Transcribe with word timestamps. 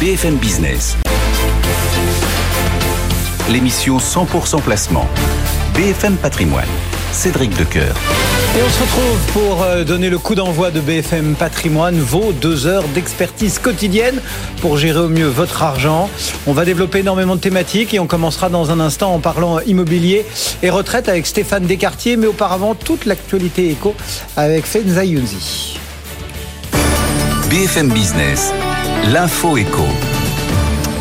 BFM 0.00 0.36
Business. 0.36 0.96
L'émission 3.50 3.98
100% 3.98 4.62
placement. 4.62 5.06
BFM 5.74 6.16
Patrimoine. 6.16 6.64
Cédric 7.12 7.50
Decoeur. 7.58 7.94
Et 8.56 8.62
on 8.66 8.70
se 8.70 8.80
retrouve 8.80 9.18
pour 9.34 9.62
euh, 9.62 9.84
donner 9.84 10.08
le 10.08 10.16
coup 10.16 10.34
d'envoi 10.34 10.70
de 10.70 10.80
BFM 10.80 11.34
Patrimoine, 11.34 11.98
vos 11.98 12.32
deux 12.32 12.66
heures 12.66 12.88
d'expertise 12.94 13.58
quotidienne 13.58 14.22
pour 14.62 14.78
gérer 14.78 15.00
au 15.00 15.10
mieux 15.10 15.28
votre 15.28 15.62
argent. 15.62 16.08
On 16.46 16.54
va 16.54 16.64
développer 16.64 17.00
énormément 17.00 17.36
de 17.36 17.40
thématiques 17.42 17.92
et 17.92 17.98
on 17.98 18.06
commencera 18.06 18.48
dans 18.48 18.70
un 18.70 18.80
instant 18.80 19.12
en 19.12 19.18
parlant 19.18 19.60
immobilier 19.60 20.24
et 20.62 20.70
retraite 20.70 21.10
avec 21.10 21.26
Stéphane 21.26 21.66
Descartier, 21.66 22.16
mais 22.16 22.26
auparavant 22.26 22.74
toute 22.74 23.04
l'actualité 23.04 23.68
éco 23.68 23.94
avec 24.38 24.64
Fenza 24.64 25.04
Younzi. 25.04 25.78
BFM 27.50 27.90
Business, 27.90 28.54
l'info 29.08 29.56
éco. 29.56 30.19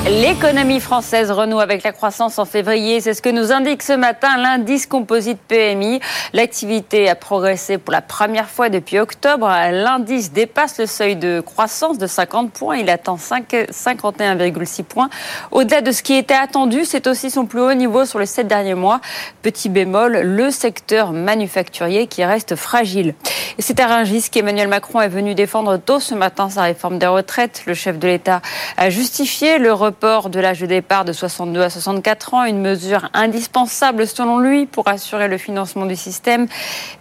L'économie 0.07 0.79
française 0.79 1.29
renoue 1.29 1.59
avec 1.59 1.83
la 1.83 1.91
croissance 1.91 2.39
en 2.39 2.45
février. 2.45 3.01
C'est 3.01 3.13
ce 3.13 3.21
que 3.21 3.29
nous 3.29 3.51
indique 3.51 3.83
ce 3.83 3.91
matin 3.91 4.37
l'indice 4.37 4.87
composite 4.87 5.37
PMI. 5.47 5.99
L'activité 6.31 7.09
a 7.09 7.15
progressé 7.15 7.77
pour 7.77 7.91
la 7.91 8.01
première 8.01 8.49
fois 8.49 8.69
depuis 8.69 8.97
octobre. 8.97 9.47
L'indice 9.47 10.31
dépasse 10.31 10.79
le 10.79 10.85
seuil 10.85 11.17
de 11.17 11.41
croissance 11.41 11.97
de 11.97 12.07
50 12.07 12.51
points. 12.51 12.77
Il 12.77 12.89
atteint 12.89 13.17
51,6 13.17 14.83
points. 14.83 15.09
Au-delà 15.51 15.81
de 15.81 15.91
ce 15.91 16.01
qui 16.01 16.13
était 16.13 16.33
attendu, 16.33 16.85
c'est 16.85 17.05
aussi 17.05 17.29
son 17.29 17.45
plus 17.45 17.59
haut 17.59 17.73
niveau 17.73 18.05
sur 18.05 18.19
les 18.19 18.25
sept 18.25 18.47
derniers 18.47 18.75
mois. 18.75 19.01
Petit 19.41 19.67
bémol, 19.67 20.21
le 20.21 20.49
secteur 20.49 21.11
manufacturier 21.11 22.07
qui 22.07 22.23
reste 22.23 22.55
fragile. 22.55 23.15
C'est 23.59 23.81
à 23.81 23.87
Rungis 23.87 24.29
qu'Emmanuel 24.31 24.69
Macron 24.69 25.01
est 25.01 25.09
venu 25.09 25.35
défendre 25.35 25.75
tôt 25.77 25.99
ce 25.99 26.15
matin 26.15 26.49
sa 26.49 26.63
réforme 26.63 26.97
des 26.97 27.07
retraites. 27.07 27.63
Le 27.67 27.73
chef 27.73 27.99
de 27.99 28.07
l'État 28.07 28.41
a 28.77 28.89
justifié 28.89 29.57
le 29.59 29.73
report 29.73 29.98
de 29.99 30.39
l'âge 30.39 30.61
de 30.61 30.65
départ 30.65 31.03
de 31.03 31.11
62 31.11 31.61
à 31.61 31.69
64 31.69 32.33
ans, 32.33 32.45
une 32.45 32.61
mesure 32.61 33.09
indispensable 33.13 34.07
selon 34.07 34.39
lui 34.39 34.65
pour 34.65 34.87
assurer 34.87 35.27
le 35.27 35.37
financement 35.37 35.85
du 35.85 35.97
système. 35.97 36.47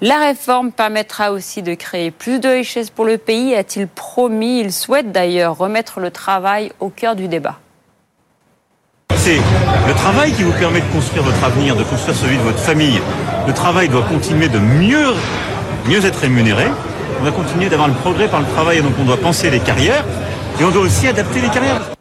La 0.01 0.19
réforme 0.19 0.73
permettra 0.73 1.31
aussi 1.31 1.63
de 1.63 1.75
créer 1.75 2.11
plus 2.11 2.41
de 2.41 2.49
richesses 2.49 2.91
pour 2.91 3.05
le 3.05 3.17
pays, 3.17 3.55
a-t-il 3.55 3.87
promis. 3.87 4.59
Il 4.61 4.73
souhaite 4.73 5.13
d'ailleurs 5.13 5.57
remettre 5.57 6.01
le 6.01 6.11
travail 6.11 6.73
au 6.81 6.89
cœur 6.89 7.15
du 7.15 7.29
débat. 7.29 7.61
C'est 9.15 9.37
le 9.87 9.95
travail 9.95 10.33
qui 10.33 10.43
vous 10.43 10.53
permet 10.53 10.81
de 10.81 10.93
construire 10.93 11.23
votre 11.23 11.45
avenir, 11.45 11.77
de 11.77 11.85
construire 11.85 12.17
celui 12.17 12.37
de 12.37 12.43
votre 12.43 12.59
famille. 12.59 13.01
Le 13.47 13.55
travail 13.55 13.89
doit 13.89 14.03
continuer 14.03 14.49
de 14.49 14.59
mieux, 14.59 15.15
mieux 15.87 16.05
être 16.05 16.19
rémunéré. 16.19 16.67
On 17.21 17.25
va 17.25 17.31
continuer 17.31 17.69
d'avoir 17.69 17.89
le 17.89 17.95
progrès 17.95 18.27
par 18.27 18.41
le 18.41 18.47
travail, 18.47 18.79
et 18.79 18.83
donc 18.83 18.93
on 19.01 19.05
doit 19.05 19.17
penser 19.17 19.51
les 19.51 19.61
carrières 19.61 20.05
et 20.61 20.65
on 20.65 20.71
doit 20.71 20.83
aussi 20.83 21.07
adapter 21.07 21.41
les 21.41 21.49
carrières. 21.49 21.98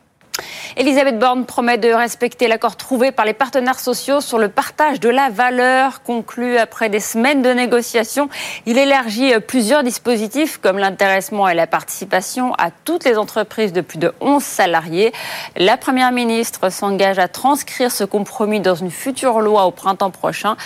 Elisabeth 0.80 1.18
Borne 1.18 1.48
promet 1.48 1.80
de 1.80 1.90
respecter 1.90 2.48
l'accord 2.48 2.76
trouvé 2.76 3.12
par 3.12 3.26
les 3.26 3.34
partenaires 3.34 3.80
sociaux 3.80 4.22
sur 4.22 4.38
le 4.38 4.48
partage 4.48 5.00
de 5.00 5.10
la 5.10 5.30
valeur 5.30 6.04
conclu 6.04 6.60
après 6.60 6.88
des 6.90 7.00
semaines 7.00 7.42
de 7.42 7.50
négociations. 7.50 8.30
Il 8.68 8.78
élargit 8.78 9.34
plusieurs 9.48 9.82
dispositifs 9.82 10.60
comme 10.60 10.78
l'intéressement 10.78 11.48
et 11.48 11.56
la 11.56 11.66
participation 11.66 12.54
à 12.60 12.70
toutes 12.70 13.06
les 13.06 13.18
entreprises 13.18 13.74
de 13.74 13.82
plus 13.82 13.98
de 13.98 14.14
11 14.22 14.44
salariés. 14.44 15.14
La 15.56 15.78
Première 15.78 16.12
ministre 16.12 16.70
s'engage 16.72 17.18
à 17.18 17.28
transcrire 17.28 17.92
ce 17.92 18.04
compromis 18.04 18.60
dans 18.60 18.76
une 18.76 18.92
future 18.92 19.40
loi 19.40 19.66
au 19.66 19.72
printemps 19.72 20.12
prochain. 20.12 20.58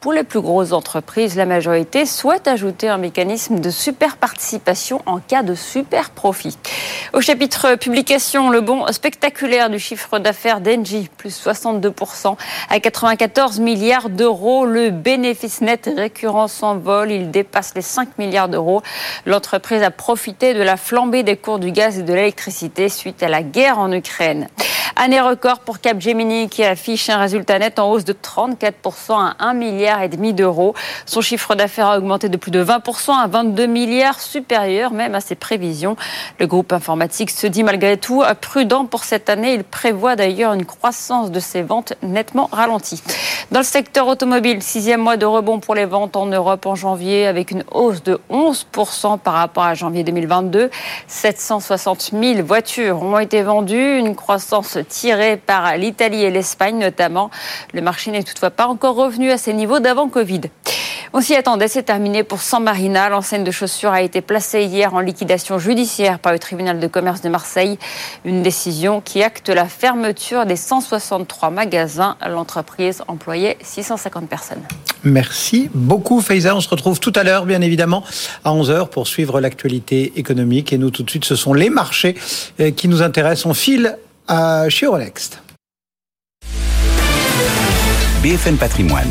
Pour 0.00 0.12
les 0.12 0.24
plus 0.24 0.40
grosses 0.40 0.72
entreprises, 0.72 1.36
la 1.36 1.46
majorité 1.46 2.04
souhaite 2.04 2.46
ajouter 2.46 2.88
un 2.88 2.98
mécanisme 2.98 3.60
de 3.60 3.70
super 3.70 4.18
participation 4.18 5.00
en 5.06 5.18
cas 5.18 5.42
de 5.42 5.54
super 5.54 6.10
profit. 6.10 6.56
Au 7.12 7.20
chapitre 7.20 7.76
publication, 7.76 8.50
le 8.50 8.60
bond 8.60 8.86
spectaculaire 8.92 9.70
du 9.70 9.78
chiffre 9.78 10.18
d'affaires 10.18 10.60
d'Engie, 10.60 11.08
plus 11.16 11.42
62% 11.42 12.36
à 12.68 12.78
94 12.78 13.58
milliards 13.58 14.10
d'euros. 14.10 14.66
Le 14.66 14.90
bénéfice 14.90 15.62
net 15.62 15.90
récurrent 15.96 16.48
s'envole, 16.48 17.10
il 17.10 17.30
dépasse 17.30 17.72
les 17.74 17.82
5 17.82 18.18
milliards 18.18 18.48
d'euros. 18.48 18.82
L'entreprise 19.24 19.82
a 19.82 19.90
profité 19.90 20.52
de 20.52 20.62
la 20.62 20.76
flambée 20.76 21.22
des 21.22 21.36
cours 21.36 21.58
du 21.58 21.72
gaz 21.72 21.98
et 21.98 22.02
de 22.02 22.12
l'électricité 22.12 22.90
suite 22.90 23.22
à 23.22 23.28
la 23.28 23.42
guerre 23.42 23.78
en 23.78 23.90
Ukraine. 23.90 24.48
Année 24.98 25.20
record 25.20 25.60
pour 25.60 25.80
Capgemini 25.80 26.48
qui 26.48 26.64
affiche 26.64 27.10
un 27.10 27.18
résultat 27.18 27.58
net 27.58 27.78
en 27.78 27.90
hausse 27.90 28.04
de 28.04 28.14
34% 28.14 28.72
à 29.12 29.36
1 29.40 29.52
milliard 29.52 29.85
et 29.86 30.08
demi 30.08 30.32
d'euros. 30.32 30.74
Son 31.06 31.20
chiffre 31.20 31.54
d'affaires 31.54 31.86
a 31.86 31.98
augmenté 31.98 32.28
de 32.28 32.36
plus 32.36 32.50
de 32.50 32.62
20% 32.62 33.12
à 33.12 33.26
22 33.26 33.66
milliards, 33.66 34.20
supérieur 34.20 34.92
même 34.92 35.14
à 35.14 35.20
ses 35.20 35.34
prévisions. 35.34 35.96
Le 36.38 36.46
groupe 36.46 36.72
informatique 36.72 37.30
se 37.30 37.46
dit 37.46 37.62
malgré 37.62 37.96
tout 37.96 38.22
prudent 38.40 38.84
pour 38.86 39.04
cette 39.04 39.30
année. 39.30 39.54
Il 39.54 39.64
prévoit 39.64 40.16
d'ailleurs 40.16 40.52
une 40.52 40.64
croissance 40.64 41.30
de 41.30 41.40
ses 41.40 41.62
ventes 41.62 41.94
nettement 42.02 42.48
ralentie. 42.52 43.02
Dans 43.52 43.60
le 43.60 43.64
secteur 43.64 44.08
automobile, 44.08 44.62
sixième 44.62 45.00
mois 45.00 45.16
de 45.16 45.26
rebond 45.26 45.60
pour 45.60 45.74
les 45.74 45.84
ventes 45.84 46.16
en 46.16 46.26
Europe 46.26 46.66
en 46.66 46.74
janvier 46.74 47.26
avec 47.26 47.50
une 47.50 47.64
hausse 47.70 48.02
de 48.02 48.20
11% 48.30 49.18
par 49.18 49.34
rapport 49.34 49.62
à 49.62 49.74
janvier 49.74 50.02
2022. 50.02 50.70
760 51.06 52.10
000 52.12 52.42
voitures 52.42 53.02
ont 53.02 53.18
été 53.18 53.42
vendues, 53.42 53.98
une 53.98 54.16
croissance 54.16 54.78
tiré 54.88 55.36
par 55.36 55.76
l'Italie 55.76 56.24
et 56.24 56.30
l'Espagne 56.30 56.78
notamment. 56.78 57.30
Le 57.72 57.80
marché 57.80 58.10
n'est 58.10 58.22
toutefois 58.22 58.50
pas 58.50 58.66
encore 58.66 58.96
revenu 58.96 59.30
à 59.30 59.38
ses 59.38 59.52
niveaux 59.52 59.75
d'avant 59.80 60.08
Covid. 60.08 60.42
On 61.12 61.20
s'y 61.20 61.34
attendait, 61.34 61.68
c'est 61.68 61.84
terminé 61.84 62.24
pour 62.24 62.42
San 62.42 62.62
Marina. 62.62 63.08
L'enseigne 63.08 63.44
de 63.44 63.50
chaussures 63.50 63.92
a 63.92 64.02
été 64.02 64.20
placée 64.20 64.64
hier 64.64 64.94
en 64.94 65.00
liquidation 65.00 65.58
judiciaire 65.58 66.18
par 66.18 66.32
le 66.32 66.38
tribunal 66.38 66.78
de 66.80 66.86
commerce 66.86 67.22
de 67.22 67.28
Marseille. 67.28 67.78
Une 68.24 68.42
décision 68.42 69.00
qui 69.00 69.22
acte 69.22 69.48
la 69.48 69.66
fermeture 69.66 70.44
des 70.44 70.56
163 70.56 71.50
magasins. 71.50 72.16
L'entreprise 72.28 73.02
employait 73.08 73.56
650 73.62 74.28
personnes. 74.28 74.62
Merci 75.04 75.70
beaucoup 75.72 76.20
Faiza. 76.20 76.54
On 76.54 76.60
se 76.60 76.68
retrouve 76.68 77.00
tout 77.00 77.12
à 77.14 77.22
l'heure, 77.22 77.46
bien 77.46 77.62
évidemment, 77.62 78.02
à 78.44 78.50
11h 78.50 78.88
pour 78.88 79.06
suivre 79.06 79.40
l'actualité 79.40 80.12
économique. 80.16 80.72
Et 80.72 80.78
nous, 80.78 80.90
tout 80.90 81.02
de 81.02 81.10
suite, 81.10 81.24
ce 81.24 81.36
sont 81.36 81.54
les 81.54 81.70
marchés 81.70 82.16
euh, 82.60 82.72
qui 82.72 82.88
nous 82.88 83.02
intéressent. 83.02 83.46
On 83.46 83.54
file 83.54 83.96
chez 84.68 84.86
Euronext. 84.86 85.40
BFM 88.22 88.56
Patrimoine, 88.56 89.08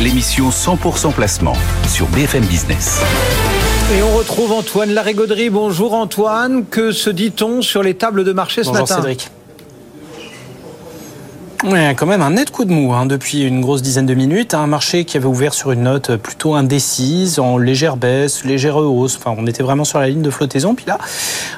l'émission 0.00 0.50
100% 0.50 1.12
placement 1.12 1.54
sur 1.88 2.06
BFM 2.08 2.44
Business. 2.44 3.00
Et 3.96 4.02
on 4.02 4.16
retrouve 4.16 4.52
Antoine 4.52 4.92
Larigauderie. 4.92 5.48
Bonjour 5.48 5.94
Antoine, 5.94 6.66
que 6.66 6.92
se 6.92 7.08
dit-on 7.08 7.62
sur 7.62 7.82
les 7.82 7.94
tables 7.94 8.24
de 8.24 8.32
marché 8.32 8.62
ce 8.62 8.68
Bonjour 8.68 8.82
matin? 8.82 8.96
Cédric. 8.96 9.30
Ouais, 11.64 11.94
quand 11.96 12.06
même 12.06 12.22
un 12.22 12.30
net 12.30 12.50
coup 12.50 12.64
de 12.64 12.72
mou 12.72 12.92
hein, 12.92 13.06
depuis 13.06 13.42
une 13.42 13.60
grosse 13.60 13.80
dizaine 13.80 14.04
de 14.04 14.14
minutes. 14.14 14.52
Un 14.52 14.66
marché 14.66 15.04
qui 15.04 15.16
avait 15.16 15.26
ouvert 15.26 15.54
sur 15.54 15.72
une 15.72 15.84
note 15.84 16.16
plutôt 16.16 16.54
indécise, 16.54 17.38
en 17.38 17.56
légère 17.56 17.96
baisse, 17.96 18.44
légère 18.44 18.76
hausse. 18.76 19.16
Enfin, 19.16 19.34
on 19.38 19.46
était 19.46 19.62
vraiment 19.62 19.84
sur 19.84 19.98
la 19.98 20.08
ligne 20.08 20.22
de 20.22 20.30
flottaison. 20.30 20.74
Puis 20.74 20.84
là, 20.86 20.98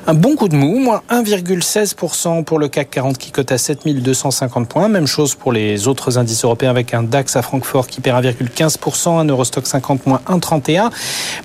un 0.07 0.15
bon 0.15 0.37
coup 0.37 0.49
de 0.49 0.55
mou, 0.55 0.79
moins 0.79 1.03
1,16% 1.11 2.45
pour 2.45 2.59
le 2.59 2.69
CAC 2.69 2.91
40 2.91 3.19
qui 3.19 3.33
cote 3.33 3.51
à 3.51 3.59
7250 3.59 4.69
points. 4.69 4.89
Même 4.89 5.07
chose 5.07 5.35
pour 5.35 5.53
les 5.53 5.89
autres 5.89 6.17
indices 6.17 6.45
européens 6.45 6.71
avec 6.71 6.95
un 6.95 7.03
DAX 7.03 7.37
à 7.37 7.43
Francfort 7.43 7.89
qui 7.89 8.01
perd 8.01 8.25
1,15%, 8.25 9.19
un 9.19 9.25
Eurostock 9.25 9.67
50 9.67 10.07
moins 10.07 10.21
1,31. 10.29 10.91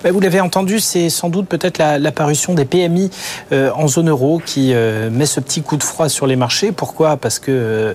Ben, 0.03 0.14
vous 0.14 0.20
l'avez 0.20 0.41
entendu, 0.41 0.80
c'est 0.80 1.09
sans 1.09 1.30
doute 1.30 1.47
peut-être 1.47 1.80
l'apparition 1.80 2.53
des 2.53 2.66
PMI 2.66 3.09
euh, 3.52 3.72
en 3.75 3.88
zone 3.88 4.09
euro 4.09 4.41
qui 4.46 4.74
euh, 4.74 5.09
met 5.09 5.25
ce 5.25 5.40
petit 5.40 5.64
coup 5.64 5.75
de 5.75 5.84
froid 5.84 6.08
sur 6.08 6.28
les 6.28 6.35
marchés. 6.35 6.72
Pourquoi? 6.72 7.18
Parce 7.18 7.40
que 7.40 7.52
euh, 7.52 7.94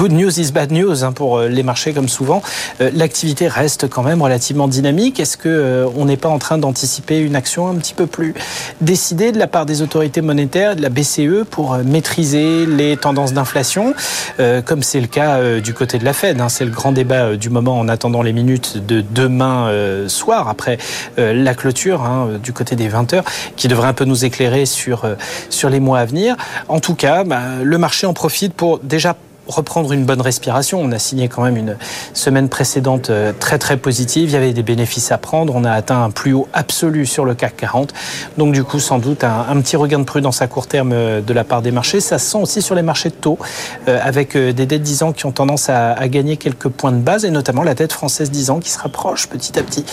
good 0.00 0.12
news 0.12 0.40
is 0.40 0.50
bad 0.50 0.72
news 0.72 1.04
hein, 1.04 1.12
pour 1.12 1.36
euh, 1.36 1.48
les 1.48 1.62
marchés 1.62 1.92
comme 1.92 2.08
souvent. 2.08 2.40
Euh, 2.80 2.90
l'activité 2.94 3.48
reste 3.48 3.86
quand 3.86 4.02
même 4.02 4.22
relativement 4.22 4.66
dynamique. 4.66 5.20
Est-ce 5.20 5.36
que 5.36 5.50
euh, 5.50 5.86
on 5.94 6.06
n'est 6.06 6.16
pas 6.16 6.30
en 6.30 6.38
train 6.38 6.56
d'anticiper 6.56 7.18
une 7.18 7.36
action 7.36 7.68
un 7.68 7.74
petit 7.74 7.92
peu 7.92 8.06
plus 8.06 8.32
décidée 8.80 9.30
de 9.30 9.38
la 9.38 9.46
part 9.46 9.66
des 9.66 9.82
autorités 9.82 10.22
monétaires, 10.22 10.74
de 10.74 10.80
la 10.80 10.88
BCE, 10.88 11.44
pour 11.50 11.76
maîtriser 11.76 12.64
les 12.64 12.96
tendances 12.96 13.34
d'inflation, 13.34 13.92
comme 14.64 14.82
c'est 14.82 15.00
le 15.00 15.06
cas 15.06 15.60
du 15.60 15.74
côté 15.74 15.98
de 15.98 16.04
la 16.04 16.14
Fed 16.14 16.40
hein. 16.40 16.48
C'est 16.48 16.64
le 16.64 16.70
grand 16.70 16.92
débat 16.92 17.36
du 17.36 17.50
moment 17.50 17.78
en 17.78 17.88
attendant 17.88 18.22
les 18.22 18.32
minutes 18.32 18.78
de 18.86 19.02
demain 19.02 19.70
soir, 20.08 20.48
après 20.48 20.78
la 21.18 21.54
clôture 21.54 22.02
hein, 22.02 22.38
du 22.42 22.54
côté 22.54 22.74
des 22.74 22.88
20 22.88 23.12
heures, 23.12 23.24
qui 23.56 23.68
devrait 23.68 23.88
un 23.88 23.92
peu 23.92 24.06
nous 24.06 24.24
éclairer 24.24 24.64
sur, 24.64 25.04
sur 25.50 25.68
les 25.68 25.80
mois 25.80 25.98
à 25.98 26.06
venir. 26.06 26.36
En 26.68 26.80
tout 26.80 26.94
cas, 26.94 27.24
bah, 27.24 27.40
le 27.62 27.78
marché 27.78 28.06
en 28.06 28.14
profite 28.14 28.54
pour 28.54 28.78
déjà 28.78 29.14
reprendre 29.54 29.92
une 29.92 30.04
bonne 30.04 30.20
respiration. 30.20 30.80
On 30.80 30.92
a 30.92 30.98
signé 30.98 31.28
quand 31.28 31.42
même 31.42 31.56
une 31.56 31.76
semaine 32.14 32.48
précédente 32.48 33.10
très 33.38 33.58
très 33.58 33.76
positive. 33.76 34.30
Il 34.30 34.32
y 34.32 34.36
avait 34.36 34.52
des 34.52 34.62
bénéfices 34.62 35.12
à 35.12 35.18
prendre. 35.18 35.54
On 35.54 35.64
a 35.64 35.72
atteint 35.72 36.02
un 36.02 36.10
plus 36.10 36.32
haut 36.32 36.48
absolu 36.52 37.06
sur 37.06 37.24
le 37.24 37.34
CAC 37.34 37.56
40. 37.56 37.92
Donc 38.38 38.52
du 38.52 38.64
coup, 38.64 38.78
sans 38.78 38.98
doute 38.98 39.24
un, 39.24 39.60
petit 39.60 39.76
regain 39.76 39.98
de 39.98 40.04
prudence 40.04 40.42
à 40.42 40.46
court 40.46 40.66
terme 40.66 40.90
de 40.90 41.32
la 41.32 41.44
part 41.44 41.62
des 41.62 41.70
marchés. 41.70 42.00
Ça 42.00 42.18
se 42.18 42.30
sent 42.30 42.38
aussi 42.38 42.62
sur 42.62 42.74
les 42.74 42.82
marchés 42.82 43.10
de 43.10 43.14
taux, 43.14 43.38
avec 43.86 44.36
des 44.36 44.66
dettes 44.66 44.82
10 44.82 45.02
ans 45.02 45.12
qui 45.12 45.26
ont 45.26 45.32
tendance 45.32 45.68
à, 45.68 46.08
gagner 46.08 46.36
quelques 46.36 46.68
points 46.68 46.92
de 46.92 46.98
base, 46.98 47.24
et 47.24 47.30
notamment 47.30 47.62
la 47.62 47.74
dette 47.74 47.92
française 47.92 48.30
10 48.30 48.50
ans 48.50 48.60
qui 48.60 48.70
se 48.70 48.78
rapproche 48.78 49.28
petit 49.28 49.58
à 49.58 49.62
petit 49.62 49.84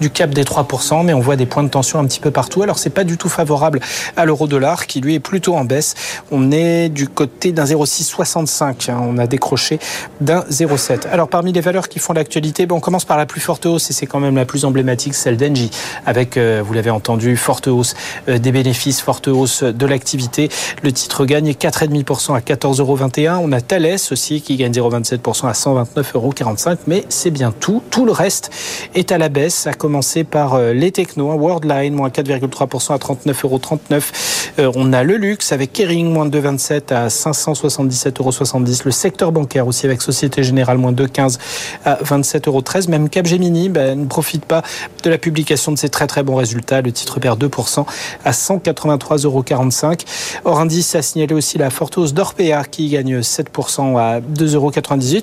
du 0.00 0.10
cap 0.10 0.30
des 0.30 0.44
3%, 0.44 1.04
mais 1.04 1.12
on 1.12 1.20
voit 1.20 1.36
des 1.36 1.46
points 1.46 1.62
de 1.62 1.68
tension 1.68 1.98
un 1.98 2.04
petit 2.04 2.20
peu 2.20 2.30
partout. 2.30 2.62
Alors 2.62 2.78
c'est 2.78 2.90
pas 2.90 3.04
du 3.04 3.16
tout 3.16 3.28
favorable 3.28 3.80
à 4.16 4.24
l'euro-dollar 4.24 4.86
qui 4.86 5.00
lui 5.00 5.14
est 5.14 5.20
plutôt 5.20 5.56
en 5.56 5.64
baisse. 5.64 5.94
On 6.30 6.50
est 6.52 6.88
du 6.88 7.08
côté 7.08 7.52
d'un 7.52 7.66
0,665. 7.66 8.88
Hein. 8.88 9.00
On 9.06 9.18
a 9.18 9.26
décroché 9.26 9.78
d'un 10.20 10.40
0,7. 10.50 11.08
Alors 11.08 11.28
parmi 11.28 11.52
les 11.52 11.60
valeurs 11.60 11.88
qui 11.88 11.98
font 11.98 12.12
l'actualité, 12.12 12.66
on 12.70 12.80
commence 12.80 13.04
par 13.04 13.16
la 13.16 13.26
plus 13.26 13.40
forte 13.40 13.66
hausse 13.66 13.90
et 13.90 13.92
c'est 13.92 14.06
quand 14.06 14.20
même 14.20 14.36
la 14.36 14.44
plus 14.44 14.64
emblématique, 14.64 15.14
celle 15.14 15.36
d'Engie, 15.36 15.70
avec, 16.04 16.36
euh, 16.36 16.62
vous 16.64 16.72
l'avez 16.74 16.90
entendu, 16.90 17.36
forte 17.36 17.68
hausse 17.68 17.94
euh, 18.28 18.38
des 18.38 18.52
bénéfices, 18.52 19.00
forte 19.00 19.28
hausse 19.28 19.62
de 19.62 19.86
l'activité. 19.86 20.48
Le 20.82 20.92
titre 20.92 21.24
gagne 21.24 21.52
4,5% 21.52 22.34
à 22.34 22.40
14,21 22.40 22.80
euros. 22.80 22.98
On 23.42 23.52
a 23.52 23.60
Thales 23.60 23.96
aussi 24.10 24.40
qui 24.40 24.56
gagne 24.56 24.72
0,27% 24.72 25.48
à 25.48 25.52
129,45 25.52 26.14
euros. 26.14 26.32
Mais 26.86 27.04
c'est 27.08 27.30
bien 27.30 27.52
tout. 27.52 27.82
Tout 27.90 28.04
le 28.04 28.12
reste 28.12 28.50
est 28.94 29.12
à 29.12 29.18
la 29.18 29.28
baisse, 29.28 29.66
à 29.66 29.72
commencer 29.72 30.24
par 30.24 30.54
euh, 30.54 30.72
les 30.72 30.92
technos, 30.92 31.30
hein, 31.30 31.36
Worldline, 31.36 31.94
moins 31.94 32.08
4,3% 32.08 32.94
à 32.94 32.98
39,39 32.98 33.34
euros. 33.44 33.60
Euh, 34.58 34.72
on 34.74 34.92
a 34.92 35.02
le 35.02 35.16
luxe 35.16 35.52
avec 35.52 35.72
Kering, 35.72 36.10
moins 36.10 36.28
2,27 36.28 36.92
à 36.92 37.08
577,70 37.08 38.18
euros. 38.20 38.30
Le 38.86 38.92
secteur 38.92 39.32
bancaire 39.32 39.66
aussi 39.66 39.84
avec 39.84 40.00
Société 40.00 40.44
Générale, 40.44 40.78
moins 40.78 40.92
2,15 40.92 41.38
à 41.84 41.96
27,13 42.04 42.46
euros. 42.46 42.62
Même 42.88 43.08
Capgemini 43.08 43.68
ben, 43.68 43.98
ne 43.98 44.06
profite 44.06 44.44
pas 44.44 44.62
de 45.02 45.10
la 45.10 45.18
publication 45.18 45.72
de 45.72 45.76
ces 45.76 45.88
très 45.88 46.06
très 46.06 46.22
bons 46.22 46.36
résultats. 46.36 46.82
Le 46.82 46.92
titre 46.92 47.18
perd 47.18 47.42
2% 47.42 47.84
à 48.24 48.30
183,45 48.30 49.24
euros. 49.26 49.44
Hors 50.44 50.60
indice 50.60 50.94
a 50.94 51.02
signalé 51.02 51.34
aussi 51.34 51.58
la 51.58 51.70
forte 51.70 51.98
hausse 51.98 52.14
d'Orpea 52.14 52.62
qui 52.70 52.88
gagne 52.88 53.18
7% 53.18 53.98
à 53.98 54.20
2,98 54.20 54.54
euros. 54.54 54.70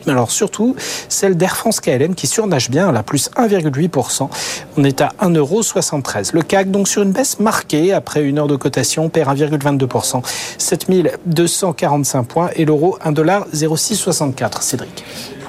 Mais 0.07 0.11
alors 0.11 0.31
surtout, 0.31 0.75
celle 1.07 1.37
d'Air 1.37 1.55
France 1.55 1.79
KLM 1.79 2.15
qui 2.15 2.27
surnage 2.27 2.69
bien, 2.69 2.91
la 2.91 3.01
plus 3.01 3.29
1,8%. 3.37 4.27
On 4.75 4.83
est 4.83 4.99
à 4.99 5.13
1,73€. 5.21 6.31
Le 6.33 6.41
CAC 6.41 6.69
donc 6.69 6.89
sur 6.89 7.01
une 7.01 7.13
baisse 7.13 7.39
marquée 7.39 7.93
après 7.93 8.23
une 8.23 8.39
heure 8.39 8.47
de 8.47 8.57
cotation 8.57 9.07
perd 9.07 9.39
1,22%. 9.39 10.21
7245 10.57 12.23
points 12.23 12.49
et 12.57 12.65
l'euro 12.65 12.97
1,0664. 13.53 14.61
Cédric. 14.61 15.03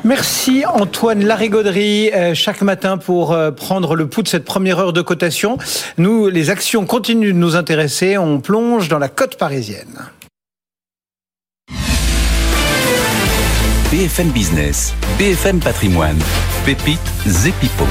Merci 0.04 0.64
Antoine 0.66 1.24
Larigauderie 1.24 2.10
euh, 2.12 2.34
chaque 2.34 2.60
matin 2.60 2.98
pour 2.98 3.32
euh, 3.32 3.50
prendre 3.50 3.96
le 3.96 4.06
pouls 4.06 4.22
de 4.22 4.28
cette 4.28 4.44
première 4.44 4.78
heure 4.78 4.92
de 4.92 5.00
cotation. 5.00 5.56
Nous, 5.96 6.28
les 6.28 6.50
actions 6.50 6.84
continuent 6.84 7.32
de 7.32 7.38
nous 7.38 7.56
intéresser. 7.56 8.18
On 8.18 8.40
plonge 8.40 8.88
dans 8.88 8.98
la 8.98 9.08
côte 9.08 9.36
parisienne. 9.36 10.10
BFM 13.90 14.28
Business, 14.30 14.92
BFM 15.18 15.60
Patrimoine, 15.60 16.18
Pépite 16.66 16.98
Zepipo. 17.26 17.84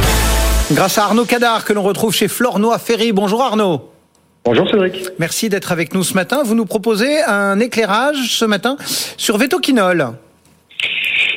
Grâce 0.74 0.98
à 0.98 1.06
Arnaud 1.06 1.26
Cadar 1.26 1.66
que 1.66 1.74
l'on 1.74 1.84
retrouve 1.84 2.14
chez 2.14 2.28
Flornois 2.28 2.78
Ferry. 2.78 3.12
Bonjour 3.12 3.42
Arnaud. 3.42 3.93
Bonjour 4.46 4.70
Cédric. 4.70 5.08
Merci 5.20 5.48
d'être 5.48 5.72
avec 5.72 5.94
nous 5.94 6.04
ce 6.04 6.16
matin. 6.16 6.44
Vous 6.44 6.54
nous 6.54 6.66
proposez 6.66 7.22
un 7.24 7.62
éclairage 7.62 8.38
ce 8.38 8.44
matin 8.44 8.76
sur 9.16 9.38
Vetoquinol. 9.38 10.10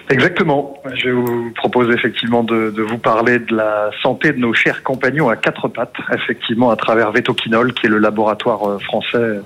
Exactement. 0.09 0.81
Je 0.95 1.11
vous 1.11 1.51
propose 1.57 1.93
effectivement 1.93 2.45
de, 2.45 2.71
de, 2.71 2.83
vous 2.83 2.99
parler 2.99 3.41
de 3.41 3.57
la 3.57 3.91
santé 4.03 4.33
de 4.33 4.39
nos 4.39 4.55
chers 4.55 4.83
compagnons 4.85 5.29
à 5.29 5.37
quatre 5.37 5.69
pattes, 5.69 5.97
effectivement 6.15 6.71
à 6.71 6.77
travers 6.77 7.11
Vetoquinol, 7.11 7.73
qui 7.75 7.87
est 7.87 7.89
le 7.89 7.99
laboratoire 7.99 8.69
euh, 8.69 8.79
français 8.79 9.41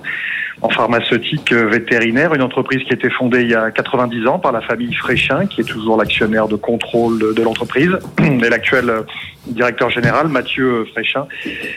en 0.61 0.69
pharmaceutique 0.69 1.51
euh, 1.51 1.67
vétérinaire, 1.67 2.33
une 2.33 2.41
entreprise 2.41 2.83
qui 2.83 2.91
a 2.91 2.95
été 2.95 3.09
fondée 3.09 3.41
il 3.41 3.49
y 3.49 3.55
a 3.55 3.71
90 3.71 4.27
ans 4.27 4.39
par 4.39 4.51
la 4.51 4.61
famille 4.61 4.93
Fréchin, 4.93 5.47
qui 5.47 5.61
est 5.61 5.65
toujours 5.65 5.97
l'actionnaire 5.97 6.47
de 6.47 6.55
contrôle 6.55 7.33
de 7.33 7.41
l'entreprise, 7.41 7.97
et 8.19 8.49
l'actuel 8.49 8.89
euh, 8.89 9.01
directeur 9.47 9.89
général, 9.89 10.27
Mathieu 10.27 10.85
Fréchin, 10.91 11.25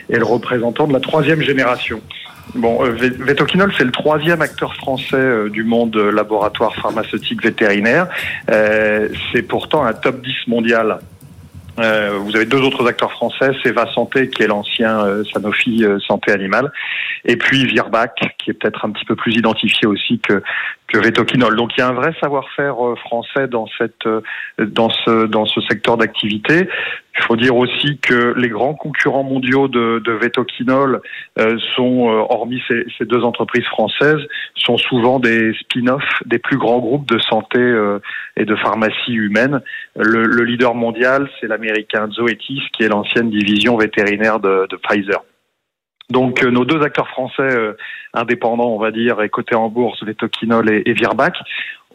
est 0.09 0.17
le 0.17 0.25
représentant 0.25 0.87
de 0.87 0.93
la 0.93 0.99
troisième 0.99 1.41
génération. 1.41 2.01
Bon, 2.53 2.85
euh, 2.85 2.91
Vetoquinol, 2.91 3.73
c'est 3.77 3.83
le 3.83 3.91
troisième 3.91 4.41
acteur 4.41 4.75
français 4.75 5.49
du 5.49 5.63
monde 5.63 5.95
laboratoire 5.97 6.75
pharmaceutique 6.75 7.43
vétérinaire. 7.43 8.07
c'est 8.47 9.41
pourtant 9.47 9.83
un 9.83 9.93
top 9.93 10.21
10 10.21 10.47
mondial 10.47 10.99
euh, 11.79 12.17
vous 12.19 12.35
avez 12.35 12.45
deux 12.45 12.61
autres 12.61 12.87
acteurs 12.87 13.11
français, 13.11 13.51
Seva 13.63 13.91
Santé, 13.93 14.29
qui 14.29 14.43
est 14.43 14.47
l'ancien 14.47 15.05
euh, 15.05 15.23
Sanofi 15.25 15.83
euh, 15.83 15.99
Santé 15.99 16.31
Animale, 16.31 16.71
et 17.25 17.35
puis 17.35 17.65
Virbac, 17.65 18.35
qui 18.37 18.51
est 18.51 18.53
peut-être 18.53 18.85
un 18.85 18.91
petit 18.91 19.05
peu 19.05 19.15
plus 19.15 19.33
identifié 19.33 19.87
aussi 19.87 20.19
que, 20.19 20.41
que 20.87 20.97
Vetoquinol. 20.99 21.55
Donc 21.55 21.71
il 21.75 21.81
y 21.81 21.83
a 21.83 21.89
un 21.89 21.93
vrai 21.93 22.13
savoir-faire 22.21 22.75
français 22.99 23.47
dans 23.47 23.67
cette 23.77 24.07
dans 24.59 24.89
ce 24.89 25.25
dans 25.25 25.45
ce 25.45 25.59
secteur 25.61 25.97
d'activité. 25.97 26.69
Il 27.17 27.23
faut 27.23 27.35
dire 27.35 27.55
aussi 27.55 27.97
que 27.97 28.33
les 28.37 28.49
grands 28.49 28.75
concurrents 28.75 29.23
mondiaux 29.23 29.67
de, 29.67 29.99
de 30.03 30.11
Vetoquinol 30.11 31.01
sont, 31.75 32.07
hormis 32.29 32.61
ces, 32.67 32.85
ces, 32.97 33.05
deux 33.05 33.23
entreprises 33.23 33.65
françaises, 33.65 34.21
sont 34.55 34.77
souvent 34.77 35.19
des 35.19 35.53
spin-offs 35.53 36.21
des 36.25 36.39
plus 36.39 36.57
grands 36.57 36.79
groupes 36.79 37.07
de 37.07 37.17
santé 37.19 37.59
et 38.37 38.45
de 38.45 38.55
pharmacie 38.57 39.13
humaine. 39.13 39.61
Le, 39.95 40.23
le 40.23 40.43
leader 40.43 40.75
mondial, 40.75 41.29
c'est 41.39 41.47
la 41.47 41.55
américain 41.55 42.07
Zoetis, 42.11 42.61
qui 42.71 42.83
est 42.83 42.89
l'ancienne 42.89 43.29
division 43.29 43.75
vétérinaire 43.77 44.39
de, 44.39 44.67
de 44.69 44.75
Pfizer. 44.77 45.23
Donc 46.09 46.43
euh, 46.43 46.51
nos 46.51 46.65
deux 46.65 46.81
acteurs 46.83 47.07
français 47.07 47.41
euh, 47.41 47.73
indépendants, 48.13 48.69
on 48.69 48.79
va 48.79 48.91
dire, 48.91 49.21
et 49.21 49.29
cotés 49.29 49.55
en 49.55 49.69
bourse, 49.69 50.03
Vetoquinol 50.03 50.69
et, 50.71 50.83
et 50.85 50.93
Virbac, 50.93 51.35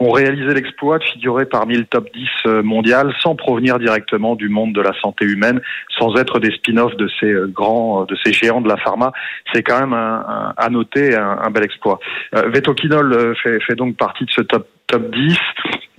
ont 0.00 0.10
réalisé 0.10 0.54
l'exploit 0.54 0.98
de 0.98 1.04
figurer 1.04 1.46
parmi 1.46 1.76
le 1.76 1.84
top 1.84 2.08
10 2.12 2.28
euh, 2.46 2.62
mondial 2.62 3.14
sans 3.20 3.36
provenir 3.36 3.78
directement 3.78 4.34
du 4.34 4.48
monde 4.48 4.72
de 4.72 4.80
la 4.80 4.92
santé 5.00 5.24
humaine, 5.24 5.60
sans 5.98 6.16
être 6.16 6.40
des 6.40 6.50
spin-offs 6.52 6.96
de 6.96 7.08
ces 7.20 7.34
grands, 7.48 8.04
de 8.04 8.16
ces 8.24 8.32
géants 8.32 8.60
de 8.60 8.68
la 8.68 8.76
pharma. 8.78 9.12
C'est 9.52 9.62
quand 9.62 9.80
même 9.80 9.92
un, 9.92 10.54
à 10.56 10.68
noter 10.70 11.14
un, 11.14 11.38
un, 11.42 11.50
bel 11.50 11.64
exploit. 11.64 12.00
Euh, 12.34 12.48
Vetoquinol 12.52 13.36
fait, 13.42 13.60
fait 13.60 13.76
donc 13.76 13.96
partie 13.96 14.24
de 14.24 14.30
ce 14.30 14.40
top 14.42 14.66
top 14.90 15.10
10 15.14 15.38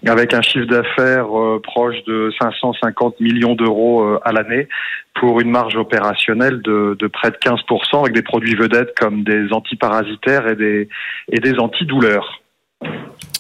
avec 0.07 0.33
un 0.33 0.41
chiffre 0.41 0.65
d'affaires 0.65 1.37
euh, 1.37 1.61
proche 1.61 2.03
de 2.05 2.31
550 2.41 3.19
millions 3.19 3.55
d'euros 3.55 4.03
euh, 4.03 4.19
à 4.23 4.31
l'année 4.31 4.67
pour 5.13 5.39
une 5.39 5.51
marge 5.51 5.75
opérationnelle 5.75 6.61
de, 6.61 6.97
de, 6.99 7.07
près 7.07 7.31
de 7.31 7.37
15% 7.37 8.01
avec 8.01 8.13
des 8.13 8.23
produits 8.23 8.55
vedettes 8.55 8.93
comme 8.99 9.23
des 9.23 9.53
antiparasitaires 9.53 10.47
et 10.47 10.55
des, 10.55 10.89
et 11.31 11.39
des 11.39 11.59
antidouleurs. 11.59 12.41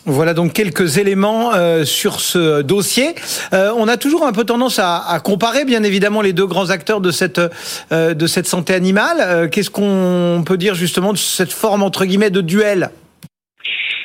Voilà 0.05 0.33
donc 0.33 0.53
quelques 0.53 0.97
éléments 0.97 1.53
euh, 1.53 1.85
sur 1.85 2.21
ce 2.21 2.63
dossier. 2.63 3.13
Euh, 3.53 3.71
on 3.77 3.87
a 3.87 3.97
toujours 3.97 4.25
un 4.25 4.31
peu 4.31 4.43
tendance 4.43 4.79
à, 4.79 5.19
comparer, 5.23 5.63
bien 5.63 5.83
évidemment, 5.83 6.21
les 6.21 6.33
deux 6.33 6.47
grands 6.47 6.71
acteurs 6.71 7.01
de 7.01 7.11
cette 7.11 7.39
euh, 7.91 8.27
santé 8.43 8.73
animale. 8.73 9.49
Qu'est-ce 9.51 9.69
qu'on 9.69 10.43
peut 10.45 10.57
dire 10.57 10.73
justement 10.73 11.13
de 11.13 11.17
cette 11.17 11.53
forme 11.53 11.83
entre 11.83 12.05
guillemets 12.05 12.31
de 12.31 12.41
duel? 12.41 12.89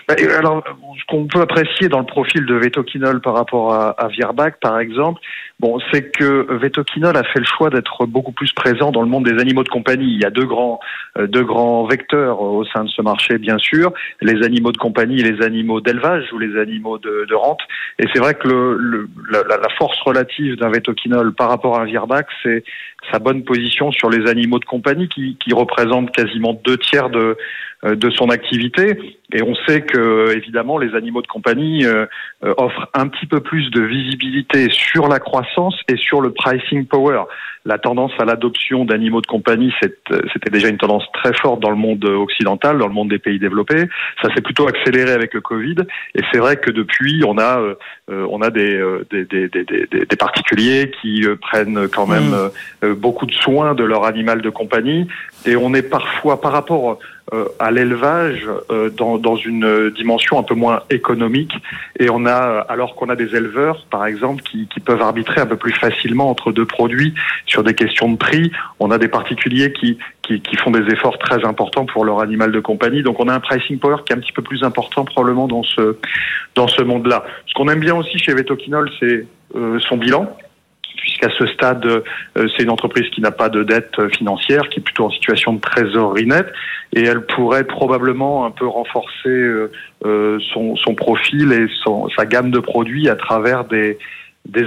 Bah, 0.07 0.15
alors, 0.39 0.63
ce 0.67 1.05
qu'on 1.09 1.27
peut 1.27 1.41
apprécier 1.41 1.89
dans 1.89 1.99
le 1.99 2.07
profil 2.07 2.45
de 2.45 2.55
Vetoquinol 2.55 3.21
par 3.21 3.35
rapport 3.35 3.73
à, 3.73 3.97
à 3.99 4.09
par 4.61 4.79
exemple, 4.79 5.21
bon, 5.61 5.79
c'est 5.91 6.11
que 6.11 6.47
Vetoquinol 6.57 7.17
a 7.17 7.23
fait 7.23 7.39
le 7.39 7.45
choix 7.45 7.71
d'être 7.71 8.07
beaucoup 8.07 8.33
plus 8.33 8.53
présent 8.53 8.91
dans 8.93 9.03
le 9.03 9.09
monde 9.09 9.25
des 9.25 9.41
animaux 9.41 9.63
de 9.63 9.69
compagnie. 9.69 10.13
Il 10.13 10.21
y 10.21 10.25
a 10.25 10.31
deux 10.31 10.45
grands, 10.45 10.81
euh, 11.19 11.27
deux 11.27 11.45
grands 11.45 11.87
vecteurs 11.87 12.41
au 12.41 12.65
sein 12.65 12.85
de 12.85 12.89
ce 12.89 13.03
marché, 13.03 13.39
bien 13.39 13.59
sûr, 13.59 13.93
les 14.21 14.45
animaux 14.45 14.73
de 14.73 14.77
compagnie 14.77 15.21
et 15.21 15.33
les 15.33 15.45
animaux 15.45 15.81
d'élevage 15.81 16.33
ou 16.33 16.39
les 16.39 16.59
animaux 16.59 16.99
de, 16.99 17.35
rente. 17.35 17.61
Et 17.99 18.05
c'est 18.13 18.21
vrai 18.21 18.35
que 18.35 18.49
le, 18.49 18.77
le, 18.79 19.09
la, 19.31 19.69
force 19.79 20.01
relative 20.01 20.57
d'un 20.57 20.71
Vetoquinol 20.71 21.35
par 21.35 21.49
rapport 21.49 21.79
à 21.79 21.83
un 21.83 21.85
Virbac, 21.85 22.27
c'est 22.43 22.65
sa 23.13 23.19
bonne 23.19 23.45
position 23.45 23.93
sur 23.93 24.11
les 24.11 24.29
animaux 24.29 24.59
de 24.59 24.65
compagnie 24.65 25.09
qui, 25.09 25.37
qui 25.37 25.53
représentent 25.55 26.11
quasiment 26.13 26.55
deux 26.65 26.79
tiers 26.79 27.11
de, 27.11 27.37
euh, 27.85 27.95
de 27.95 28.11
son 28.11 28.31
activité. 28.31 29.19
Et 29.33 29.43
on 29.43 29.55
sait 29.67 29.83
que, 29.83 30.35
évidemment, 30.35 30.79
les 30.79 30.95
animaux 30.95 31.21
de 31.21 31.27
compagnie 31.27 31.85
euh, 31.85 32.07
euh, 32.43 32.55
offrent 32.57 32.89
un 32.95 33.07
petit 33.09 33.27
peu 33.27 33.41
plus 33.41 33.71
de 33.71 33.83
visibilité 33.83 34.69
sur 34.71 35.09
la 35.09 35.19
croissance 35.19 35.46
et 35.89 35.97
sur 35.97 36.21
le 36.21 36.31
pricing 36.33 36.87
power. 36.87 37.23
La 37.65 37.79
tendance 37.79 38.13
à 38.21 38.25
l'adoption 38.25 38.85
d'animaux 38.85 39.21
de 39.21 39.27
compagnie, 39.27 39.73
c'était 39.81 40.51
déjà 40.51 40.69
une 40.69 40.77
tendance 40.79 41.05
très 41.13 41.33
forte 41.35 41.61
dans 41.61 41.71
le 41.71 41.77
monde 41.77 42.05
occidental, 42.05 42.79
dans 42.79 42.87
le 42.87 42.93
monde 42.93 43.09
des 43.09 43.19
pays 43.19 43.41
développés. 43.41 43.87
Ça 44.23 44.33
s'est 44.33 44.41
plutôt 44.41 44.69
accéléré 44.69 45.11
avec 45.11 45.35
le 45.35 45.41
Covid. 45.41 45.77
Et 46.15 46.21
c'est 46.31 46.39
vrai 46.39 46.59
que 46.59 46.71
depuis, 46.71 47.25
on 47.27 47.39
a, 47.39 47.61
on 48.09 48.41
a 48.41 48.51
des, 48.51 48.81
des, 49.11 49.25
des, 49.25 49.49
des, 49.49 49.87
des 49.91 50.17
particuliers 50.17 50.93
qui 51.03 51.25
prennent 51.41 51.89
quand 51.89 52.07
même 52.07 52.51
mmh. 52.83 52.93
beaucoup 52.93 53.27
de 53.27 53.33
soins 53.33 53.75
de 53.75 53.83
leur 53.83 54.05
animal 54.05 54.43
de 54.43 54.51
compagnie. 54.51 55.09
Et 55.45 55.57
on 55.57 55.75
est 55.75 55.83
parfois, 55.83 56.41
par 56.41 56.53
rapport 56.53 57.01
à 57.59 57.71
l'élevage 57.71 58.47
dans, 58.97 59.19
dans 59.19 59.37
une 59.37 59.91
dimension 59.91 60.39
un 60.39 60.43
peu 60.45 60.55
moins 60.55 60.83
économique. 60.91 61.53
Et 61.99 62.09
on 62.09 62.25
a, 62.25 62.65
alors 62.69 62.95
qu'on 62.95 63.09
a 63.09 63.17
des 63.17 63.35
éleveurs, 63.35 63.85
par 63.91 64.07
exemple, 64.07 64.43
qui, 64.43 64.69
qui 64.69 64.81
peuvent 64.81 65.03
arbitrer 65.03 65.41
un 65.41 65.47
peu 65.47 65.57
plus 65.57 65.73
facilement 65.73 66.31
entre 66.31 66.53
deux 66.53 66.67
produits 66.67 67.15
sur 67.47 67.65
des 67.65 67.75
questions 67.75 68.11
de 68.13 68.17
prix, 68.17 68.53
on 68.79 68.91
a 68.91 68.99
des 68.99 69.09
particuliers 69.09 69.73
qui, 69.73 69.99
qui, 70.23 70.41
qui 70.41 70.57
font 70.57 70.71
des 70.71 70.93
efforts 70.93 71.19
très 71.19 71.45
importants 71.45 71.87
pour 71.87 72.05
leur 72.05 72.21
animal 72.21 72.53
de 72.53 72.61
compagnie. 72.61 73.03
Donc 73.03 73.19
on 73.19 73.29
a 73.29 73.35
un 73.35 73.41
pricing 73.41 73.79
power 73.79 73.97
qui 74.05 74.13
est 74.13 74.17
un 74.17 74.21
petit 74.21 74.33
peu 74.33 74.43
plus 74.43 74.63
important 74.63 75.05
probablement 75.05 75.49
dans 75.49 75.63
ce 75.65 75.97
dans 76.55 76.69
ce 76.69 76.83
monde-là. 76.83 77.25
Ce 77.47 77.55
qu'on 77.55 77.69
aime 77.69 77.81
bien 77.81 77.97
aussi 77.97 78.19
chez 78.19 78.35
Vetoquinol, 78.35 78.91
c'est 79.01 79.27
son 79.81 79.97
bilan 79.97 80.37
puisqu'à 80.97 81.29
ce 81.31 81.47
stade, 81.47 81.85
euh, 81.87 82.03
c'est 82.35 82.63
une 82.63 82.71
entreprise 82.71 83.09
qui 83.11 83.21
n'a 83.21 83.31
pas 83.31 83.49
de 83.49 83.63
dette 83.63 84.09
financière, 84.17 84.69
qui 84.69 84.81
est 84.81 84.83
plutôt 84.83 85.05
en 85.05 85.11
situation 85.11 85.53
de 85.53 85.61
trésorerie 85.61 86.27
nette, 86.27 86.53
et 86.93 87.03
elle 87.05 87.25
pourrait 87.27 87.65
probablement 87.65 88.47
un 88.47 88.51
peu 88.51 88.67
renforcer 88.67 89.29
euh, 89.29 89.71
euh, 90.05 90.39
son, 90.53 90.95
profil 90.95 91.53
et 91.53 91.67
sa 92.17 92.27
gamme 92.27 92.51
de 92.51 92.59
produits 92.59 93.09
à 93.09 93.17
travers 93.17 93.65
des 93.65 93.99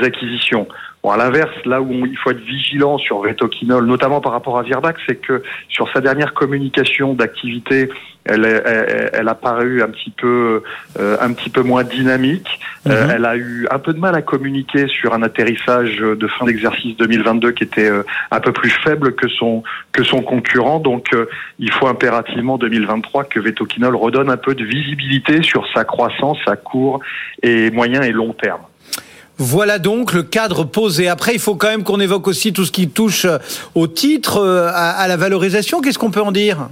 acquisitions. 0.04 0.68
Bon, 1.02 1.12
à 1.12 1.18
l'inverse, 1.18 1.54
là 1.66 1.82
où 1.82 2.06
il 2.06 2.18
faut 2.18 2.32
être 2.32 2.42
vigilant 2.42 2.98
sur 2.98 3.22
Vetoquinol, 3.22 3.86
notamment 3.86 4.20
par 4.20 4.34
rapport 4.34 4.58
à 4.58 4.64
Virbac, 4.64 4.98
c'est 5.08 5.16
que 5.16 5.44
sur 5.70 5.90
sa 5.94 6.02
dernière 6.02 6.34
communication 6.34 7.14
d'activité, 7.14 7.90
elle, 8.26 8.46
elle, 8.46 9.10
elle, 9.14 9.28
a 9.30 9.34
paru 9.34 9.82
un 9.82 9.88
petit 9.88 10.10
peu, 10.10 10.62
euh, 11.00 11.18
un 11.22 11.32
petit 11.32 11.50
peu 11.50 11.62
moins 11.62 11.86
dynamique. 11.86 12.60
Euh, 12.86 13.06
mhm. 13.06 13.12
elle 13.12 13.26
a 13.26 13.38
eu 13.38 13.68
un 13.72 13.80
peu 13.80 13.94
de 13.94 14.00
mal 14.00 14.14
à 14.14 14.22
communiquer 14.22 14.88
sur 14.88 15.14
un 15.14 15.24
atterrissage 15.24 15.98
de 15.98 16.28
fin 16.28 16.46
d'exercice 16.46 16.98
2022 16.98 17.52
qui 17.52 17.64
était 17.64 17.90
euh, 17.90 18.04
un 18.32 18.42
peu 18.42 18.52
plus 18.52 18.70
faible 18.70 19.16
que 19.16 19.30
son 19.30 19.64
que 19.94 20.04
son 20.04 20.22
concurrent. 20.22 20.80
Donc, 20.80 21.16
il 21.60 21.72
faut 21.72 21.88
impérativement 21.88 22.58
2023 22.58 23.24
que 23.24 23.40
Vetoquinol 23.40 23.96
redonne 23.96 24.30
un 24.30 24.38
peu 24.38 24.54
de 24.54 24.66
visibilité 24.66 25.44
sur 25.44 25.66
sa 25.74 25.86
croissance 25.86 26.40
à 26.46 26.58
court 26.58 27.00
et 27.42 27.72
moyen 27.72 28.02
et 28.02 28.12
long 28.12 28.34
terme. 28.34 28.62
Voilà 29.40 29.80
donc 29.80 30.14
le 30.14 30.24
cadre 30.24 30.66
posé. 30.66 31.08
Après, 31.08 31.34
il 31.34 31.40
faut 31.40 31.56
quand 31.56 31.70
même 31.70 31.84
qu'on 31.84 32.00
évoque 32.00 32.28
aussi 32.28 32.52
tout 32.52 32.66
ce 32.66 32.72
qui 32.72 32.90
touche 32.90 33.26
au 33.74 33.88
titre, 33.88 34.46
à, 34.74 35.08
la 35.08 35.18
valorisation. 35.18 35.82
Qu'est-ce 35.82 35.98
qu'on 35.98 36.12
peut 36.12 36.22
en 36.22 36.34
dire? 36.34 36.70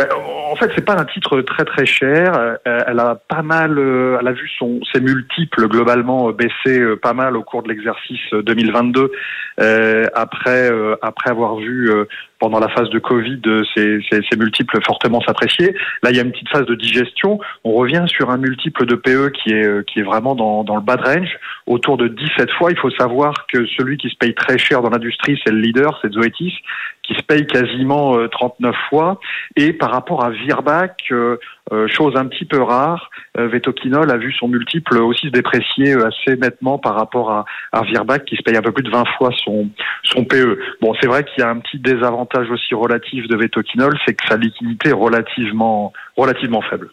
En 0.00 0.56
fait, 0.56 0.70
c'est 0.74 0.84
pas 0.84 0.98
un 0.98 1.04
titre 1.04 1.40
très 1.42 1.64
très 1.64 1.86
cher. 1.86 2.32
Euh, 2.34 2.56
elle 2.64 2.98
a 2.98 3.14
pas 3.14 3.42
mal, 3.42 3.78
euh, 3.78 4.16
elle 4.20 4.28
a 4.28 4.32
vu 4.32 4.48
son 4.58 4.80
ses 4.92 5.00
multiples 5.00 5.68
globalement 5.68 6.28
euh, 6.28 6.32
baisser 6.32 6.96
pas 7.00 7.12
mal 7.12 7.36
au 7.36 7.42
cours 7.42 7.62
de 7.62 7.68
l'exercice 7.68 8.32
2022 8.32 9.12
après 10.14 10.70
après 11.02 11.30
avoir 11.30 11.56
vu 11.56 11.90
pendant 12.38 12.58
la 12.58 12.68
phase 12.68 12.88
de 12.90 12.98
Covid 12.98 13.40
ces 13.74 14.36
multiples 14.36 14.78
fortement 14.84 15.20
s'apprécier. 15.20 15.74
Là, 16.02 16.10
il 16.10 16.16
y 16.16 16.20
a 16.20 16.22
une 16.22 16.32
petite 16.32 16.48
phase 16.48 16.66
de 16.66 16.74
digestion. 16.74 17.38
On 17.64 17.72
revient 17.72 18.04
sur 18.08 18.30
un 18.30 18.38
multiple 18.38 18.86
de 18.86 18.94
PE 18.94 19.30
qui 19.30 19.52
est 19.52 19.86
qui 19.86 20.00
est 20.00 20.04
vraiment 20.04 20.34
dans 20.34 20.64
dans 20.64 20.76
le 20.76 20.82
bas 20.82 20.96
de 20.96 21.02
range, 21.02 21.38
autour 21.66 21.96
de 21.96 22.08
17 22.08 22.50
fois. 22.52 22.70
Il 22.70 22.78
faut 22.78 22.90
savoir 22.90 23.46
que 23.52 23.66
celui 23.78 23.98
qui 23.98 24.08
se 24.08 24.16
paye 24.16 24.34
très 24.34 24.58
cher 24.58 24.80
dans 24.80 24.90
l'industrie, 24.90 25.38
c'est 25.44 25.52
le 25.52 25.60
leader, 25.60 25.98
c'est 26.02 26.12
Zoetis, 26.12 26.54
qui 27.12 27.18
se 27.18 27.22
paye 27.24 27.46
quasiment 27.46 28.16
39 28.28 28.74
fois. 28.88 29.20
Et 29.56 29.72
par 29.72 29.90
rapport 29.90 30.24
à 30.24 30.30
Virbac, 30.30 31.02
euh, 31.10 31.36
euh, 31.72 31.86
chose 31.88 32.16
un 32.16 32.26
petit 32.26 32.44
peu 32.44 32.60
rare, 32.60 33.10
euh, 33.38 33.48
Vetoquinol 33.48 34.10
a 34.10 34.16
vu 34.16 34.32
son 34.32 34.48
multiple 34.48 34.98
aussi 34.98 35.26
se 35.26 35.32
déprécier 35.32 35.94
assez 35.94 36.36
nettement 36.36 36.78
par 36.78 36.94
rapport 36.94 37.30
à, 37.30 37.44
à 37.72 37.82
Virbac 37.82 38.24
qui 38.24 38.36
se 38.36 38.42
paye 38.42 38.56
un 38.56 38.62
peu 38.62 38.72
plus 38.72 38.82
de 38.82 38.90
20 38.90 39.04
fois 39.16 39.30
son, 39.44 39.68
son 40.02 40.24
PE. 40.24 40.58
Bon, 40.80 40.94
c'est 41.00 41.06
vrai 41.06 41.24
qu'il 41.24 41.42
y 41.42 41.46
a 41.46 41.50
un 41.50 41.58
petit 41.58 41.78
désavantage 41.78 42.50
aussi 42.50 42.74
relatif 42.74 43.28
de 43.28 43.36
Vetoquinol, 43.36 43.96
c'est 44.06 44.14
que 44.14 44.26
sa 44.26 44.36
liquidité 44.36 44.90
est 44.90 44.92
relativement, 44.92 45.92
relativement 46.16 46.62
faible. 46.62 46.90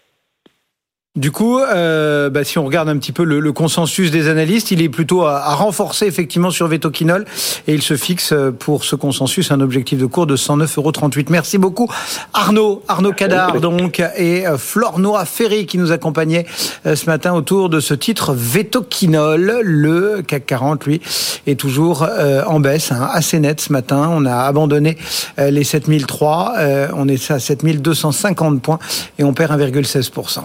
Du 1.16 1.32
coup, 1.32 1.60
euh, 1.60 2.30
bah, 2.30 2.44
si 2.44 2.60
on 2.60 2.66
regarde 2.66 2.88
un 2.88 2.98
petit 2.98 3.12
peu 3.12 3.24
le, 3.24 3.40
le, 3.40 3.52
consensus 3.52 4.12
des 4.12 4.30
analystes, 4.30 4.70
il 4.70 4.82
est 4.82 4.90
plutôt 4.90 5.24
à, 5.26 5.40
à, 5.40 5.56
renforcer 5.56 6.06
effectivement 6.06 6.52
sur 6.52 6.68
Vetoquinol 6.68 7.26
et 7.68 7.74
il 7.74 7.82
se 7.82 7.98
fixe 7.98 8.32
euh, 8.32 8.52
pour 8.52 8.84
ce 8.84 8.96
consensus 8.96 9.52
un 9.52 9.60
objectif 9.60 9.98
de 9.98 10.06
cours 10.06 10.28
de 10.28 10.38
109,38 10.38 10.78
euros. 10.78 10.92
Merci 11.30 11.58
beaucoup 11.58 11.92
Arnaud, 12.34 12.84
Arnaud 12.88 13.12
Cadar 13.12 13.60
donc 13.60 14.00
et 14.18 14.46
euh, 14.46 14.60
Flore 14.60 15.00
Noa 15.00 15.26
Ferry 15.26 15.66
qui 15.66 15.80
nous 15.80 15.92
accompagnait 15.92 16.46
euh, 16.86 16.96
ce 16.96 17.08
matin 17.08 17.34
autour 17.34 17.70
de 17.70 17.80
ce 17.80 17.96
titre 17.96 18.36
Vetoquinol. 18.36 19.62
Le 19.64 20.22
CAC 20.22 20.46
40 20.46 20.86
lui 20.86 21.02
est 21.48 21.60
toujours 21.60 22.08
en 22.46 22.60
baisse, 22.60 22.92
hein, 22.92 23.10
assez 23.12 23.40
net 23.40 23.60
ce 23.60 23.74
matin. 23.74 24.10
On 24.12 24.26
a 24.26 24.44
abandonné 24.44 24.98
les 25.38 25.64
7003, 25.64 26.54
on 26.94 27.08
est 27.08 27.32
à 27.32 27.40
7250 27.40 28.62
points 28.62 28.80
et 29.18 29.24
on 29.24 29.34
perd 29.34 29.60
1,16%. 29.60 30.44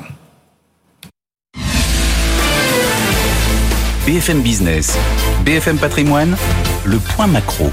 BFM 4.07 4.43
Business, 4.43 4.99
BFM 5.47 5.79
Patrimoine, 5.79 6.37
le 6.85 6.99
point 6.99 7.27
macro. 7.27 7.71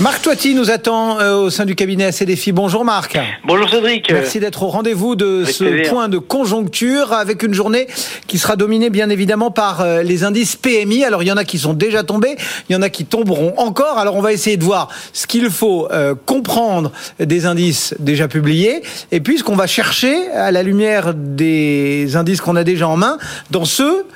Marc 0.00 0.22
Toiti 0.22 0.54
nous 0.54 0.70
attend 0.70 1.18
euh, 1.18 1.34
au 1.34 1.50
sein 1.50 1.64
du 1.64 1.74
cabinet 1.74 2.12
Défi. 2.20 2.52
Bonjour 2.52 2.84
Marc. 2.84 3.18
Bonjour 3.44 3.68
Cédric. 3.68 4.12
Merci 4.12 4.38
d'être 4.38 4.62
au 4.62 4.68
rendez-vous 4.68 5.16
de 5.16 5.44
ce 5.44 5.88
point 5.88 6.08
de 6.08 6.18
conjoncture 6.18 7.12
avec 7.12 7.42
une 7.42 7.52
journée 7.52 7.88
qui 8.28 8.38
sera 8.38 8.54
dominée 8.54 8.90
bien 8.90 9.10
évidemment 9.10 9.50
par 9.50 9.80
euh, 9.80 10.04
les 10.04 10.22
indices 10.22 10.54
PMI. 10.54 11.02
Alors 11.04 11.24
il 11.24 11.26
y 11.26 11.32
en 11.32 11.36
a 11.36 11.42
qui 11.42 11.58
sont 11.58 11.74
déjà 11.74 12.04
tombés, 12.04 12.36
il 12.68 12.74
y 12.74 12.76
en 12.76 12.82
a 12.82 12.90
qui 12.90 13.06
tomberont 13.06 13.54
encore. 13.56 13.98
Alors 13.98 14.14
on 14.14 14.20
va 14.20 14.32
essayer 14.32 14.56
de 14.56 14.62
voir 14.62 14.88
ce 15.12 15.26
qu'il 15.26 15.50
faut 15.50 15.88
euh, 15.90 16.14
comprendre 16.26 16.92
des 17.18 17.44
indices 17.44 17.96
déjà 17.98 18.28
publiés 18.28 18.82
et 19.10 19.18
puis 19.18 19.38
ce 19.38 19.42
qu'on 19.42 19.56
va 19.56 19.66
chercher 19.66 20.28
à 20.30 20.52
la 20.52 20.62
lumière 20.62 21.12
des 21.12 22.14
indices 22.14 22.40
qu'on 22.40 22.54
a 22.54 22.62
déjà 22.62 22.86
en 22.86 22.96
main 22.96 23.18
dans 23.50 23.64
ceux 23.64 24.06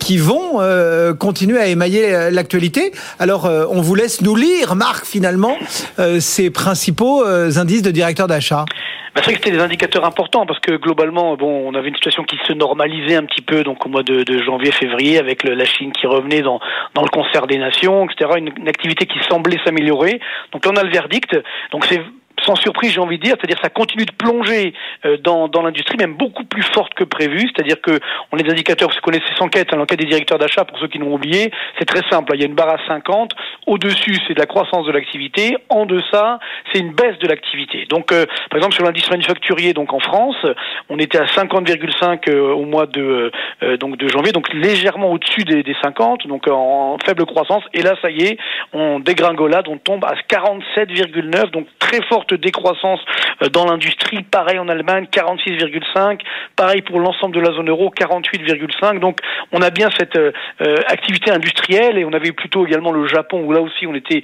qui 0.00 0.18
vont 0.18 0.58
continuer 1.18 1.58
à 1.58 1.66
émailler 1.68 2.30
l'actualité. 2.30 2.92
Alors 3.20 3.48
on 3.70 3.80
vous 3.80 3.94
laisse 3.94 4.20
nous 4.20 4.34
lire 4.34 4.74
Marc 4.74 5.06
finalement 5.06 5.29
euh, 5.98 6.20
ces 6.20 6.50
principaux 6.50 7.24
euh, 7.24 7.50
indices 7.56 7.82
de 7.82 7.90
directeur 7.90 8.26
d'achat 8.26 8.64
bah, 9.12 9.22
c'est 9.24 9.32
vrai 9.32 9.32
que 9.34 9.38
c'était 9.44 9.56
des 9.56 9.62
indicateurs 9.62 10.04
importants 10.04 10.46
parce 10.46 10.60
que 10.60 10.76
globalement, 10.76 11.36
bon, 11.36 11.68
on 11.68 11.74
avait 11.74 11.88
une 11.88 11.96
situation 11.96 12.22
qui 12.22 12.38
se 12.46 12.52
normalisait 12.52 13.16
un 13.16 13.24
petit 13.24 13.42
peu 13.42 13.64
donc 13.64 13.84
au 13.84 13.88
mois 13.88 14.04
de, 14.04 14.24
janvier-février 14.46 15.18
avec 15.18 15.42
la 15.42 15.64
Chine 15.64 15.90
qui 15.90 16.06
revenait 16.06 16.42
dans, 16.42 16.60
le 16.94 17.08
concert 17.08 17.48
des 17.48 17.58
nations, 17.58 18.08
etc. 18.08 18.30
Une, 18.36 18.52
une 18.56 18.68
activité 18.68 19.06
qui 19.06 19.18
semblait 19.28 19.58
s'améliorer. 19.64 20.20
Donc 20.52 20.64
là, 20.64 20.70
on 20.72 20.76
a 20.76 20.84
le 20.84 20.92
verdict. 20.92 21.36
Donc 21.72 21.86
c'est 21.86 22.00
sans 22.44 22.56
surprise, 22.56 22.92
j'ai 22.92 23.00
envie 23.00 23.18
de 23.18 23.22
dire, 23.22 23.36
c'est-à-dire 23.38 23.58
ça 23.62 23.70
continue 23.70 24.04
de 24.04 24.12
plonger 24.12 24.74
euh, 25.04 25.16
dans, 25.18 25.48
l'industrie, 25.62 25.96
même 25.98 26.14
beaucoup 26.14 26.44
plus 26.44 26.62
forte 26.62 26.94
que 26.94 27.04
prévu. 27.04 27.40
C'est-à-dire 27.40 27.80
que 27.80 27.98
on 28.32 28.36
des 28.36 28.50
indicateurs, 28.50 28.90
vous 28.90 29.00
connaissez 29.02 29.24
cette 29.28 29.42
enquête, 29.42 29.68
hein, 29.72 29.76
l'enquête 29.76 29.98
des 29.98 30.06
directeurs 30.06 30.38
d'achat, 30.38 30.64
pour 30.64 30.78
ceux 30.78 30.88
qui 30.88 30.98
l'ont 30.98 31.14
oublié, 31.14 31.50
c'est 31.78 31.84
très 31.84 32.02
simple. 32.10 32.32
Il 32.34 32.40
y 32.40 32.44
a 32.44 32.46
une 32.46 32.54
barre 32.54 32.70
à 32.70 32.86
50. 32.86 33.32
Au-dessus, 33.66 34.16
c'est 34.26 34.34
de 34.34 34.40
la 34.40 34.46
croissance 34.46 34.86
de 34.86 34.92
l'activité. 34.92 35.56
En 35.68 35.86
deçà, 35.86 36.38
c'est 36.72 36.80
une 36.80 36.92
baisse 36.92 37.18
de 37.18 37.28
l'activité. 37.28 37.86
Donc, 37.88 38.12
euh, 38.12 38.26
par 38.50 38.58
exemple, 38.58 38.74
sur 38.74 38.84
l'indice 38.84 39.10
manufacturier, 39.10 39.72
donc 39.72 39.92
en 39.92 40.00
France, 40.00 40.36
on 40.88 40.98
était 40.98 41.18
à 41.18 41.26
50,5 41.26 42.30
euh, 42.30 42.52
au 42.52 42.64
mois 42.64 42.86
de 42.86 43.30
janvier, 44.08 44.32
donc 44.32 44.52
légèrement 44.52 45.12
au-dessus 45.12 45.44
des, 45.44 45.62
des 45.62 45.76
50, 45.82 46.26
donc 46.26 46.48
en 46.48 46.96
faible 47.04 47.26
croissance. 47.26 47.62
Et 47.74 47.82
là, 47.82 47.94
ça 48.00 48.10
y 48.10 48.22
est, 48.22 48.38
on 48.72 49.00
dégringolade, 49.00 49.68
on 49.68 49.78
tombe 49.78 50.04
à 50.04 50.14
47,9, 50.28 51.50
donc 51.50 51.66
très 51.78 52.02
forte 52.08 52.29
décroissance 52.34 53.00
euh, 53.42 53.48
dans 53.48 53.64
l'industrie. 53.64 54.22
Pareil 54.22 54.58
en 54.58 54.68
Allemagne, 54.68 55.06
46,5. 55.12 56.20
Pareil 56.56 56.82
pour 56.82 57.00
l'ensemble 57.00 57.34
de 57.34 57.40
la 57.40 57.52
zone 57.52 57.68
euro, 57.68 57.92
48,5. 57.96 58.98
Donc 58.98 59.18
on 59.52 59.62
a 59.62 59.70
bien 59.70 59.88
cette 59.98 60.16
euh, 60.16 60.32
euh, 60.62 60.76
activité 60.86 61.30
industrielle 61.30 61.98
et 61.98 62.04
on 62.04 62.12
avait 62.12 62.32
plutôt 62.32 62.66
également 62.66 62.92
le 62.92 63.06
Japon 63.06 63.42
où 63.44 63.52
là 63.52 63.60
aussi 63.60 63.86
on 63.86 63.94
était 63.94 64.22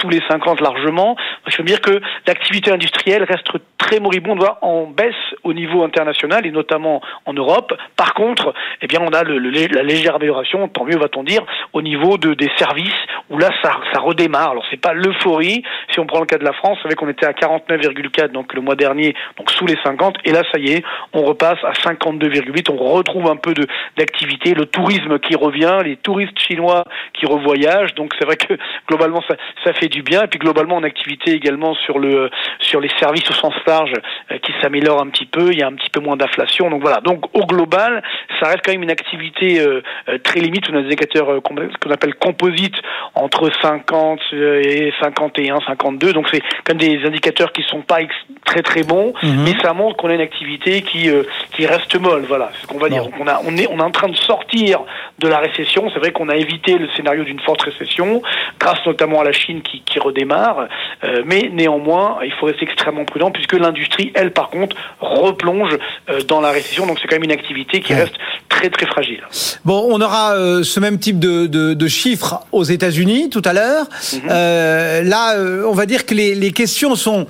sous 0.00 0.08
les 0.08 0.20
50 0.28 0.60
largement. 0.60 1.16
Je 1.46 1.56
veux 1.58 1.64
dire 1.64 1.80
que 1.80 2.00
l'activité 2.26 2.70
industrielle 2.70 3.24
reste 3.24 3.50
très 3.84 4.00
moribonde, 4.00 4.42
en 4.62 4.86
baisse 4.86 5.14
au 5.42 5.52
niveau 5.52 5.84
international 5.84 6.46
et 6.46 6.50
notamment 6.50 7.02
en 7.26 7.34
Europe. 7.34 7.74
Par 7.96 8.14
contre, 8.14 8.54
eh 8.80 8.86
bien 8.86 9.00
on 9.02 9.12
a 9.12 9.22
le, 9.22 9.38
la 9.38 9.82
légère 9.82 10.14
amélioration, 10.14 10.66
tant 10.68 10.84
mieux 10.84 10.96
va-t-on 10.96 11.22
dire, 11.22 11.42
au 11.74 11.82
niveau 11.82 12.16
de, 12.16 12.32
des 12.32 12.50
services 12.56 12.92
où 13.28 13.38
là 13.38 13.50
ça, 13.62 13.72
ça 13.92 14.00
redémarre. 14.00 14.52
Alors 14.52 14.64
c'est 14.70 14.80
pas 14.80 14.94
l'euphorie. 14.94 15.62
Si 15.92 16.00
on 16.00 16.06
prend 16.06 16.20
le 16.20 16.26
cas 16.26 16.38
de 16.38 16.44
la 16.44 16.54
France, 16.54 16.78
avec 16.84 16.96
qu'on 16.96 17.08
était 17.08 17.26
à 17.26 17.32
49,4 17.32 18.28
donc 18.28 18.54
le 18.54 18.62
mois 18.62 18.74
dernier, 18.74 19.14
donc 19.36 19.50
sous 19.50 19.66
les 19.66 19.76
50. 19.84 20.16
Et 20.24 20.32
là, 20.32 20.42
ça 20.50 20.58
y 20.58 20.72
est, 20.72 20.84
on 21.12 21.22
repasse 21.22 21.58
à 21.64 21.72
52,8. 21.72 22.70
On 22.72 22.76
retrouve 22.76 23.30
un 23.30 23.36
peu 23.36 23.52
de 23.52 23.66
d'activité, 23.98 24.54
le 24.54 24.64
tourisme 24.64 25.18
qui 25.18 25.36
revient, 25.36 25.78
les 25.84 25.96
touristes 25.96 26.38
chinois 26.38 26.84
qui 27.12 27.26
revoyagent. 27.26 27.94
Donc 27.94 28.14
c'est 28.18 28.24
vrai 28.24 28.36
que 28.36 28.54
globalement 28.88 29.22
ça, 29.28 29.36
ça 29.62 29.74
fait 29.74 29.88
du 29.88 30.02
bien. 30.02 30.22
Et 30.22 30.28
puis 30.28 30.38
globalement 30.38 30.76
en 30.76 30.84
activité 30.84 31.32
également 31.32 31.74
sur 31.74 31.98
le 31.98 32.30
sur 32.60 32.80
les 32.80 32.90
services 32.98 33.28
au 33.30 33.34
sens 33.34 33.54
large 33.66 33.73
euh, 33.82 34.38
qui 34.38 34.52
s'améliorent 34.64 35.02
un 35.02 35.08
petit 35.08 35.26
peu. 35.26 35.52
Il 35.52 35.58
y 35.58 35.62
a 35.62 35.66
un 35.66 35.74
petit 35.74 35.90
peu 35.90 36.00
moins 36.00 36.16
d'inflation. 36.16 36.70
Donc 36.70 36.80
voilà. 36.80 37.00
Donc 37.00 37.24
au 37.34 37.44
global, 37.46 38.02
ça 38.40 38.48
reste 38.48 38.60
quand 38.64 38.72
même 38.72 38.82
une 38.82 38.90
activité 38.90 39.60
euh, 39.60 39.82
euh, 40.08 40.18
très 40.18 40.40
limite. 40.40 40.64
On 40.70 40.76
a 40.76 40.80
des 40.80 40.86
indicateurs 40.86 41.42
qu'on 41.42 41.90
appelle 41.90 42.14
composite 42.14 42.74
entre 43.14 43.50
50 43.62 44.20
et 44.32 44.92
51, 45.00 45.60
52. 45.66 46.12
Donc 46.12 46.28
c'est 46.32 46.40
quand 46.64 46.74
même 46.74 46.78
des 46.78 47.06
indicateurs 47.06 47.52
qui 47.52 47.62
sont 47.62 47.82
pas 47.82 47.98
très 48.44 48.62
très 48.62 48.82
bon, 48.82 49.14
mais 49.22 49.54
ça 49.62 49.72
montre 49.72 49.96
qu'on 49.96 50.08
a 50.08 50.14
une 50.14 50.20
activité 50.20 50.82
qui 50.82 51.08
qui 51.52 51.66
reste 51.66 51.98
molle. 51.98 52.24
Voilà, 52.26 52.50
c'est 52.54 52.62
ce 52.62 52.66
qu'on 52.66 52.78
va 52.78 52.88
dire. 52.88 53.06
on 53.18 53.26
a 53.26 53.40
on 53.46 53.56
est 53.56 53.66
on 53.70 53.78
est 53.78 53.82
en 53.82 53.90
train 53.90 54.08
de 54.08 54.16
sortir 54.16 54.80
de 55.18 55.28
la 55.28 55.38
récession. 55.38 55.90
C'est 55.92 55.98
vrai 55.98 56.12
qu'on 56.12 56.28
a 56.28 56.36
évité 56.36 56.78
le 56.78 56.88
scénario 56.90 57.24
d'une 57.24 57.40
forte 57.40 57.62
récession, 57.62 58.22
grâce 58.58 58.84
notamment 58.86 59.20
à 59.20 59.24
la 59.24 59.32
Chine 59.32 59.62
qui, 59.62 59.82
qui 59.82 59.98
redémarre. 59.98 60.68
mais 61.24 61.50
néanmoins, 61.52 62.18
il 62.24 62.32
faut 62.32 62.46
rester 62.46 62.64
extrêmement 62.64 63.04
prudent 63.04 63.30
puisque 63.30 63.54
l'industrie, 63.54 64.12
elle, 64.14 64.32
par 64.32 64.50
replonge 65.00 65.76
dans 66.28 66.40
la 66.40 66.50
récession. 66.50 66.86
Donc 66.86 66.98
c'est 67.00 67.08
quand 67.08 67.16
même 67.16 67.24
une 67.24 67.32
activité 67.32 67.80
qui 67.80 67.94
reste 67.94 68.14
très 68.48 68.70
très 68.70 68.86
fragile. 68.86 69.22
Bon, 69.64 69.86
on 69.90 70.00
aura 70.00 70.34
ce 70.62 70.80
même 70.80 70.98
type 70.98 71.18
de, 71.18 71.46
de, 71.46 71.74
de 71.74 71.88
chiffres 71.88 72.40
aux 72.52 72.64
États-Unis 72.64 73.30
tout 73.30 73.42
à 73.44 73.52
l'heure. 73.52 73.86
Mhm. 74.12 74.20
Euh, 74.30 75.02
là, 75.02 75.36
euh, 75.36 75.64
on 75.66 75.72
va 75.72 75.86
dire 75.86 76.06
que 76.06 76.14
les, 76.14 76.34
les, 76.34 76.52
questions 76.52 76.94
sont. 76.94 77.26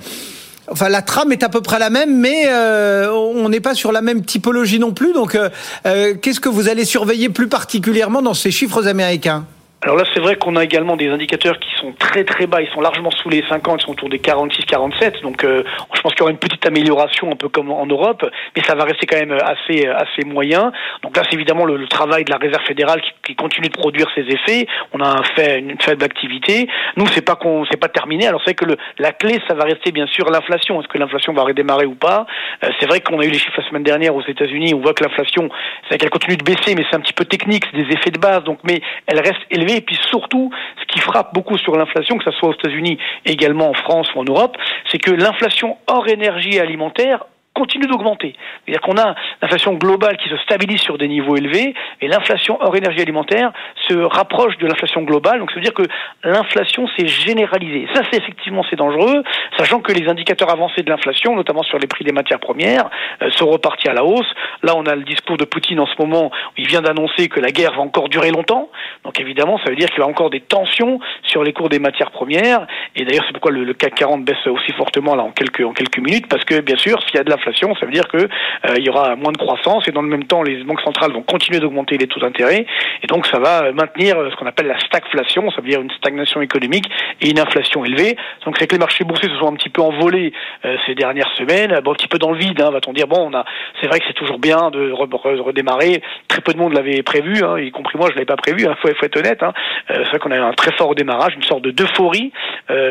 Enfin, 0.69 0.89
la 0.89 1.01
trame 1.01 1.31
est 1.31 1.43
à 1.43 1.49
peu 1.49 1.61
près 1.61 1.77
la 1.77 1.89
même, 1.89 2.19
mais 2.19 2.45
euh, 2.47 3.11
on 3.11 3.49
n'est 3.49 3.59
pas 3.59 3.75
sur 3.75 3.91
la 3.91 4.01
même 4.01 4.25
typologie 4.25 4.79
non 4.79 4.93
plus. 4.93 5.13
Donc, 5.13 5.37
qu'est-ce 5.83 6.39
que 6.39 6.49
vous 6.49 6.69
allez 6.69 6.85
surveiller 6.85 7.29
plus 7.29 7.47
particulièrement 7.47 8.23
dans 8.23 8.33
ces 8.33 8.49
chiffres 8.49 8.87
américains? 8.87 9.45
Alors 9.85 9.97
là, 9.97 10.03
c'est 10.15 10.19
vrai 10.19 10.35
qu'on 10.35 10.55
a 10.55 10.63
également 10.63 10.97
des 10.97 11.09
indicateurs 11.09 11.59
qui 11.59 11.69
sont 11.75 11.93
très 11.93 12.23
très 12.23 12.47
bas. 12.47 12.59
Ils 12.59 12.67
sont 12.69 12.81
largement 12.81 13.11
sous 13.11 13.29
les 13.29 13.43
50, 13.47 13.81
ils 13.81 13.85
sont 13.85 13.91
autour 13.91 14.09
des 14.09 14.17
46-47. 14.17 15.21
Donc, 15.21 15.43
euh, 15.43 15.63
je 15.93 16.01
pense 16.01 16.11
qu'il 16.13 16.21
y 16.21 16.23
aura 16.23 16.31
une 16.31 16.39
petite 16.39 16.65
amélioration, 16.65 17.31
un 17.31 17.35
peu 17.35 17.49
comme 17.49 17.69
en 17.69 17.85
Europe, 17.85 18.25
mais 18.55 18.63
ça 18.63 18.73
va 18.73 18.85
rester 18.85 19.05
quand 19.05 19.19
même 19.19 19.33
assez 19.33 19.85
assez 19.85 20.25
moyen. 20.25 20.71
Donc 21.03 21.15
là, 21.15 21.21
c'est 21.29 21.35
évidemment 21.35 21.65
le, 21.65 21.87
travail 21.87 22.23
de 22.23 22.31
la 22.31 22.37
Réserve 22.37 22.63
fédérale 22.65 22.99
qui, 23.23 23.35
continue 23.35 23.67
de 23.67 23.77
produire 23.77 24.07
ses 24.15 24.21
effets. 24.21 24.65
On 24.91 25.01
a 25.01 25.21
fait 25.35 25.59
une 25.59 25.79
faible 25.79 26.03
activité. 26.03 26.67
Nous, 26.97 27.05
c'est 27.07 27.21
pas 27.21 27.35
qu'on 27.35 27.63
c'est 27.69 27.79
pas 27.79 27.89
terminé. 27.89 28.25
Alors 28.25 28.41
c'est 28.43 28.55
que 28.55 28.65
le, 28.65 28.77
la 28.97 29.11
clé, 29.11 29.39
ça 29.47 29.53
va 29.53 29.65
rester 29.65 29.91
bien 29.91 30.07
sûr 30.07 30.27
l'inflation. 30.31 30.81
Est-ce 30.81 30.87
que 30.87 30.97
l'inflation 30.97 31.31
va 31.33 31.43
redémarrer 31.43 31.85
ou 31.85 31.93
pas? 31.93 32.25
Euh, 32.63 32.69
C'est 32.79 32.87
vrai 32.87 33.01
qu'on 33.01 33.19
a 33.19 33.23
eu 33.23 33.29
les 33.29 33.37
chiffres 33.37 33.61
la 33.61 33.67
semaine 33.69 33.83
dernière 33.83 34.15
aux 34.15 34.23
États-Unis. 34.23 34.73
On 34.73 34.81
voit 34.81 34.95
que 34.95 35.03
l'inflation, 35.03 35.47
c'est 35.91 35.99
qu'elle 35.99 36.09
continue 36.09 36.37
de 36.37 36.43
baisser, 36.43 36.73
mais 36.73 36.83
c'est 36.89 36.95
un 36.95 37.01
petit 37.01 37.13
peu 37.13 37.25
technique, 37.25 37.65
c'est 37.71 37.77
des 37.77 37.93
effets 37.93 38.11
de 38.11 38.19
base. 38.19 38.43
Donc, 38.45 38.57
mais 38.63 38.81
elle 39.05 39.19
reste 39.19 39.41
élevée 39.51 39.74
et 39.75 39.81
puis 39.81 39.97
surtout, 40.09 40.49
ce 40.79 40.85
qui 40.85 40.99
frappe 40.99 41.33
beaucoup 41.33 41.57
sur 41.57 41.75
l'inflation, 41.75 42.17
que 42.17 42.23
ce 42.23 42.31
soit 42.31 42.49
aux 42.49 42.53
États-Unis, 42.53 42.97
également 43.25 43.69
en 43.69 43.73
France 43.73 44.07
ou 44.15 44.19
en 44.19 44.23
Europe, 44.23 44.57
c'est 44.91 44.97
que 44.97 45.11
l'inflation 45.11 45.77
hors 45.87 46.07
énergie 46.07 46.59
alimentaire 46.59 47.25
continue 47.55 47.87
d'augmenter. 47.87 48.35
C'est-à-dire 48.65 48.81
qu'on 48.81 48.97
a 48.97 49.15
l'inflation 49.41 49.73
globale 49.73 50.17
qui 50.17 50.29
se 50.29 50.37
stabilise 50.37 50.81
sur 50.81 50.97
des 50.97 51.07
niveaux 51.07 51.35
élevés 51.35 51.73
et 52.01 52.07
l'inflation 52.07 52.57
hors 52.61 52.75
énergie 52.75 53.01
alimentaire 53.01 53.51
se 53.87 53.95
rapproche 53.95 54.57
de 54.57 54.67
l'inflation 54.67 55.01
globale. 55.01 55.39
Donc 55.39 55.49
ça 55.51 55.55
veut 55.55 55.61
dire 55.61 55.73
que 55.73 55.87
l'inflation 56.23 56.87
s'est 56.95 57.07
généralisée. 57.07 57.87
Ça, 57.93 58.01
c'est 58.11 58.17
effectivement 58.17 58.63
c'est 58.69 58.75
dangereux, 58.75 59.23
sachant 59.57 59.79
que 59.79 59.93
les 59.93 60.07
indicateurs 60.07 60.51
avancés 60.51 60.83
de 60.83 60.89
l'inflation, 60.89 61.35
notamment 61.35 61.63
sur 61.63 61.79
les 61.79 61.87
prix 61.87 62.03
des 62.03 62.11
matières 62.11 62.39
premières, 62.39 62.89
euh, 63.21 63.29
sont 63.31 63.47
repartis 63.47 63.87
à 63.87 63.93
la 63.93 64.03
hausse. 64.03 64.31
Là, 64.61 64.73
on 64.75 64.85
a 64.85 64.95
le 64.95 65.03
discours 65.03 65.37
de 65.37 65.45
Poutine 65.45 65.79
en 65.79 65.87
ce 65.87 65.95
moment 65.97 66.27
où 66.27 66.31
il 66.57 66.67
vient 66.67 66.81
d'annoncer 66.81 67.29
que 67.29 67.39
la 67.39 67.51
guerre 67.51 67.73
va 67.73 67.81
encore 67.81 68.09
durer 68.09 68.31
longtemps. 68.31 68.69
Donc 69.05 69.19
évidemment, 69.19 69.57
ça 69.59 69.69
veut 69.69 69.77
dire 69.77 69.89
qu'il 69.89 69.99
y 69.99 70.03
a 70.03 70.07
encore 70.07 70.29
des 70.29 70.41
tensions 70.41 70.99
sur 71.23 71.43
les 71.43 71.53
cours 71.53 71.69
des 71.69 71.79
matières 71.79 72.11
premières. 72.11 72.67
Et 72.95 73.05
d'ailleurs, 73.05 73.23
c'est 73.27 73.33
pourquoi 73.33 73.51
le, 73.51 73.73
CAC 73.73 73.95
40 73.95 74.25
baisse 74.25 74.45
aussi 74.47 74.73
fortement 74.73 75.15
là 75.15 75.23
en 75.23 75.31
quelques 75.31 75.61
en 75.61 75.73
quelques 75.73 75.99
minutes, 75.99 76.27
parce 76.27 76.43
que 76.43 76.59
bien 76.61 76.77
sûr, 76.77 77.01
s'il 77.03 77.15
y 77.15 77.19
a 77.19 77.23
de 77.23 77.29
la 77.45 77.75
ça 77.79 77.85
veut 77.85 77.91
dire 77.91 78.07
que 78.07 78.17
euh, 78.17 78.75
il 78.77 78.83
y 78.83 78.89
aura 78.89 79.15
moins 79.15 79.31
de 79.31 79.37
croissance 79.37 79.87
et 79.87 79.91
dans 79.91 80.01
le 80.01 80.07
même 80.07 80.25
temps, 80.25 80.43
les 80.43 80.63
banques 80.63 80.81
centrales 80.81 81.11
vont 81.11 81.21
continuer 81.21 81.59
d'augmenter 81.59 81.97
les 81.97 82.07
taux 82.07 82.19
d'intérêt 82.19 82.65
et 83.03 83.07
donc 83.07 83.25
ça 83.27 83.39
va 83.39 83.71
maintenir 83.71 84.17
euh, 84.17 84.29
ce 84.31 84.35
qu'on 84.35 84.47
appelle 84.47 84.67
la 84.67 84.79
stagflation, 84.79 85.49
ça 85.51 85.61
veut 85.61 85.69
dire 85.69 85.81
une 85.81 85.91
stagnation 85.91 86.41
économique 86.41 86.85
et 87.21 87.29
une 87.29 87.39
inflation 87.39 87.85
élevée. 87.85 88.15
Donc 88.45 88.55
c'est 88.59 88.67
que 88.67 88.73
les 88.73 88.79
marchés 88.79 89.03
boursiers 89.03 89.29
se 89.29 89.37
sont 89.37 89.47
un 89.47 89.55
petit 89.55 89.69
peu 89.69 89.81
envolés 89.81 90.33
euh, 90.65 90.75
ces 90.85 90.95
dernières 90.95 91.31
semaines, 91.35 91.73
un 91.73 91.81
petit 91.81 92.07
peu 92.07 92.17
dans 92.17 92.31
le 92.31 92.37
vide, 92.37 92.61
hein, 92.61 92.71
va-t-on 92.71 92.93
dire. 92.93 93.07
Bon, 93.07 93.29
on 93.31 93.37
a, 93.37 93.45
c'est 93.81 93.87
vrai 93.87 93.99
que 93.99 94.05
c'est 94.07 94.13
toujours 94.13 94.39
bien 94.39 94.69
de 94.71 94.91
redémarrer. 94.91 96.01
Très 96.27 96.41
peu 96.41 96.53
de 96.53 96.57
monde 96.57 96.73
l'avait 96.73 97.03
prévu, 97.03 97.43
hein, 97.43 97.59
y 97.59 97.71
compris 97.71 97.97
moi, 97.97 98.07
je 98.09 98.15
l'avais 98.15 98.25
pas 98.25 98.37
prévu. 98.37 98.61
Il 98.61 98.67
hein, 98.67 98.75
faut, 98.81 98.89
faut, 98.95 99.05
être 99.05 99.17
honnête. 99.17 99.43
Hein. 99.43 99.53
c'est 99.87 100.03
vrai 100.03 100.19
qu'on 100.19 100.31
a 100.31 100.37
eu 100.37 100.39
un 100.39 100.53
très 100.53 100.71
fort 100.73 100.89
redémarrage, 100.89 101.35
une 101.35 101.43
sorte 101.43 101.61
de 101.61 101.71
d'euphorie 101.71 102.31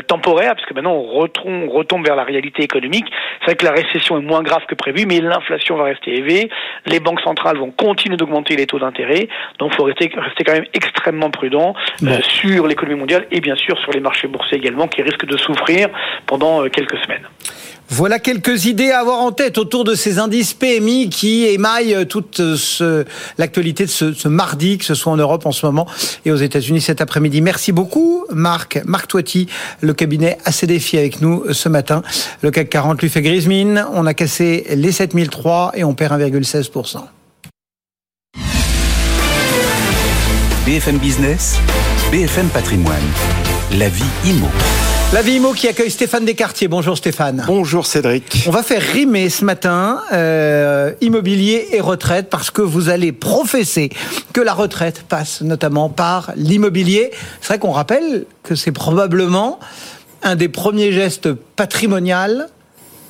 temporaire, 0.07 0.55
parce 0.55 0.67
que 0.67 0.75
maintenant 0.75 0.93
on 0.93 1.03
retombe, 1.03 1.69
retombe 1.69 2.05
vers 2.05 2.17
la 2.17 2.25
réalité 2.25 2.63
économique. 2.63 3.07
C'est 3.41 3.47
vrai 3.47 3.57
que 3.57 3.65
la 3.65 3.73
récession 3.73 4.19
est 4.19 4.23
moins 4.23 4.43
grave 4.45 4.63
que 4.69 4.75
prévu, 4.75 5.07
mais 5.07 5.21
l'inflation 5.21 5.77
va 5.77 5.85
rester 5.85 6.15
élevée. 6.15 6.49
Les 6.87 7.01
banques 7.01 7.21
centrales 7.21 7.59
vont 7.59 7.71
continuer 7.71 8.17
d'augmenter 8.17 8.57
les 8.57 8.67
taux 8.67 8.79
d'intérêt. 8.79 9.29
Donc, 9.59 9.73
il 9.73 9.77
faut 9.77 9.85
rester, 9.85 10.11
rester, 10.15 10.45
quand 10.45 10.53
même 10.53 10.67
extrêmement 10.73 11.31
prudent 11.31 11.75
euh, 12.05 12.21
sur 12.23 12.67
l'économie 12.67 12.99
mondiale 13.01 13.27
et 13.31 13.41
bien 13.41 13.57
sûr 13.57 13.79
sur 13.79 13.91
les 13.93 14.01
marchés 14.01 14.29
boursiers 14.29 14.59
également, 14.59 14.87
qui 14.87 15.03
risquent 15.03 15.27
de 15.27 15.37
souffrir 15.37 15.89
pendant 16.27 16.63
euh, 16.63 16.69
quelques 16.69 16.99
semaines. 16.99 17.27
Voilà 17.91 18.19
quelques 18.19 18.65
idées 18.65 18.91
à 18.91 19.01
avoir 19.01 19.21
en 19.21 19.31
tête 19.31 19.59
autour 19.59 19.85
de 19.85 19.95
ces 19.95 20.19
indices 20.19 20.55
PMI 20.55 21.11
qui 21.11 21.45
émaillent 21.45 22.07
toute 22.09 22.41
l'actualité 23.39 23.85
de 23.85 23.91
ce, 23.91 24.29
mardi, 24.29 24.79
que 24.79 24.85
ce 24.85 24.95
soit 24.95 25.13
en 25.13 25.17
Europe 25.17 25.47
en 25.47 25.53
ce 25.53 25.67
moment 25.67 25.87
et 26.25 26.33
aux 26.33 26.37
États-Unis 26.37 26.81
cet 26.81 27.01
après-midi. 27.01 27.41
Merci 27.41 27.73
beaucoup, 27.73 28.25
Marc. 28.33 28.81
Marc 28.87 29.09
Toiti, 29.09 29.49
le 29.81 29.93
cabinet 29.93 30.39
assez 30.45 30.67
défi 30.67 30.99
avec 30.99 31.21
nous 31.21 31.53
ce 31.53 31.69
matin. 31.69 32.03
Le 32.43 32.51
CAC 32.51 32.71
40 32.71 33.03
lui 33.03 33.11
fait 33.11 33.23
grise 33.23 33.47
mine. 33.47 33.85
On 33.93 34.07
a 34.07 34.15
cassé 34.15 34.67
les 34.75 34.93
7003 34.93 35.73
et 35.75 35.85
on 35.85 35.95
perd 35.95 36.21
1,16%. 36.21 37.01
BFM 40.67 40.97
Business, 40.97 41.59
BFM 42.11 42.49
Patrimoine, 42.49 42.97
la 43.73 43.91
vie 43.91 44.03
immo. 44.25 44.49
La 45.15 45.23
vie 45.23 45.35
IMO 45.35 45.53
qui 45.53 45.69
accueille 45.69 45.93
Stéphane 45.93 46.25
Descartiers. 46.25 46.67
Bonjour 46.67 46.99
Stéphane. 46.99 47.45
Bonjour 47.47 47.87
Cédric. 47.87 48.43
On 48.49 48.51
va 48.51 48.65
faire 48.65 48.83
rimer 48.83 49.29
ce 49.29 49.45
matin 49.45 50.03
euh, 50.13 50.93
immobilier 51.01 51.69
et 51.71 51.81
retraite 51.81 52.29
parce 52.29 52.51
que 52.51 52.63
vous 52.63 52.89
allez 52.89 53.13
professer 53.13 53.91
que 54.33 54.41
la 54.41 54.53
retraite 54.53 55.05
passe 55.09 55.41
notamment 55.41 55.89
par 55.89 56.33
l'immobilier. 56.35 57.13
C'est 57.41 57.47
vrai 57.47 57.59
qu'on 57.61 57.71
rappelle 57.71 58.27
que 58.43 58.57
c'est 58.57 58.73
probablement 58.73 59.61
un 60.25 60.35
des 60.35 60.49
premiers 60.49 60.91
gestes 60.91 61.33
patrimoniaux 61.33 62.49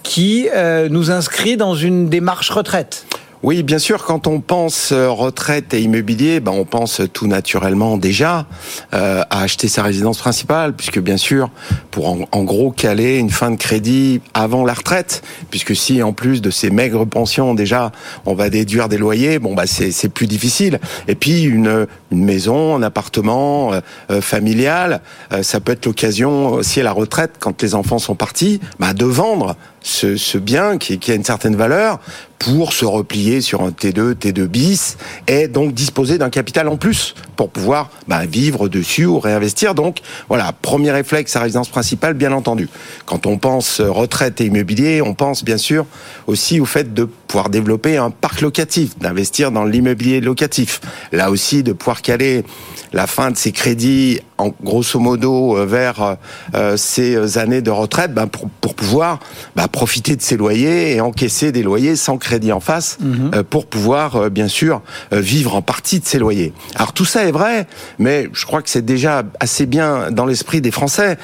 qui 0.02 0.50
euh, 0.54 0.90
nous 0.90 1.10
inscrit 1.10 1.56
dans 1.56 1.74
une 1.74 2.10
démarche 2.10 2.50
retraite. 2.50 3.06
Oui, 3.44 3.62
bien 3.62 3.78
sûr, 3.78 4.06
quand 4.06 4.26
on 4.26 4.40
pense 4.40 4.90
euh, 4.90 5.10
retraite 5.10 5.74
et 5.74 5.82
immobilier, 5.82 6.40
ben 6.40 6.52
on 6.52 6.64
pense 6.64 7.02
tout 7.12 7.26
naturellement 7.26 7.98
déjà 7.98 8.46
euh, 8.94 9.22
à 9.28 9.42
acheter 9.42 9.68
sa 9.68 9.82
résidence 9.82 10.16
principale, 10.16 10.72
puisque 10.72 10.98
bien 10.98 11.18
sûr, 11.18 11.50
pour 11.90 12.08
en, 12.08 12.42
gros 12.42 12.70
caler 12.70 13.18
une 13.18 13.28
fin 13.28 13.50
de 13.50 13.56
crédit 13.56 14.22
avant 14.32 14.64
la 14.64 14.72
retraite, 14.72 15.22
puisque 15.50 15.76
si 15.76 16.02
en 16.02 16.14
plus 16.14 16.40
de 16.40 16.48
ces 16.48 16.70
maigres 16.70 17.06
pensions 17.06 17.52
déjà, 17.52 17.92
on 18.24 18.32
va 18.32 18.48
déduire 18.48 18.88
des 18.88 18.96
loyers, 18.96 19.38
bon 19.38 19.54
bah 19.54 19.66
c'est 19.66 20.08
plus 20.08 20.26
difficile. 20.26 20.80
Et 21.06 21.14
puis 21.14 21.42
une, 21.42 21.86
maison, 22.12 22.76
un 22.76 22.82
appartement 22.82 23.72
euh, 23.74 24.22
familial, 24.22 25.02
ça 25.42 25.60
peut 25.60 25.72
être 25.72 25.84
l'occasion 25.84 26.52
aussi 26.52 26.80
à 26.80 26.84
la 26.84 26.92
retraite, 26.92 27.32
quand 27.40 27.60
les 27.60 27.74
enfants 27.74 27.98
sont 27.98 28.14
partis, 28.14 28.60
bah, 28.78 28.94
de 28.94 29.04
vendre 29.04 29.54
ce, 29.82 30.38
bien 30.38 30.78
qui 30.78 30.98
a 31.10 31.14
une 31.14 31.24
certaine 31.24 31.56
valeur 31.56 32.00
pour 32.44 32.74
se 32.74 32.84
replier 32.84 33.40
sur 33.40 33.62
un 33.62 33.70
T2, 33.70 34.14
T2 34.14 34.44
bis, 34.44 34.98
et 35.26 35.48
donc 35.48 35.72
disposer 35.72 36.18
d'un 36.18 36.28
capital 36.28 36.68
en 36.68 36.76
plus 36.76 37.14
pour 37.36 37.48
pouvoir 37.48 37.90
bah, 38.06 38.26
vivre 38.26 38.68
dessus 38.68 39.06
ou 39.06 39.18
réinvestir. 39.18 39.74
Donc 39.74 40.00
voilà, 40.28 40.52
premier 40.52 40.90
réflexe 40.90 41.32
sa 41.32 41.40
résidence 41.40 41.70
principale, 41.70 42.12
bien 42.12 42.32
entendu. 42.32 42.68
Quand 43.06 43.24
on 43.26 43.38
pense 43.38 43.80
retraite 43.80 44.42
et 44.42 44.46
immobilier, 44.46 45.00
on 45.00 45.14
pense 45.14 45.42
bien 45.42 45.56
sûr 45.56 45.86
aussi 46.26 46.60
au 46.60 46.66
fait 46.66 46.92
de 46.92 47.04
pouvoir 47.04 47.48
développer 47.48 47.96
un 47.96 48.10
parc 48.10 48.42
locatif, 48.42 48.98
d'investir 48.98 49.50
dans 49.50 49.64
l'immobilier 49.64 50.20
locatif. 50.20 50.82
Là 51.12 51.30
aussi, 51.30 51.62
de 51.62 51.72
pouvoir 51.72 52.02
caler 52.02 52.44
la 52.92 53.06
fin 53.06 53.30
de 53.30 53.36
ses 53.38 53.52
crédits 53.52 54.20
en 54.38 54.52
grosso 54.62 54.98
modo 54.98 55.56
euh, 55.56 55.64
vers 55.64 56.16
euh, 56.54 56.76
ces 56.76 57.38
années 57.38 57.62
de 57.62 57.70
retraite 57.70 58.12
ben, 58.12 58.26
pour, 58.26 58.48
pour 58.60 58.74
pouvoir 58.74 59.20
bah, 59.54 59.68
profiter 59.68 60.16
de 60.16 60.22
ses 60.22 60.36
loyers 60.36 60.94
et 60.94 61.00
encaisser 61.00 61.52
des 61.52 61.62
loyers 61.62 61.96
sans 61.96 62.18
crédit 62.18 62.52
en 62.52 62.60
face 62.60 62.98
euh, 63.02 63.42
pour 63.48 63.66
pouvoir 63.66 64.30
bien 64.30 64.48
sûr 64.48 64.82
vivre 65.12 65.54
en 65.54 65.62
partie 65.62 66.00
de 66.00 66.06
ses 66.06 66.18
loyers. 66.18 66.52
Alors 66.74 66.92
tout 66.92 67.04
ça 67.04 67.24
est 67.24 67.32
vrai, 67.32 67.66
mais 67.98 68.28
je 68.32 68.44
crois 68.44 68.62
que 68.62 68.70
c'est 68.70 68.84
déjà 68.84 69.22
assez 69.40 69.66
bien 69.66 70.10
dans 70.10 70.26
l'esprit 70.26 70.60
des 70.60 70.70
Français. 70.70 71.18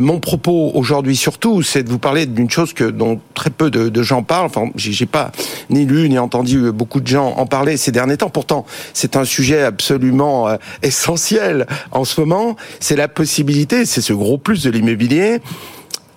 mon 0.00 0.20
propos 0.20 0.72
aujourd'hui 0.74 1.16
surtout, 1.16 1.62
c'est 1.62 1.82
de 1.82 1.88
vous 1.88 1.98
parler 1.98 2.26
d'une 2.26 2.50
chose 2.50 2.72
que 2.72 2.84
dont 2.84 3.20
très 3.34 3.50
peu 3.50 3.70
de, 3.70 3.88
de 3.88 4.02
gens 4.02 4.22
parlent. 4.22 4.46
Enfin, 4.46 4.70
j'ai 4.76 5.06
pas 5.06 5.32
ni 5.70 5.86
lu 5.86 6.08
ni 6.08 6.18
entendu 6.18 6.72
beaucoup 6.72 7.00
de 7.00 7.06
gens 7.06 7.34
en 7.36 7.46
parler 7.46 7.76
ces 7.76 7.92
derniers 7.92 8.16
temps. 8.16 8.30
Pourtant, 8.30 8.66
c'est 8.92 9.16
un 9.16 9.24
sujet 9.24 9.62
absolument 9.62 10.48
essentiel 10.82 11.66
en 11.92 12.04
ce 12.04 12.20
moment 12.20 12.55
c'est 12.80 12.96
la 12.96 13.08
possibilité, 13.08 13.84
c'est 13.86 14.00
ce 14.00 14.12
gros 14.12 14.38
plus 14.38 14.62
de 14.62 14.70
l'immobilier 14.70 15.40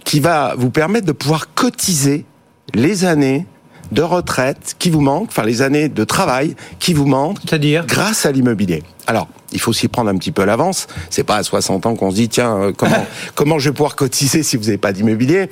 qui 0.04 0.20
va 0.20 0.56
vous 0.58 0.70
permettre 0.70 1.06
de 1.06 1.12
pouvoir 1.12 1.54
cotiser 1.54 2.26
les 2.74 3.06
années 3.06 3.46
de 3.92 4.02
retraite 4.02 4.76
qui 4.78 4.90
vous 4.90 5.02
manquent, 5.02 5.30
enfin 5.30 5.44
les 5.44 5.62
années 5.62 5.90
de 5.90 6.04
travail 6.04 6.56
qui 6.80 6.94
vous 6.94 7.06
manquent, 7.06 7.38
c'est-à-dire 7.44 7.86
grâce 7.86 8.26
à 8.26 8.32
l'immobilier. 8.32 8.84
Alors, 9.08 9.28
il 9.52 9.60
faut 9.60 9.74
s'y 9.74 9.88
prendre 9.88 10.10
un 10.10 10.18
petit 10.18 10.32
peu 10.32 10.44
à 10.44 10.46
l'avance. 10.46 10.88
C'est 11.10 11.24
pas 11.24 11.38
à 11.38 11.44
60 11.44 11.88
ans 11.88 11.96
qu'on 11.96 12.12
se 12.12 12.16
dit 12.16 12.30
tiens 12.30 12.56
euh, 12.58 12.72
comment 12.72 13.06
comment 13.36 13.60
je 13.60 13.70
vais 13.70 13.74
pouvoir 13.74 13.96
cotiser 13.96 14.44
si 14.44 14.58
vous 14.58 14.66
n'avez 14.66 14.78
pas 14.78 14.94
d'immobilier? 14.94 15.50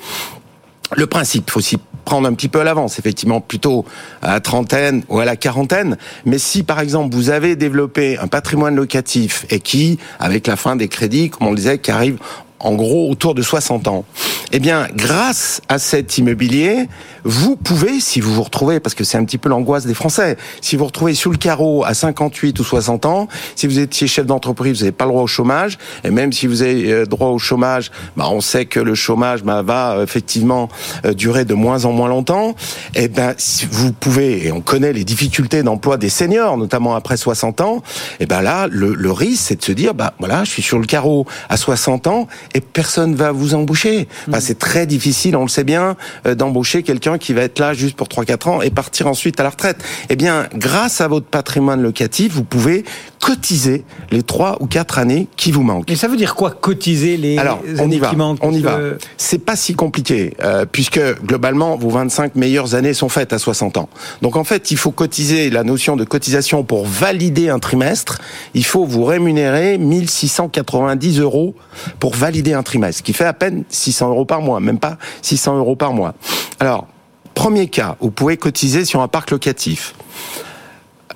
le 0.96 1.06
principe, 1.06 1.50
faut 1.50 1.60
s'y 1.60 1.76
prendre 2.08 2.26
un 2.26 2.32
petit 2.32 2.48
peu 2.48 2.60
à 2.60 2.64
l'avance, 2.64 2.98
effectivement, 2.98 3.42
plutôt 3.42 3.84
à 4.22 4.32
la 4.32 4.40
trentaine 4.40 5.02
ou 5.10 5.18
à 5.18 5.26
la 5.26 5.36
quarantaine. 5.36 5.98
Mais 6.24 6.38
si, 6.38 6.62
par 6.62 6.80
exemple, 6.80 7.14
vous 7.14 7.28
avez 7.28 7.54
développé 7.54 8.16
un 8.16 8.28
patrimoine 8.28 8.74
locatif 8.74 9.44
et 9.50 9.60
qui, 9.60 9.98
avec 10.18 10.46
la 10.46 10.56
fin 10.56 10.74
des 10.74 10.88
crédits, 10.88 11.28
comme 11.28 11.48
on 11.48 11.50
le 11.50 11.56
disait, 11.56 11.76
qui 11.76 11.90
arrive 11.90 12.16
en 12.60 12.74
gros 12.76 13.10
autour 13.10 13.34
de 13.34 13.42
60 13.42 13.88
ans. 13.88 14.06
Eh 14.50 14.60
bien, 14.60 14.88
grâce 14.94 15.60
à 15.68 15.78
cet 15.78 16.16
immobilier, 16.16 16.88
vous 17.22 17.54
pouvez, 17.54 18.00
si 18.00 18.20
vous 18.20 18.32
vous 18.32 18.42
retrouvez, 18.42 18.80
parce 18.80 18.94
que 18.94 19.04
c'est 19.04 19.18
un 19.18 19.24
petit 19.24 19.36
peu 19.36 19.50
l'angoisse 19.50 19.84
des 19.84 19.92
Français, 19.92 20.38
si 20.62 20.74
vous 20.74 20.80
vous 20.80 20.86
retrouvez 20.86 21.14
sous 21.14 21.30
le 21.30 21.36
carreau 21.36 21.84
à 21.84 21.92
58 21.92 22.58
ou 22.58 22.64
60 22.64 23.04
ans, 23.04 23.28
si 23.56 23.66
vous 23.66 23.78
étiez 23.78 24.06
chef 24.06 24.24
d'entreprise, 24.24 24.78
vous 24.78 24.84
n'avez 24.84 24.92
pas 24.92 25.04
le 25.04 25.10
droit 25.10 25.22
au 25.22 25.26
chômage, 25.26 25.76
et 26.02 26.10
même 26.10 26.32
si 26.32 26.46
vous 26.46 26.62
avez 26.62 26.90
euh, 26.90 27.04
droit 27.04 27.28
au 27.28 27.38
chômage, 27.38 27.90
bah, 28.16 28.28
on 28.30 28.40
sait 28.40 28.64
que 28.64 28.80
le 28.80 28.94
chômage 28.94 29.42
bah, 29.42 29.60
va 29.60 29.92
euh, 29.92 30.04
effectivement 30.04 30.70
euh, 31.04 31.12
durer 31.12 31.44
de 31.44 31.52
moins 31.52 31.84
en 31.84 31.92
moins 31.92 32.08
longtemps. 32.08 32.54
Eh 32.94 33.08
ben, 33.08 33.34
vous 33.70 33.92
pouvez, 33.92 34.46
et 34.46 34.52
on 34.52 34.62
connaît 34.62 34.94
les 34.94 35.04
difficultés 35.04 35.62
d'emploi 35.62 35.98
des 35.98 36.08
seniors, 36.08 36.56
notamment 36.56 36.94
après 36.94 37.18
60 37.18 37.60
ans, 37.60 37.82
et 38.18 38.24
ben 38.24 38.40
là, 38.40 38.66
le, 38.70 38.94
le 38.94 39.12
risque, 39.12 39.44
c'est 39.48 39.56
de 39.56 39.64
se 39.64 39.72
dire, 39.72 39.92
bah 39.92 40.14
voilà, 40.18 40.44
je 40.44 40.50
suis 40.50 40.62
sur 40.62 40.78
le 40.78 40.86
carreau 40.86 41.26
à 41.50 41.58
60 41.58 42.06
ans 42.06 42.28
et 42.54 42.62
personne 42.62 43.14
va 43.14 43.32
vous 43.32 43.54
embaucher. 43.54 44.08
Bah, 44.38 44.42
c'est 44.42 44.60
très 44.60 44.86
difficile, 44.86 45.34
on 45.34 45.42
le 45.42 45.48
sait 45.48 45.64
bien, 45.64 45.96
d'embaucher 46.24 46.84
quelqu'un 46.84 47.18
qui 47.18 47.32
va 47.32 47.42
être 47.42 47.58
là 47.58 47.74
juste 47.74 47.96
pour 47.96 48.06
3-4 48.06 48.48
ans 48.48 48.62
et 48.62 48.70
partir 48.70 49.08
ensuite 49.08 49.40
à 49.40 49.42
la 49.42 49.50
retraite. 49.50 49.78
Eh 50.10 50.14
bien, 50.14 50.46
grâce 50.54 51.00
à 51.00 51.08
votre 51.08 51.26
patrimoine 51.26 51.82
locatif, 51.82 52.34
vous 52.34 52.44
pouvez 52.44 52.84
cotiser 53.20 53.84
les 54.10 54.22
3 54.22 54.58
ou 54.60 54.66
4 54.66 54.98
années 54.98 55.28
qui 55.36 55.50
vous 55.52 55.62
manquent. 55.62 55.90
Et 55.90 55.96
ça 55.96 56.06
veut 56.08 56.16
dire 56.16 56.34
quoi 56.34 56.50
cotiser 56.52 57.16
les 57.16 57.36
Alors, 57.38 57.60
on 57.76 57.78
années 57.80 57.96
y 57.96 57.98
va. 57.98 58.08
qui 58.10 58.16
manquent 58.16 58.38
On 58.42 58.52
y 58.52 58.60
va. 58.60 58.76
que- 58.76 58.98
C'est 59.16 59.38
pas 59.44 59.56
si 59.56 59.74
compliqué, 59.74 60.34
euh, 60.42 60.64
puisque 60.70 61.00
globalement, 61.24 61.76
vos 61.76 61.90
25 61.90 62.36
meilleures 62.36 62.74
années 62.74 62.94
sont 62.94 63.08
faites 63.08 63.32
à 63.32 63.38
60 63.38 63.76
ans. 63.76 63.88
Donc 64.22 64.36
en 64.36 64.44
fait, 64.44 64.70
il 64.70 64.76
faut 64.76 64.92
cotiser 64.92 65.50
la 65.50 65.64
notion 65.64 65.96
de 65.96 66.04
cotisation 66.04 66.62
pour 66.62 66.86
valider 66.86 67.48
un 67.48 67.58
trimestre. 67.58 68.18
Il 68.54 68.64
faut 68.64 68.84
vous 68.84 69.04
rémunérer 69.04 69.78
1690 69.78 71.18
euros 71.20 71.54
pour 72.00 72.14
valider 72.14 72.52
un 72.54 72.62
trimestre, 72.62 73.02
qui 73.02 73.12
fait 73.12 73.24
à 73.24 73.32
peine 73.32 73.64
600 73.68 74.08
euros 74.10 74.24
par 74.24 74.40
mois, 74.42 74.60
même 74.60 74.78
pas 74.78 74.96
600 75.22 75.58
euros 75.58 75.76
par 75.76 75.92
mois. 75.92 76.14
Alors, 76.60 76.86
premier 77.34 77.68
cas, 77.68 77.96
vous 78.00 78.10
pouvez 78.10 78.36
cotiser 78.36 78.84
sur 78.84 79.00
un 79.02 79.08
parc 79.08 79.30
locatif. 79.30 79.94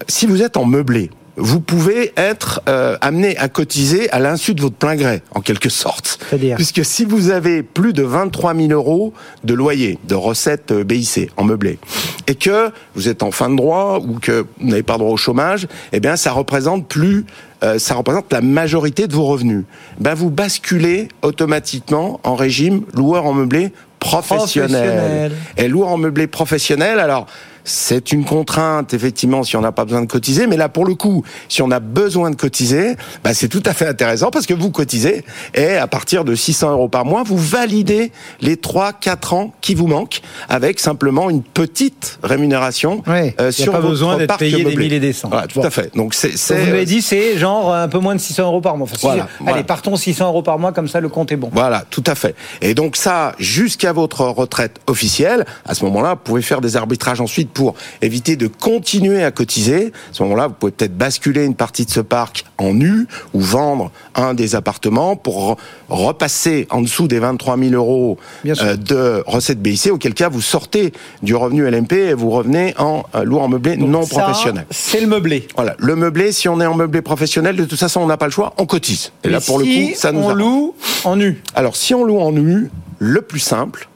Si 0.08 0.26
vous 0.26 0.42
êtes 0.42 0.56
en 0.56 0.64
meublé, 0.64 1.10
vous 1.36 1.60
pouvez 1.60 2.12
être 2.16 2.60
euh, 2.68 2.96
amené 3.00 3.36
à 3.38 3.48
cotiser 3.48 4.10
à 4.10 4.18
l'insu 4.18 4.54
de 4.54 4.60
votre 4.60 4.76
plein 4.76 4.96
gré, 4.96 5.22
en 5.34 5.40
quelque 5.40 5.70
sorte. 5.70 6.18
C'est-à-dire 6.28 6.56
Puisque 6.56 6.84
si 6.84 7.04
vous 7.04 7.30
avez 7.30 7.62
plus 7.62 7.92
de 7.92 8.02
23 8.02 8.54
000 8.54 8.72
euros 8.72 9.14
de 9.44 9.54
loyer, 9.54 9.98
de 10.04 10.14
recettes 10.14 10.72
euh, 10.72 10.84
BIC 10.84 11.30
en 11.36 11.44
meublé, 11.44 11.78
et 12.26 12.34
que 12.34 12.70
vous 12.94 13.08
êtes 13.08 13.22
en 13.22 13.30
fin 13.30 13.48
de 13.48 13.56
droit 13.56 14.00
ou 14.06 14.18
que 14.18 14.44
vous 14.60 14.68
n'avez 14.68 14.82
pas 14.82 14.98
droit 14.98 15.10
au 15.10 15.16
chômage, 15.16 15.66
eh 15.92 16.00
bien, 16.00 16.16
ça 16.16 16.32
représente 16.32 16.86
plus, 16.86 17.24
euh, 17.62 17.78
ça 17.78 17.94
représente 17.94 18.30
la 18.32 18.42
majorité 18.42 19.06
de 19.06 19.14
vos 19.14 19.24
revenus. 19.24 19.64
Ben, 19.98 20.14
vous 20.14 20.30
basculez 20.30 21.08
automatiquement 21.22 22.20
en 22.24 22.34
régime 22.34 22.82
loueur 22.94 23.24
en 23.24 23.32
meublé 23.32 23.72
professionnel. 23.98 24.70
Professionnel. 24.70 25.32
Et 25.56 25.68
loueur 25.68 25.88
en 25.88 25.96
meublé 25.96 26.26
professionnel, 26.26 26.98
alors. 26.98 27.26
C'est 27.64 28.12
une 28.12 28.24
contrainte, 28.24 28.92
effectivement, 28.94 29.44
si 29.44 29.56
on 29.56 29.60
n'a 29.60 29.72
pas 29.72 29.84
besoin 29.84 30.00
de 30.02 30.06
cotiser. 30.06 30.46
Mais 30.46 30.56
là, 30.56 30.68
pour 30.68 30.84
le 30.84 30.94
coup, 30.94 31.24
si 31.48 31.62
on 31.62 31.70
a 31.70 31.78
besoin 31.80 32.30
de 32.30 32.36
cotiser, 32.36 32.96
bah, 33.22 33.34
c'est 33.34 33.48
tout 33.48 33.62
à 33.66 33.72
fait 33.72 33.86
intéressant 33.86 34.30
parce 34.30 34.46
que 34.46 34.54
vous 34.54 34.70
cotisez 34.70 35.24
et 35.54 35.76
à 35.76 35.86
partir 35.86 36.24
de 36.24 36.34
600 36.34 36.72
euros 36.72 36.88
par 36.88 37.04
mois, 37.04 37.22
vous 37.24 37.36
validez 37.38 38.10
les 38.40 38.56
3-4 38.56 39.34
ans 39.34 39.52
qui 39.60 39.74
vous 39.74 39.86
manquent 39.86 40.20
avec 40.48 40.80
simplement 40.80 41.30
une 41.30 41.42
petite 41.42 42.18
rémunération 42.22 43.02
Ouais, 43.06 43.34
euh, 43.40 43.44
y 43.44 43.48
a 43.48 43.52
sur 43.52 43.72
pas 43.72 43.78
votre 43.78 43.90
besoin 43.90 44.16
d'être 44.18 44.36
payé 44.38 44.56
des 44.58 44.64
meublé. 44.64 44.76
mille 44.84 44.92
et 44.94 45.00
des 45.00 45.12
cents. 45.12 45.28
Voilà, 45.28 45.46
tout 45.46 45.60
Bon. 45.60 45.66
à 45.66 45.70
fait. 45.70 45.94
Donc 45.94 46.14
c'est, 46.14 46.30
vous 46.54 46.64
m'avez 46.66 46.84
dit, 46.84 47.00
c'est 47.02 47.38
genre 47.38 47.72
un 47.72 47.88
peu 47.88 47.98
moins 47.98 48.14
de 48.14 48.20
600 48.20 48.42
euros 48.44 48.60
par 48.60 48.76
mois. 48.76 48.84
Enfin, 48.84 48.96
si- 48.98 49.06
Voilà, 49.06 49.28
allez, 49.46 49.62
partons 49.64 49.96
600 49.96 50.26
euros 50.26 50.42
par 50.42 50.58
mois, 50.58 50.72
comme 50.72 50.88
ça 50.88 51.00
le 51.00 51.08
compte 51.08 51.30
est 51.32 51.36
bon. 51.36 51.50
Voilà, 51.52 51.84
tout 51.90 52.04
à 52.06 52.14
fait. 52.14 52.34
Et 52.60 52.74
donc 52.74 52.96
ça, 52.96 53.34
jusqu'à 53.38 53.92
votre 53.92 54.22
retraite 54.24 54.80
officielle, 54.86 55.44
à 55.64 55.74
ce 55.74 55.84
moment-là, 55.84 56.10
vous 56.14 56.20
pouvez 56.24 56.42
faire 56.42 56.60
des 56.60 56.76
arbitrages 56.76 57.20
ensuite 57.20 57.51
pour 57.52 57.74
éviter 58.00 58.36
de 58.36 58.46
continuer 58.46 59.22
à 59.24 59.30
cotiser. 59.30 59.86
À 59.86 59.90
ce 60.14 60.22
moment-là, 60.24 60.48
vous 60.48 60.54
pouvez 60.54 60.72
peut-être 60.72 60.96
basculer 60.96 61.44
une 61.44 61.54
partie 61.54 61.84
de 61.84 61.90
ce 61.90 62.00
parc 62.00 62.44
en 62.58 62.74
nu 62.74 63.06
ou 63.34 63.40
vendre 63.40 63.90
un 64.14 64.34
des 64.34 64.54
appartements 64.54 65.16
pour 65.16 65.52
re- 65.52 65.56
repasser 65.88 66.66
en 66.70 66.80
dessous 66.82 67.08
des 67.08 67.18
23 67.18 67.58
000 67.58 67.72
euros 67.74 68.18
euh, 68.46 68.76
de 68.76 69.22
recettes 69.26 69.60
BIC, 69.60 69.88
auquel 69.92 70.14
cas 70.14 70.28
vous 70.28 70.40
sortez 70.42 70.92
du 71.22 71.34
revenu 71.34 71.68
LMP 71.68 71.92
et 71.92 72.14
vous 72.14 72.30
revenez 72.30 72.74
en 72.78 73.04
euh, 73.14 73.24
loueur 73.24 73.42
en 73.42 73.48
meublé 73.48 73.76
non 73.76 74.02
Ça, 74.04 74.20
professionnel. 74.20 74.66
C'est 74.70 75.00
le 75.00 75.06
meublé. 75.06 75.46
Voilà, 75.56 75.74
le 75.78 75.96
meublé, 75.96 76.32
si 76.32 76.48
on 76.48 76.60
est 76.60 76.66
en 76.66 76.74
meublé 76.74 77.02
professionnel, 77.02 77.56
de 77.56 77.64
toute 77.64 77.78
façon, 77.78 78.00
on 78.00 78.06
n'a 78.06 78.16
pas 78.16 78.26
le 78.26 78.32
choix, 78.32 78.54
on 78.58 78.66
cotise. 78.66 79.12
Et 79.24 79.28
là, 79.28 79.40
pour 79.40 79.60
si 79.60 79.66
le 79.88 79.92
coup, 79.92 79.98
ça 79.98 80.12
nous 80.12 80.20
on 80.20 80.34
loue 80.34 80.74
en 81.04 81.16
nu. 81.16 81.42
Alors, 81.54 81.76
si 81.76 81.94
on 81.94 82.04
loue 82.04 82.18
en 82.20 82.32
nu, 82.32 82.70
le 82.98 83.20
plus 83.22 83.40
simple, 83.40 83.88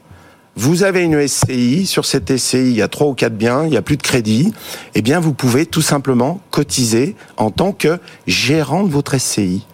vous 0.57 0.83
avez 0.83 1.03
une 1.03 1.25
SCI, 1.27 1.85
sur 1.85 2.03
cette 2.05 2.35
SCI, 2.35 2.57
il 2.71 2.75
y 2.75 2.81
a 2.81 2.87
trois 2.87 3.07
ou 3.07 3.13
quatre 3.13 3.37
biens, 3.37 3.63
il 3.65 3.69
n'y 3.69 3.77
a 3.77 3.81
plus 3.83 3.95
de 3.95 4.01
crédit, 4.01 4.51
eh 4.95 5.01
bien, 5.03 5.19
vous 5.19 5.33
pouvez 5.33 5.65
tout 5.67 5.83
simplement 5.83 6.41
cotiser 6.49 7.15
en 7.37 7.51
tant 7.51 7.71
que 7.71 7.99
gérant 8.25 8.83
de 8.83 8.89
votre 8.91 9.17
SCI. 9.19 9.65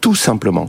Tout 0.00 0.16
simplement. 0.16 0.68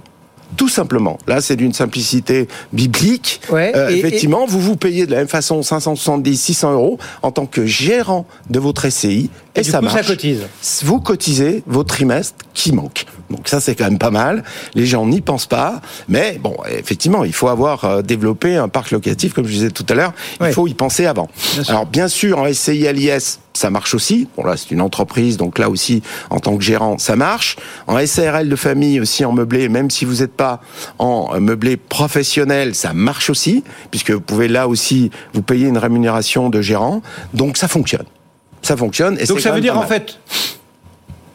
Tout 0.56 0.70
simplement. 0.70 1.18
Là, 1.26 1.42
c'est 1.42 1.56
d'une 1.56 1.74
simplicité 1.74 2.48
biblique. 2.72 3.42
Ouais, 3.50 3.72
Euh, 3.76 3.90
et- 3.90 3.98
effectivement, 3.98 4.46
vous 4.46 4.60
vous 4.62 4.76
payez 4.76 5.08
de 5.08 5.12
la 5.12 5.18
même 5.18 5.28
façon 5.28 5.64
570, 5.64 6.38
600 6.40 6.74
euros 6.74 7.00
en 7.24 7.32
tant 7.32 7.48
que 7.48 7.66
gérant 7.66 8.28
de 8.52 8.60
votre 8.60 8.88
SCI. 8.88 9.32
Et, 9.56 9.60
Et 9.60 9.64
du 9.64 9.70
ça 9.70 9.80
coup, 9.80 9.88
ça 9.88 9.94
marche. 9.96 10.08
cotise. 10.08 10.42
Vous 10.84 11.00
cotisez 11.00 11.64
vos 11.68 11.84
trimestres 11.84 12.36
qui 12.56 12.72
manquent. 12.74 13.06
Donc 13.30 13.48
ça, 13.48 13.60
c'est 13.60 13.76
quand 13.76 13.84
même 13.86 14.00
pas 14.00 14.10
mal. 14.12 14.44
Les 14.74 14.86
gens 14.88 15.06
n'y 15.06 15.22
pensent 15.22 15.46
pas. 15.46 15.80
Mais 16.08 16.40
bon, 16.42 16.56
effectivement, 16.70 17.24
il 17.24 17.34
faut 17.34 17.48
avoir 17.50 17.86
euh, 17.86 18.02
développé 18.02 18.56
un 18.58 18.68
parc 18.68 18.90
locatif, 18.92 19.34
comme 19.34 19.46
je 19.46 19.52
disais 19.54 19.70
tout 19.72 19.86
à 19.90 19.94
l'heure. 19.94 20.14
Il 20.40 20.48
Oui. 20.48 20.54
faut 20.54 20.68
y 20.68 20.74
penser 20.74 21.06
avant. 21.06 21.30
Bien. 21.54 21.64
Alors 21.68 21.86
bien 21.86 22.08
sûr, 22.08 22.40
en 22.40 22.52
SCI 22.52 22.88
à 22.88 22.92
l'IS, 22.94 23.40
ça 23.54 23.70
marche 23.70 23.94
aussi. 23.94 24.28
Bon 24.36 24.44
là, 24.44 24.58
c'est 24.58 24.72
une 24.72 24.82
entreprise, 24.82 25.38
donc 25.38 25.60
là 25.60 25.70
aussi, 25.70 26.02
en 26.32 26.40
tant 26.40 26.58
que 26.58 26.64
gérant, 26.64 26.98
ça 26.98 27.16
marche. 27.16 27.56
En 27.86 28.04
SARL 28.04 28.50
de 28.50 28.56
famille 28.56 29.00
aussi, 29.00 29.24
en 29.24 29.32
meublé, 29.34 29.70
même 29.70 29.92
si 29.92 30.06
vous 30.06 30.16
n'êtes 30.22 30.34
pas 30.34 30.62
en 30.98 31.30
euh, 31.36 31.40
meublé 31.40 31.78
professionnel, 31.78 32.74
ça 32.76 32.94
marche 32.94 33.30
aussi, 33.30 33.64
puisque 33.92 34.10
vous 34.12 34.22
pouvez 34.22 34.48
là 34.48 34.68
aussi 34.68 35.12
vous 35.34 35.44
payer 35.44 35.68
une 35.68 35.78
rémunération 35.78 36.50
de 36.50 36.62
gérant. 36.62 37.02
Donc 37.36 37.58
ça 37.58 37.68
fonctionne. 37.68 38.06
Ça 38.64 38.76
fonctionne. 38.78 39.18
Et 39.20 39.26
Donc 39.26 39.40
ça 39.40 39.52
veut 39.52 39.62
dire 39.62 39.78
en 39.78 39.84
fait, 39.84 40.20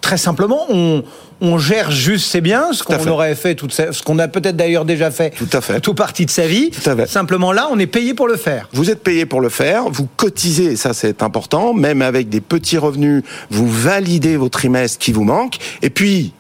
très 0.01 0.17
simplement, 0.17 0.67
on, 0.71 1.05
on 1.41 1.59
gère 1.59 1.91
juste 1.91 2.31
ses 2.31 2.41
biens, 2.41 2.73
ce 2.73 2.83
qu'on 2.83 3.07
aurait 3.07 3.35
fait, 3.35 3.55
toute 3.55 3.73
sa- 3.73 3.93
ce 3.93 4.03
qu'on 4.03 4.19
a 4.19 4.27
peut-être 4.27 4.57
d'ailleurs 4.57 4.85
déjà 4.85 5.11
fait, 5.11 5.31
Tout 5.31 5.49
à 5.53 5.61
fait. 5.61 5.81
tout 5.81 5.95
partie 5.95 6.25
de 6.27 6.31
sa 6.31 6.47
vie. 6.47 6.71
Tout 6.71 6.89
à 6.91 6.97
fait. 6.97 7.07
Simplement 7.07 7.53
là, 7.53 7.69
on 7.71 7.79
est 7.79 7.87
payé 7.87 8.15
pour 8.15 8.27
le 8.27 8.37
faire. 8.37 8.69
Vous 8.73 8.91
êtes 8.91 9.03
payé 9.03 9.27
pour 9.27 9.41
le 9.41 9.49
faire, 9.51 9.85
vous 9.91 10.09
cotisez, 10.17 10.75
ça 10.77 10.95
c'est 10.95 11.23
important, 11.23 11.75
même 11.75 12.01
avec 12.03 12.29
des 12.29 12.41
petits 12.41 12.79
revenus, 12.79 13.23
vous 13.51 13.69
validez 13.69 14.37
vos 14.37 14.49
trimestres 14.49 14.99
qui 14.99 15.13
vous 15.13 15.25
manquent, 15.25 15.59
et 15.83 15.91
puis, 15.91 16.33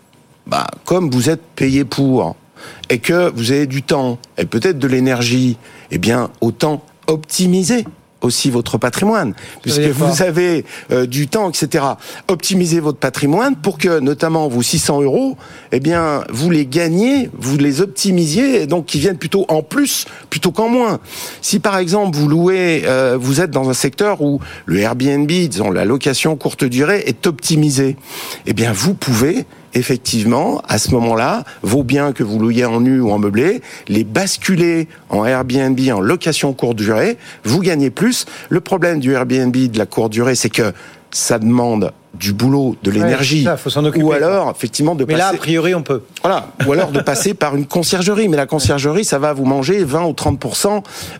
bah, 0.46 0.66
comme 0.86 1.10
vous 1.10 1.28
êtes 1.30 1.42
payé 1.54 1.84
pour, 1.84 2.34
et 2.90 2.98
que 2.98 3.30
vous 3.36 3.52
avez 3.52 3.66
du 3.66 3.82
temps, 3.82 4.18
et 4.38 4.46
peut-être 4.46 4.78
de 4.78 4.88
l'énergie, 4.88 5.58
eh 5.90 5.98
bien, 5.98 6.30
autant 6.40 6.82
optimiser 7.06 7.84
aussi 8.20 8.50
votre 8.50 8.78
patrimoine, 8.78 9.34
puisque 9.62 9.80
vous 9.80 10.22
avez 10.22 10.64
euh, 10.90 11.06
du 11.06 11.28
temps, 11.28 11.48
etc. 11.48 11.84
Optimisez 12.28 12.80
votre 12.80 12.98
patrimoine 12.98 13.56
pour 13.56 13.78
que, 13.78 14.00
notamment, 14.00 14.48
vos 14.48 14.62
600 14.62 15.02
euros, 15.02 15.36
eh 15.72 15.80
bien, 15.80 16.24
vous 16.30 16.50
les 16.50 16.66
gagnez, 16.66 17.30
vous 17.38 17.56
les 17.56 17.80
optimisiez, 17.80 18.62
et 18.62 18.66
donc 18.66 18.86
qu'ils 18.86 19.00
viennent 19.00 19.18
plutôt 19.18 19.44
en 19.48 19.62
plus 19.62 20.06
plutôt 20.30 20.50
qu'en 20.50 20.68
moins. 20.68 20.98
Si 21.40 21.58
par 21.58 21.78
exemple 21.78 22.16
vous 22.16 22.28
louez, 22.28 22.82
euh, 22.84 23.16
vous 23.18 23.40
êtes 23.40 23.50
dans 23.50 23.70
un 23.70 23.74
secteur 23.74 24.20
où 24.20 24.40
le 24.66 24.78
Airbnb, 24.78 25.26
disons 25.26 25.70
la 25.70 25.84
location 25.84 26.36
courte 26.36 26.64
durée, 26.64 27.04
est 27.06 27.26
optimisé, 27.26 27.96
eh 28.46 28.52
bien, 28.52 28.72
vous 28.72 28.94
pouvez 28.94 29.46
effectivement, 29.74 30.62
à 30.68 30.78
ce 30.78 30.90
moment-là, 30.92 31.44
vos 31.62 31.82
biens 31.82 32.12
que 32.12 32.22
vous 32.22 32.38
louiez 32.38 32.64
en 32.64 32.80
nu 32.80 33.00
ou 33.00 33.10
en 33.10 33.18
meublé, 33.18 33.60
les 33.88 34.04
basculer 34.04 34.88
en 35.08 35.24
Airbnb, 35.24 35.78
en 35.92 36.00
location 36.00 36.52
courte 36.52 36.76
durée, 36.76 37.18
vous 37.44 37.60
gagnez 37.60 37.90
plus. 37.90 38.26
Le 38.48 38.60
problème 38.60 39.00
du 39.00 39.12
Airbnb 39.12 39.54
de 39.54 39.78
la 39.78 39.86
courte 39.86 40.12
durée, 40.12 40.34
c'est 40.34 40.50
que 40.50 40.72
ça 41.10 41.38
demande 41.38 41.92
du 42.14 42.32
boulot, 42.32 42.76
de 42.82 42.90
l'énergie, 42.90 43.44
ça, 43.44 43.56
faut 43.56 43.70
s'en 43.70 43.84
occuper, 43.84 44.04
ou 44.04 44.08
quoi. 44.08 44.16
alors 44.16 44.50
effectivement 44.56 44.94
de 44.94 45.04
Mais 45.04 45.14
passer. 45.14 45.18
là, 45.18 45.28
a 45.28 45.34
priori, 45.34 45.74
on 45.74 45.82
peut. 45.82 46.02
Voilà. 46.22 46.48
Ou 46.66 46.72
alors 46.72 46.90
de 46.90 47.00
passer 47.00 47.34
par 47.34 47.54
une 47.54 47.66
conciergerie. 47.66 48.28
Mais 48.28 48.36
la 48.36 48.46
conciergerie, 48.46 49.04
ça 49.04 49.18
va 49.18 49.32
vous 49.32 49.44
manger 49.44 49.84
20 49.84 50.04
ou 50.04 50.12
30 50.12 50.38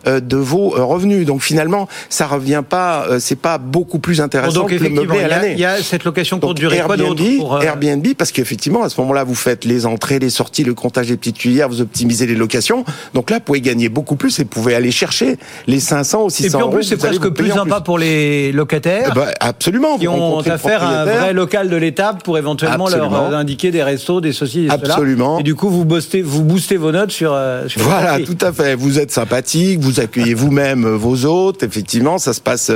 euh, 0.07 0.19
de 0.19 0.37
vos 0.37 0.75
euh, 0.75 0.83
revenus. 0.83 1.25
Donc 1.25 1.41
finalement, 1.41 1.87
ça 2.09 2.27
revient 2.27 2.63
pas, 2.67 3.05
euh, 3.09 3.19
c'est 3.19 3.35
pas 3.35 3.57
beaucoup 3.57 3.99
plus 3.99 4.17
Bon, 4.17 4.23
intéressant 4.23 4.53
donc 4.61 4.69
que 4.69 4.73
le 4.73 4.77
effectivement, 4.77 5.01
meublé 5.13 5.19
il 5.19 5.25
à 5.25 5.27
y, 5.27 5.31
a, 5.31 5.35
l'année. 5.41 5.53
il 5.53 5.59
y 5.59 5.65
a 5.65 5.81
cette 5.81 6.03
location 6.03 6.39
courte 6.39 6.57
durée. 6.57 6.81
Quoi 6.85 6.97
Airbnb, 6.97 7.37
pour, 7.37 7.55
euh, 7.55 7.61
Airbnb, 7.61 8.05
parce 8.17 8.31
qu'effectivement, 8.31 8.83
à 8.83 8.89
ce 8.89 8.99
moment-là, 9.01 9.23
vous 9.23 9.35
faites 9.35 9.65
les 9.65 9.85
entrées, 9.85 10.19
les 10.19 10.29
sorties, 10.29 10.63
le 10.63 10.73
comptage 10.73 11.07
des 11.07 11.17
petites 11.17 11.37
cuillères, 11.37 11.69
vous 11.69 11.81
optimisez 11.81 12.25
les 12.25 12.35
locations. 12.35 12.83
Donc 13.13 13.29
là, 13.29 13.37
vous 13.37 13.43
pouvez 13.43 13.61
gagner 13.61 13.89
beaucoup 13.89 14.15
plus 14.15 14.39
et 14.39 14.43
vous 14.43 14.49
pouvez 14.49 14.75
aller 14.75 14.91
chercher 14.91 15.37
les 15.67 15.79
500 15.79 16.23
ou 16.23 16.29
600 16.29 16.45
Et 16.45 16.49
puis 16.49 16.55
en 16.55 16.59
euros 16.61 16.71
plus, 16.71 16.83
c'est 16.83 16.97
presque 16.97 17.29
plus 17.29 17.51
sympa 17.51 17.81
pour 17.81 17.97
les 17.97 18.51
locataires. 18.51 19.13
Ben, 19.13 19.27
absolument. 19.39 19.97
qui 19.97 20.05
vous 20.05 20.13
ont 20.13 20.39
affaire 20.39 20.78
un 20.81 21.05
vrai 21.05 21.33
local 21.33 21.69
de 21.69 21.75
l'État 21.75 22.13
pour 22.23 22.37
éventuellement 22.37 22.85
Absolument. 22.85 23.09
leur 23.09 23.33
euh, 23.33 23.37
indiquer 23.37 23.71
des 23.71 23.83
restos, 23.83 24.21
des 24.21 24.33
ceci, 24.33 24.63
des 24.63 24.67
cela. 24.69 24.93
Absolument. 24.93 25.39
Et 25.39 25.43
du 25.43 25.55
coup, 25.55 25.69
vous 25.69 25.85
boostez, 25.85 26.21
vous 26.21 26.43
boostez 26.43 26.77
vos 26.77 26.91
notes 26.91 27.11
sur. 27.11 27.33
euh, 27.33 27.67
sur 27.67 27.81
Voilà, 27.81 28.19
tout 28.19 28.37
à 28.41 28.51
fait. 28.51 28.75
Vous 28.75 28.99
êtes 28.99 29.11
sympathique, 29.11 29.79
vous 29.79 29.99
accueillez 29.99 30.33
vous-même 30.33 30.85
euh, 30.85 30.97
vos 30.97 31.25
hôtes. 31.25 31.63
Effectivement, 31.63 32.17
ça 32.17 32.33
se 32.33 32.41
passe 32.41 32.71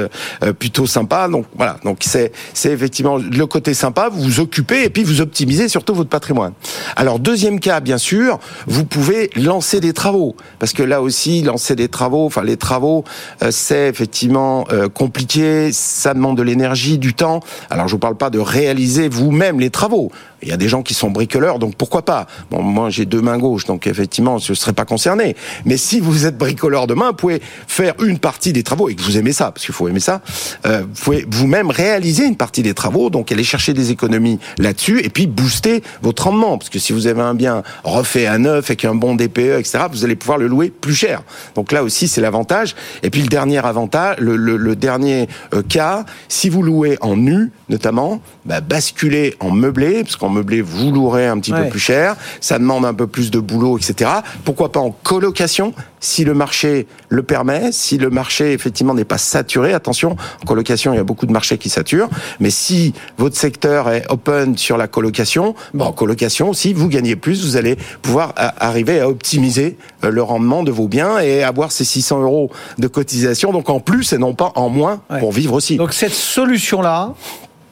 plutôt 0.59 0.85
sympa. 0.85 1.27
Donc 1.27 1.45
voilà, 1.55 1.77
donc 1.83 1.97
c'est 2.01 2.31
c'est 2.53 2.71
effectivement 2.71 3.17
le 3.17 3.45
côté 3.45 3.73
sympa. 3.73 4.09
Vous 4.11 4.21
vous 4.21 4.39
occupez 4.39 4.83
et 4.83 4.89
puis 4.89 5.03
vous 5.03 5.21
optimisez 5.21 5.67
surtout 5.67 5.93
votre 5.93 6.09
patrimoine. 6.09 6.53
Alors 6.95 7.19
deuxième 7.19 7.59
cas, 7.59 7.79
bien 7.79 7.97
sûr, 7.97 8.39
vous 8.67 8.85
pouvez 8.85 9.29
lancer 9.35 9.79
des 9.79 9.93
travaux 9.93 10.35
parce 10.59 10.73
que 10.73 10.83
là 10.83 11.01
aussi 11.01 11.41
lancer 11.41 11.75
des 11.75 11.87
travaux, 11.87 12.25
enfin 12.25 12.43
les 12.43 12.57
travaux, 12.57 13.03
c'est 13.49 13.87
effectivement 13.89 14.65
compliqué. 14.93 15.71
Ça 15.71 16.13
demande 16.13 16.37
de 16.37 16.43
l'énergie, 16.43 16.97
du 16.97 17.13
temps. 17.13 17.39
Alors 17.69 17.87
je 17.93 17.95
vous 17.95 17.99
parle 17.99 18.15
pas 18.15 18.31
de 18.31 18.39
réaliser 18.39 19.07
vous-même 19.07 19.59
les 19.59 19.69
travaux. 19.69 20.11
Il 20.43 20.49
y 20.49 20.51
a 20.51 20.57
des 20.57 20.67
gens 20.67 20.83
qui 20.83 20.93
sont 20.93 21.09
bricoleurs, 21.09 21.57
donc 21.57 21.75
pourquoi 21.75 22.03
pas? 22.03 22.27
Bon, 22.51 22.61
moi 22.61 22.89
j'ai 22.89 23.05
deux 23.05 23.21
mains 23.21 23.37
gauches, 23.37 23.65
donc 23.65 23.87
effectivement 23.87 24.37
je 24.37 24.51
ne 24.51 24.55
serais 24.55 24.73
pas 24.73 24.85
concerné. 24.85 25.35
Mais 25.65 25.77
si 25.77 25.99
vous 25.99 26.25
êtes 26.25 26.37
bricoleur 26.37 26.85
demain, 26.85 27.07
vous 27.07 27.15
pouvez 27.15 27.41
faire 27.67 27.93
une 28.03 28.19
partie 28.19 28.53
des 28.53 28.63
travaux 28.63 28.89
et 28.89 28.95
que 28.95 29.01
vous 29.01 29.17
aimez 29.17 29.33
ça, 29.33 29.51
parce 29.51 29.65
qu'il 29.65 29.73
faut 29.73 29.87
aimer 29.87 29.99
ça. 29.99 30.21
euh, 30.65 30.81
vous 30.81 31.03
pouvez 31.03 31.25
vous-même 31.29 31.69
réaliser 31.69 32.25
une 32.25 32.35
partie 32.35 32.61
des 32.61 32.73
travaux, 32.73 33.09
donc 33.09 33.31
aller 33.31 33.43
chercher 33.43 33.73
des 33.73 33.91
économies 33.91 34.39
là-dessus 34.57 35.01
et 35.03 35.09
puis 35.09 35.27
booster 35.27 35.81
votre 36.01 36.23
rendement, 36.25 36.57
parce 36.57 36.69
que 36.69 36.79
si 36.79 36.93
vous 36.93 37.07
avez 37.07 37.21
un 37.21 37.33
bien 37.33 37.63
refait 37.83 38.25
à 38.25 38.37
neuf 38.37 38.65
avec 38.65 38.85
un 38.85 38.95
bon 38.95 39.15
DPE, 39.15 39.59
etc., 39.59 39.85
vous 39.91 40.03
allez 40.03 40.15
pouvoir 40.15 40.37
le 40.37 40.47
louer 40.47 40.69
plus 40.69 40.95
cher. 40.95 41.23
Donc 41.55 41.71
là 41.71 41.83
aussi 41.83 42.07
c'est 42.07 42.21
l'avantage. 42.21 42.75
Et 43.01 43.09
puis 43.09 43.21
le 43.21 43.27
dernier 43.27 43.63
avantage, 43.65 44.17
le, 44.19 44.75
dernier 44.75 45.27
euh, 45.53 45.61
cas, 45.61 46.05
si 46.27 46.49
vous 46.49 46.63
louez 46.63 46.97
en 47.01 47.15
nu, 47.15 47.51
notamment, 47.69 48.21
bah, 48.45 48.61
basculer 48.61 49.35
en 49.39 49.51
meublé, 49.51 50.03
parce 50.03 50.15
qu'en 50.15 50.29
meublé 50.33 50.61
vous 50.61 50.91
louerez 50.91 51.27
un 51.27 51.39
petit 51.39 51.53
Ouais. 51.53 51.63
peu 51.63 51.69
plus 51.69 51.79
cher, 51.79 52.15
ça 52.41 52.59
demande 52.59 52.83
un 52.85 52.93
peu 52.93 53.07
plus 53.07 53.31
de 53.31 53.39
boulot, 53.39 53.77
etc. 53.77 54.09
Pourquoi 54.43 54.71
pas 54.71 54.79
en 54.81 54.91
colocation, 54.91 55.73
si 56.01 56.25
le 56.25 56.33
marché 56.33 56.85
le 57.07 57.23
permet, 57.23 57.71
si 57.71 57.97
le 57.97 58.09
marché 58.09 58.51
effectivement 58.51 58.93
n'est 58.93 59.05
pas 59.05 59.17
saturé. 59.17 59.73
Attention, 59.73 60.17
en 60.41 60.45
colocation 60.45 60.91
il 60.93 60.97
y 60.97 60.99
a 60.99 61.03
beaucoup 61.05 61.25
de 61.25 61.31
marchés 61.31 61.57
qui 61.57 61.69
saturent, 61.69 62.09
mais 62.41 62.49
si 62.49 62.93
votre 63.17 63.37
secteur 63.37 63.89
est 63.89 64.03
open 64.09 64.57
sur 64.57 64.77
la 64.77 64.87
colocation, 64.87 65.55
bon, 65.73 65.85
en 65.85 65.91
colocation 65.93 66.49
aussi 66.49 66.73
vous 66.73 66.89
gagnez 66.89 67.15
plus, 67.15 67.45
vous 67.45 67.55
allez 67.55 67.77
pouvoir 68.01 68.33
a- 68.35 68.65
arriver 68.65 68.99
à 68.99 69.07
optimiser 69.07 69.77
euh, 70.03 70.09
le 70.09 70.21
rendement 70.23 70.63
de 70.63 70.71
vos 70.71 70.87
biens 70.87 71.19
et 71.19 71.43
avoir 71.43 71.71
ces 71.71 71.85
600 71.85 72.21
euros 72.23 72.49
de 72.79 72.87
cotisation, 72.87 73.51
donc 73.53 73.69
en 73.69 73.79
plus 73.79 74.11
et 74.13 74.17
non 74.17 74.33
pas 74.33 74.51
en 74.55 74.69
moins 74.69 75.01
Ouais. 75.09 75.19
pour 75.19 75.31
vivre 75.31 75.53
aussi. 75.53 75.77
Donc 75.77 75.93
cette 75.93 76.13
solution-là, 76.13 77.13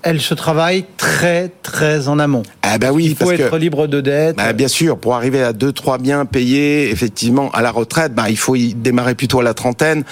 elle 0.04 0.22
se 0.22 0.34
travaille 0.34 0.86
très 0.98 1.52
très 1.64 2.08
en 2.08 2.20
amont. 2.20 2.44
ah 2.62 2.78
bah 2.78 2.92
oui, 2.92 3.06
Il 3.06 3.16
faut 3.16 3.26
parce 3.26 3.38
que 3.38 3.44
être 3.44 3.58
libre 3.58 3.88
de 3.88 4.02
dette. 4.02 4.36
Bah, 4.38 4.54
bien 4.54 4.68
sûr, 4.68 4.98
pour 4.98 5.16
arriver 5.16 5.42
à 5.42 5.54
deux 5.54 5.72
trois 5.72 5.98
biens 5.98 6.26
payés, 6.26 6.90
effectivement, 6.90 7.52
à 7.52 7.62
la 7.62 7.72
retraite, 7.72 8.14
bah, 8.14 8.30
il 8.30 8.38
faut 8.38 8.56
y 8.56 8.74
démarrer 8.74 9.16
plutôt 9.16 9.40
à 9.40 9.44
la 9.44 9.54
trentaine, 9.54 10.04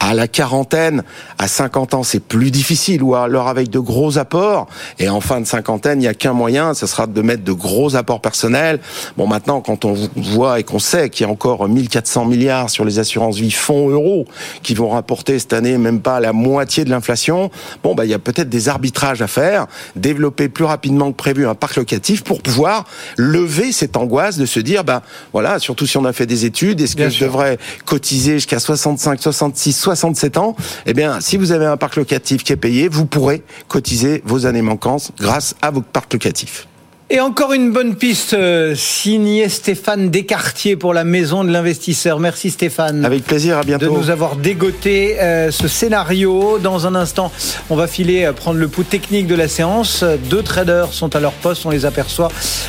à 0.00 0.14
la 0.14 0.28
quarantaine, 0.28 1.02
à 1.38 1.48
50 1.48 1.94
ans, 1.94 2.02
c'est 2.02 2.20
plus 2.20 2.50
difficile, 2.50 3.02
ou 3.02 3.14
alors 3.14 3.48
avec 3.48 3.70
de 3.70 3.78
gros 3.78 4.18
apports. 4.18 4.66
Et 4.98 5.08
en 5.08 5.20
fin 5.20 5.40
de 5.40 5.46
cinquantaine, 5.46 5.98
il 6.00 6.02
n'y 6.02 6.08
a 6.08 6.14
qu'un 6.14 6.32
moyen, 6.32 6.74
ce 6.74 6.86
sera 6.86 7.06
de 7.06 7.22
mettre 7.22 7.44
de 7.44 7.52
gros 7.52 7.96
apports 7.96 8.20
personnels. 8.20 8.80
Bon, 9.16 9.26
maintenant, 9.26 9.60
quand 9.60 9.84
on 9.84 9.94
voit 10.16 10.60
et 10.60 10.62
qu'on 10.64 10.78
sait 10.78 11.10
qu'il 11.10 11.26
y 11.26 11.28
a 11.28 11.32
encore 11.32 11.68
1400 11.68 12.24
milliards 12.26 12.70
sur 12.70 12.84
les 12.84 12.98
assurances 12.98 13.36
vie 13.36 13.50
fonds 13.50 13.88
euros 13.88 14.26
qui 14.62 14.74
vont 14.74 14.90
rapporter 14.90 15.38
cette 15.38 15.52
année 15.52 15.78
même 15.78 16.00
pas 16.00 16.20
la 16.20 16.32
moitié 16.32 16.84
de 16.84 16.90
l'inflation, 16.90 17.50
bon, 17.82 17.94
bah, 17.94 18.04
il 18.04 18.10
y 18.10 18.14
a 18.14 18.18
peut-être 18.18 18.48
des 18.48 18.68
arbitrages 18.68 19.22
à 19.22 19.26
faire, 19.26 19.66
développer 19.96 20.48
plus 20.48 20.64
rapidement 20.64 21.10
que 21.12 21.16
prévu 21.16 21.46
un 21.46 21.54
parc 21.54 21.76
locatif 21.76 22.22
pour 22.24 22.42
pouvoir 22.42 22.84
lever 23.16 23.72
cette 23.72 23.96
angoisse 23.96 24.36
de 24.36 24.46
se 24.46 24.60
dire, 24.60 24.84
ben 24.84 25.02
voilà, 25.32 25.58
surtout 25.58 25.86
si 25.86 25.96
on 25.96 26.04
a 26.04 26.12
fait 26.12 26.26
des 26.26 26.44
études, 26.44 26.80
est-ce 26.80 26.94
que 26.94 27.02
Bien 27.02 27.08
je 27.08 27.14
sûr. 27.14 27.26
devrais 27.26 27.58
cotiser 27.84 28.34
jusqu'à 28.34 28.58
65, 28.58 29.20
66, 29.20 29.72
67 29.84 30.38
ans 30.38 30.56
Eh 30.86 30.94
bien, 30.94 31.20
si 31.20 31.36
vous 31.36 31.52
avez 31.52 31.66
un 31.66 31.76
parc 31.76 31.96
locatif 31.96 32.42
qui 32.42 32.54
est 32.54 32.56
payé, 32.56 32.88
vous 32.88 33.04
pourrez 33.04 33.42
cotiser 33.68 34.22
vos 34.24 34.46
années 34.46 34.62
manquantes 34.62 35.12
grâce 35.20 35.54
à 35.60 35.70
votre 35.70 35.86
parc 35.86 36.12
locatif. 36.14 36.66
Et 37.10 37.20
encore 37.20 37.52
une 37.52 37.70
bonne 37.70 37.96
piste 37.96 38.32
euh, 38.32 38.74
signée 38.74 39.50
Stéphane 39.50 40.08
Descartier 40.08 40.74
pour 40.74 40.94
la 40.94 41.04
maison 41.04 41.44
de 41.44 41.50
l'investisseur. 41.50 42.18
Merci 42.18 42.50
Stéphane. 42.50 43.04
Avec 43.04 43.24
plaisir, 43.24 43.58
à 43.58 43.60
de 43.60 43.66
bientôt. 43.66 43.92
nous 43.92 44.08
avoir 44.08 44.36
dégoté 44.36 45.20
euh, 45.20 45.50
ce 45.50 45.68
scénario. 45.68 46.58
Dans 46.58 46.86
un 46.86 46.94
instant, 46.94 47.30
on 47.68 47.76
va 47.76 47.88
filer 47.88 48.24
euh, 48.24 48.32
prendre 48.32 48.58
le 48.58 48.68
pouls 48.68 48.84
technique 48.84 49.26
de 49.26 49.34
la 49.34 49.48
séance. 49.48 50.02
Deux 50.30 50.42
traders 50.42 50.94
sont 50.94 51.14
à 51.14 51.20
leur 51.20 51.32
poste, 51.32 51.66
on 51.66 51.70
les 51.70 51.84
aperçoit. 51.84 52.28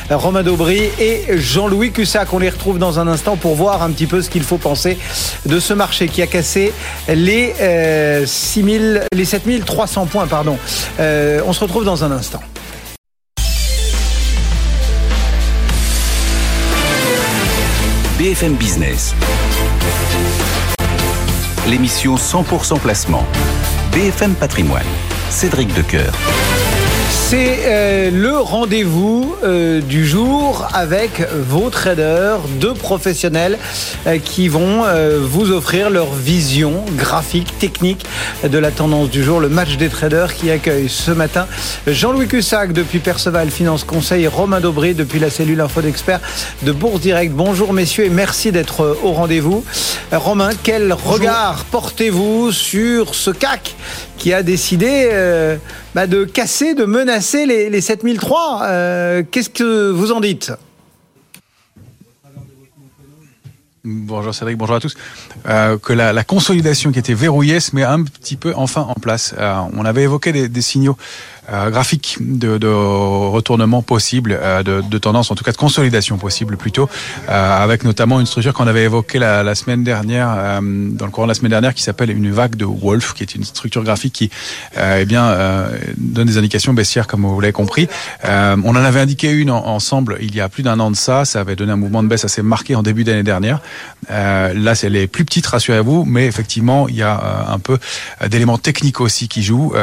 Romain 0.10 0.44
Daubry 0.44 0.82
et 1.00 1.38
Jean-Louis 1.38 1.94
Cussac. 1.94 2.34
On 2.34 2.40
les 2.40 2.50
retrouve 2.50 2.78
dans 2.78 3.00
un 3.00 3.08
instant 3.08 3.38
pour 3.38 3.56
voir 3.56 3.84
un 3.84 3.92
petit 3.92 4.06
peu 4.06 4.22
ce 4.22 4.30
qu'il 4.30 4.44
faut 4.44 4.58
penser 4.58 4.98
de 5.46 5.60
ce 5.62 5.74
marché 5.74 6.10
qui 6.10 6.22
a 6.22 6.28
cassé 6.28 6.74
les, 7.08 7.54
euh, 7.62 8.26
6000, 8.26 9.04
les 9.14 9.26
7300 9.26 10.08
points. 10.08 10.28
Pardon. 10.28 10.58
On 11.00 11.54
se 11.54 11.60
retrouve 11.62 11.86
dans 11.86 12.04
un 12.04 12.12
instant. 12.12 12.42
BFM 18.18 18.54
Business. 18.56 19.14
L'émission 21.68 22.16
100% 22.16 22.80
placement. 22.80 23.26
BFM 23.92 24.36
Patrimoine. 24.36 24.86
Cédric 25.30 25.68
Decoeur. 25.76 26.14
C'est 27.28 27.58
euh, 27.66 28.12
le 28.12 28.38
rendez-vous 28.38 29.36
euh, 29.44 29.82
du 29.82 30.06
jour 30.06 30.68
avec 30.76 31.28
vos 31.34 31.72
traders, 31.72 32.38
deux 32.60 32.76
professionnels 32.76 33.58
euh, 34.06 34.20
qui 34.20 34.48
vont 34.48 34.84
euh, 34.86 35.18
vous 35.24 35.52
offrir 35.52 35.90
leur 35.90 36.14
vision 36.14 36.86
graphique, 36.96 37.58
technique 37.58 38.06
de 38.44 38.58
la 38.60 38.70
tendance 38.70 39.10
du 39.10 39.24
jour. 39.24 39.40
Le 39.40 39.50
match 39.50 39.76
des 39.78 39.90
traders 39.90 40.36
qui 40.36 40.52
accueille 40.52 40.88
ce 40.88 41.10
matin 41.10 41.48
Jean-Louis 41.88 42.28
Cussac 42.28 42.74
depuis 42.74 43.00
Perceval 43.00 43.50
Finance 43.50 43.86
Conseil 43.86 44.26
et 44.26 44.28
Romain 44.28 44.60
Dobré 44.60 44.94
depuis 44.94 45.18
la 45.18 45.32
cellule 45.32 45.62
Info 45.62 45.82
d'Experts 45.82 46.22
de 46.62 46.72
Bourse 46.72 47.02
Direct. 47.02 47.34
Bonjour 47.34 47.74
messieurs 47.74 48.06
et 48.06 48.10
merci 48.10 48.52
d'être 48.52 49.00
au 49.04 49.14
rendez-vous. 49.14 49.66
Romain, 50.12 50.52
quel 50.62 50.94
regard 50.94 51.66
portez-vous 51.72 52.52
sur 52.52 53.16
ce 53.16 53.32
CAC 53.32 53.76
qui 54.18 54.34
a 54.34 54.44
décidé 54.44 55.10
euh, 55.12 55.58
bah, 55.94 56.08
de 56.08 56.24
casser, 56.24 56.74
de 56.74 56.86
menacer 56.86 57.46
les, 57.46 57.70
les 57.70 57.82
7003 57.82 58.62
Euh, 58.64 59.24
Qu'est-ce 59.30 59.50
que 59.50 59.92
vous 59.92 60.12
en 60.12 60.20
dites? 60.20 60.52
Bonjour 63.88 64.34
Cédric, 64.34 64.58
bonjour 64.58 64.78
à 64.78 64.80
tous. 64.80 64.96
Euh, 65.48 65.78
que 65.78 65.94
la, 65.94 66.24
consolidation 66.24 66.92
qui 66.92 66.98
était 66.98 67.14
verrouillée 67.14 67.60
se 67.60 67.76
met 67.76 67.84
un 67.84 68.02
petit 68.04 68.36
peu 68.36 68.52
enfin 68.56 68.82
en 68.82 68.96
place. 68.96 69.36
On 69.74 69.86
avait 69.86 70.02
évoqué 70.04 70.50
des 70.50 70.62
signaux 70.62 70.98
euh, 71.52 71.70
graphiques 71.70 72.18
de, 72.20 72.58
de 72.58 72.68
retournement 72.68 73.82
possible, 73.82 74.38
euh, 74.40 74.64
de, 74.64 74.82
de 74.82 74.98
tendance, 74.98 75.32
en 75.32 75.36
tout 75.36 75.44
cas 75.44 75.52
de 75.52 75.58
consolidation 75.58 76.18
possible 76.18 76.58
plutôt, 76.58 76.90
euh, 77.30 77.64
avec 77.64 77.84
notamment 77.84 78.20
une 78.20 78.26
structure 78.26 78.54
qu'on 78.54 78.68
avait 78.68 78.84
évoquée 78.84 79.20
la, 79.20 79.44
la 79.44 79.56
semaine 79.56 79.84
dernière, 79.84 80.30
euh, 80.36 80.60
dans 80.62 81.06
le 81.06 81.12
courant 81.12 81.28
de 81.28 81.32
la 81.32 81.36
semaine 81.36 81.52
dernière, 81.52 81.74
qui 81.74 81.84
s'appelle 81.84 82.10
une 82.12 82.32
vague 82.32 82.56
de 82.56 82.66
Wolf, 82.66 83.14
qui 83.14 83.24
est 83.24 83.36
une 83.36 83.44
structure 83.44 83.84
graphique 83.84 84.14
qui, 84.14 84.30
euh, 84.78 85.00
eh 85.02 85.06
bien, 85.06 85.26
euh, 85.26 85.70
donne 85.98 86.28
des 86.28 86.38
indications 86.38 86.74
baissières, 86.74 87.08
comme 87.08 87.26
vous 87.26 87.40
l'avez 87.40 87.54
compris. 87.54 87.88
On 88.24 88.70
en 88.70 88.76
avait 88.76 89.00
indiqué 89.00 89.32
une 89.32 89.52
en- 89.52 89.66
ensemble 89.68 90.18
il 90.22 90.36
y 90.36 90.42
a 90.42 90.50
plus 90.50 90.64
d'un 90.64 90.80
an 90.80 90.90
de 90.92 90.96
ça. 90.96 91.26
Ça 91.26 91.42
avait 91.42 91.56
donné 91.56 91.72
un 91.72 91.76
mouvement 91.78 92.02
de 92.04 92.08
baisse 92.08 92.26
assez 92.26 92.42
marqué 92.42 92.76
en 92.76 92.84
début 92.84 93.04
d'année 93.04 93.24
dernière. 93.24 93.60
Là, 94.10 94.76
c'est 94.76 94.90
les 94.90 95.08
plus 95.08 95.26
petites, 95.26 95.46
rassurez-vous, 95.46 96.06
mais 96.06 96.26
effectivement, 96.26 96.88
il 96.88 96.96
y 96.96 97.04
a 97.04 97.46
un 97.50 97.60
peu 97.60 97.78
d'éléments 98.30 98.58
techniques 98.58 99.02
aussi 99.02 99.28
qui 99.28 99.44
jouent, 99.44 99.74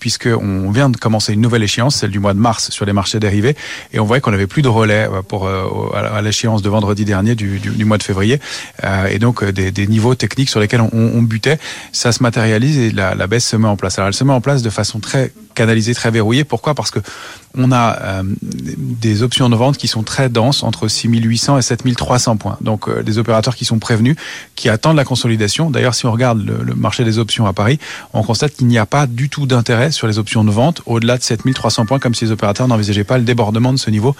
puisque 0.00 0.28
on 0.40 0.70
vient 0.70 0.88
de 0.90 0.96
commencer 1.02 1.32
une 1.32 1.40
nouvelle 1.40 1.62
échéance, 1.62 1.96
celle 1.96 2.10
du 2.10 2.20
mois 2.20 2.32
de 2.32 2.38
mars 2.38 2.70
sur 2.70 2.86
les 2.86 2.92
marchés 2.92 3.18
dérivés, 3.18 3.56
et 3.92 3.98
on 4.00 4.04
voyait 4.04 4.20
qu'on 4.20 4.32
avait 4.32 4.46
plus 4.46 4.62
de 4.62 4.68
relais 4.68 5.08
euh, 5.10 5.22
pour 5.22 5.46
euh, 5.46 5.66
à 5.94 6.22
l'échéance 6.22 6.62
de 6.62 6.70
vendredi 6.70 7.04
dernier 7.04 7.34
du, 7.34 7.58
du, 7.58 7.84
mois 7.84 7.98
de 7.98 8.02
février, 8.02 8.40
Euh, 8.84 9.06
et 9.14 9.18
donc 9.18 9.44
des, 9.44 9.86
niveaux 9.86 10.14
techniques 10.14 10.48
sur 10.48 10.60
lesquels 10.60 10.80
on, 10.80 10.90
on 10.92 11.22
butait, 11.22 11.58
ça 11.92 12.12
se 12.12 12.22
matérialise 12.22 12.78
et 12.78 12.90
la, 12.90 13.14
la 13.14 13.26
baisse 13.26 13.46
se 13.46 13.56
met 13.56 13.68
en 13.68 13.76
place. 13.76 13.98
Alors, 13.98 14.08
elle 14.08 14.14
se 14.14 14.24
met 14.24 14.32
en 14.32 14.40
place 14.40 14.62
de 14.62 14.70
façon 14.70 15.00
très 15.00 15.32
canalisé, 15.54 15.94
très 15.94 16.10
verrouillé. 16.10 16.44
Pourquoi? 16.44 16.74
Parce 16.74 16.90
que 16.90 17.00
on 17.56 17.72
a 17.72 17.98
euh, 18.00 18.22
des 18.42 19.22
options 19.22 19.48
de 19.48 19.56
vente 19.56 19.76
qui 19.76 19.88
sont 19.88 20.02
très 20.02 20.28
denses, 20.28 20.62
entre 20.62 20.88
6800 20.88 21.58
et 21.58 21.62
7300 21.62 22.36
points. 22.36 22.56
Donc 22.60 22.88
euh, 22.88 23.02
des 23.02 23.18
opérateurs 23.18 23.56
qui 23.56 23.64
sont 23.64 23.78
prévenus, 23.78 24.16
qui 24.56 24.68
attendent 24.68 24.96
la 24.96 25.04
consolidation. 25.04 25.70
D'ailleurs, 25.70 25.94
si 25.94 26.06
on 26.06 26.12
regarde 26.12 26.44
le, 26.44 26.62
le, 26.62 26.74
marché 26.74 27.04
des 27.04 27.18
options 27.18 27.46
à 27.46 27.52
Paris, 27.52 27.78
on 28.12 28.22
constate 28.22 28.54
qu'il 28.54 28.66
n'y 28.66 28.78
a 28.78 28.86
pas 28.86 29.06
du 29.06 29.28
tout 29.28 29.46
d'intérêt 29.46 29.92
sur 29.92 30.06
les 30.06 30.18
options 30.18 30.44
de 30.44 30.50
vente 30.50 30.82
au-delà 30.86 31.18
de 31.18 31.22
7300 31.22 31.86
points, 31.86 31.98
comme 31.98 32.14
si 32.14 32.24
les 32.24 32.30
opérateurs 32.30 32.68
n'envisageaient 32.68 33.04
pas 33.04 33.18
le 33.18 33.24
débordement 33.24 33.72
de 33.72 33.78
ce 33.78 33.90
niveau, 33.90 34.16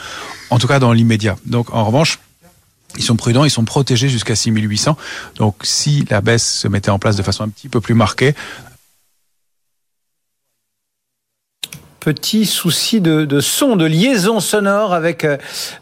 en 0.51 0.59
tout 0.59 0.67
cas 0.67 0.79
dans 0.79 0.93
l'immédiat. 0.93 1.37
Donc 1.47 1.75
en 1.75 1.85
revanche, 1.85 2.19
ils 2.97 3.03
sont 3.03 3.17
prudents, 3.17 3.45
ils 3.45 3.51
sont 3.51 3.65
protégés 3.65 4.09
jusqu'à 4.09 4.37
6800. 4.37 4.97
Donc 5.37 5.57
si 5.63 6.05
la 6.11 6.21
baisse 6.21 6.47
se 6.47 6.69
mettait 6.69 6.91
en 6.91 6.99
place 6.99 7.17
de 7.17 7.23
façon 7.23 7.45
un 7.45 7.49
petit 7.49 7.69
peu 7.69 7.81
plus 7.81 7.95
marquée, 7.95 8.35
petit 12.03 12.47
souci 12.47 13.01
de, 13.01 13.25
de, 13.25 13.39
son, 13.39 13.77
de 13.77 13.85
liaison 13.85 14.41
sonore 14.41 14.93
avec 14.93 15.25
euh, 15.25 15.37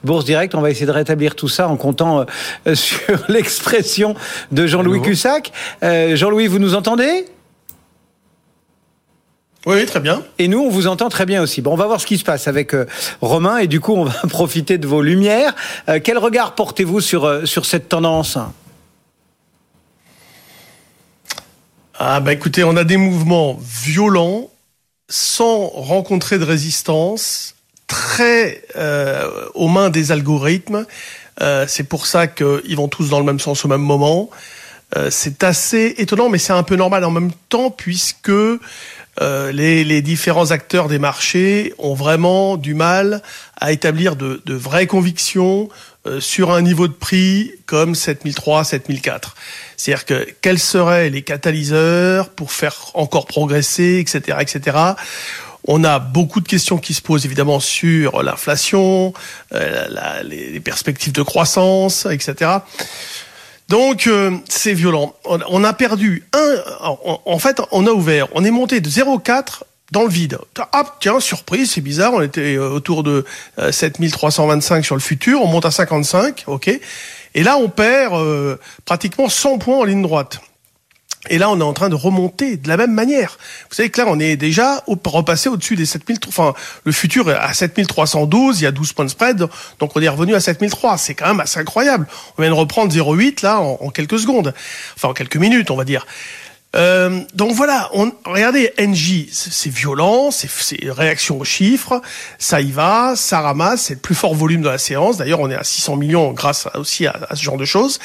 Bourse 0.04 0.26
Direct. 0.26 0.54
On 0.54 0.61
va 0.61 0.70
essayer 0.70 0.85
de 0.85 0.90
rétablir 0.90 1.35
tout 1.35 1.48
ça 1.48 1.66
en 1.66 1.76
comptant 1.76 2.26
euh, 2.66 2.74
sur 2.74 3.18
l'expression 3.28 4.14
de 4.52 4.66
Jean-Louis 4.66 5.00
Cussac. 5.00 5.50
Euh, 5.83 6.16
Jean-Louis, 6.16 6.46
vous 6.46 6.59
nous 6.59 6.74
entendez? 6.74 7.24
Oui, 9.64 9.87
très 9.87 10.00
bien. 10.00 10.22
Et 10.38 10.46
nous, 10.48 10.59
on 10.61 10.68
vous 10.68 10.87
entend 10.88 11.09
très 11.09 11.24
bien 11.24 11.40
aussi. 11.40 11.62
Bon, 11.62 11.72
on 11.72 11.76
va 11.76 11.87
voir 11.87 12.00
ce 12.02 12.06
qui 12.06 12.18
se 12.18 12.24
passe 12.24 12.48
avec 12.48 12.74
euh, 12.74 12.85
Romain 13.22 13.56
et 13.56 13.66
du 13.66 13.80
coup, 13.80 13.94
on 13.94 14.04
va 14.04 14.20
profiter 14.28 14.76
de 14.76 14.87
vos 14.87 15.00
lumières. 15.00 15.54
Euh, 15.88 16.00
quel 16.04 16.18
regard 16.18 16.54
portez-vous 16.54 17.00
sur, 17.00 17.48
sur 17.48 17.64
cette 17.64 17.88
tendance? 17.88 18.37
Ah 21.98 22.20
bah 22.20 22.35
écoutez, 22.35 22.62
on 22.62 22.76
a 22.76 22.85
des 22.85 22.98
mouvements 22.98 23.59
violents 23.62 24.50
sans 25.11 25.66
rencontrer 25.66 26.38
de 26.38 26.44
résistance, 26.44 27.57
très 27.87 28.62
euh, 28.77 29.29
aux 29.55 29.68
mains 29.68 29.90
des 29.90 30.12
algorithmes. 30.12 30.87
Euh, 31.42 31.66
c'est 31.68 31.85
pour 31.85 32.07
ça 32.07 32.27
qu'ils 32.27 32.77
vont 32.77 32.88
tous 32.88 33.11
dans 33.11 33.18
le 33.18 33.27
même 33.27 33.40
sens 33.40 33.64
au 33.64 33.68
même 33.68 33.83
moment. 33.83 34.31
Euh, 34.96 35.09
c'est 35.11 35.44
assez 35.44 35.94
étonnant, 35.99 36.29
mais 36.29 36.38
c'est 36.38 36.53
un 36.53 36.62
peu 36.62 36.77
normal 36.77 37.05
en 37.05 37.11
même 37.11 37.31
temps, 37.49 37.70
puisque 37.70 38.31
euh, 38.31 39.53
les, 39.53 39.85
les, 39.85 40.03
différents 40.03 40.51
acteurs 40.51 40.88
des 40.88 40.99
marchés 40.99 41.75
ont 41.79 41.94
vraiment 41.94 42.57
du 42.57 42.75
mal 42.75 43.23
à 43.57 43.73
établir 43.73 44.16
de, 44.16 44.40
de 44.46 44.55
vraies 44.55 44.87
convictions 44.87 45.68
sur 46.19 46.51
un 46.53 46.63
niveau 46.63 46.89
de 46.89 46.93
prix 46.93 47.53
comme 47.67 47.95
7003, 47.95 48.65
7004. 48.65 49.37
C'est-à-dire 49.77 50.07
que 50.07 50.27
quels 50.41 50.59
seraient 50.59 51.11
les 51.11 51.23
catalyseurs 51.23 52.31
pour 52.31 52.53
faire 52.53 52.77
encore 52.95 53.27
progresser, 53.27 53.99
etc., 53.99 54.39
etc. 54.41 54.77
On 55.65 55.85
a 55.85 55.99
beaucoup 55.99 56.41
de 56.41 56.49
questions 56.49 56.79
qui 56.79 56.95
se 56.95 57.03
posent 57.03 57.27
évidemment 57.27 57.61
sur 57.61 58.23
l'inflation, 58.23 59.13
euh, 59.53 60.23
les, 60.23 60.61
perspectives 60.61 61.13
de 61.13 61.23
croissance, 61.23 62.07
etc. 62.07 62.51
Donc 63.69 64.07
euh, 64.07 64.37
c'est 64.49 64.73
violent. 64.73 65.15
On, 65.25 65.65
a 65.65 65.73
perdu 65.73 66.27
un. 66.33 66.57
En, 66.81 67.39
fait, 67.39 67.61
on 67.71 67.87
a 67.87 67.91
ouvert. 67.91 68.29
On 68.35 68.45
est 68.45 68.51
monté 68.51 68.81
de 68.81 68.89
0,4 68.89 69.63
dans 69.90 70.03
le 70.03 70.09
vide. 70.09 70.38
Ah 70.72 70.85
tiens, 71.00 71.20
surprise, 71.20 71.72
c'est 71.72 71.81
bizarre. 71.81 72.14
On 72.14 72.22
était 72.22 72.59
autour 72.59 73.03
de 73.03 73.24
euh, 73.59 73.72
7325 73.72 74.85
sur 74.85 74.94
le 74.94 75.00
futur. 75.00 75.42
On 75.42 75.46
monte 75.46 75.66
à 75.66 75.70
55, 75.70 76.44
ok. 76.46 76.70
Et 77.35 77.42
là, 77.42 77.57
on 77.57 77.68
perd 77.68 78.14
euh, 78.14 78.57
pratiquement 78.85 79.29
100 79.29 79.59
points 79.59 79.79
en 79.79 79.85
ligne 79.85 80.03
droite. 80.03 80.40
Et 81.29 81.37
là, 81.37 81.50
on 81.50 81.61
est 81.61 81.64
en 81.64 81.74
train 81.74 81.90
de 81.90 81.94
remonter 81.94 82.57
de 82.57 82.66
la 82.66 82.79
même 82.79 82.94
manière. 82.94 83.37
Vous 83.68 83.74
savez 83.74 83.90
que 83.90 84.00
là, 84.00 84.07
on 84.09 84.18
est 84.18 84.37
déjà 84.37 84.83
au, 84.87 84.98
repassé 85.05 85.50
au-dessus 85.50 85.76
des 85.76 85.85
7000, 85.85 86.18
enfin, 86.29 86.55
le 86.85 86.92
futur 86.92 87.31
est 87.31 87.35
à 87.35 87.53
7312, 87.53 88.61
il 88.61 88.64
y 88.64 88.66
a 88.66 88.72
12 88.72 88.94
points 88.94 89.05
de 89.05 89.11
spread, 89.11 89.46
donc 89.81 89.94
on 89.94 90.00
est 90.00 90.09
revenu 90.09 90.35
à 90.35 90.40
7003. 90.40 90.96
C'est 90.96 91.14
quand 91.14 91.26
même 91.26 91.40
assez 91.40 91.61
incroyable. 91.61 92.07
On 92.38 92.42
vient 92.42 92.50
de 92.50 92.57
reprendre 92.57 92.90
0,8 92.90 93.42
là 93.42 93.61
en, 93.61 93.76
en, 93.83 93.90
quelques 93.90 94.18
secondes. 94.18 94.55
Enfin, 94.96 95.09
en 95.09 95.12
quelques 95.12 95.37
minutes, 95.37 95.70
on 95.70 95.76
va 95.76 95.85
dire. 95.85 96.07
Euh, 96.76 97.20
donc 97.35 97.52
voilà, 97.52 97.90
on, 97.94 98.12
regardez, 98.24 98.72
NJ, 98.78 99.26
c'est 99.33 99.70
violent, 99.70 100.30
c'est 100.30 100.48
réaction 100.90 101.40
aux 101.40 101.44
chiffres, 101.44 102.00
ça 102.38 102.61
y 102.61 102.70
va, 102.70 103.14
ça 103.16 103.40
ramasse, 103.40 103.83
c'est 103.83 103.94
le 103.94 104.00
plus 104.00 104.14
fort 104.14 104.35
volume 104.35 104.62
de 104.62 104.68
la 104.68 104.78
séance. 104.78 105.16
D'ailleurs, 105.16 105.40
on 105.40 105.50
est 105.50 105.56
à 105.56 105.64
600 105.64 105.96
millions 105.96 106.33
grâce 106.33 106.68
aussi 106.74 107.06
à, 107.06 107.18
à 107.28 107.35
ce 107.35 107.42
genre 107.42 107.56
de 107.56 107.64
choses. 107.64 107.98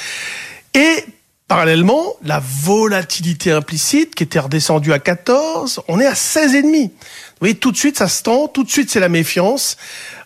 Et 0.73 1.05
Parallèlement, 1.47 2.15
la 2.23 2.41
volatilité 2.43 3.51
implicite 3.51 4.15
qui 4.15 4.23
était 4.23 4.39
redescendue 4.39 4.91
à 4.93 4.97
14, 4.97 5.81
on 5.87 5.99
est 5.99 6.05
à 6.07 6.13
16,5. 6.13 6.87
Vous 6.87 6.91
voyez, 7.39 7.53
tout 7.53 7.71
de 7.71 7.77
suite, 7.77 7.99
ça 7.99 8.07
se 8.07 8.23
tend, 8.23 8.47
tout 8.47 8.63
de 8.63 8.71
suite, 8.71 8.89
c'est 8.89 8.99
la 8.99 9.09
méfiance. 9.09 9.77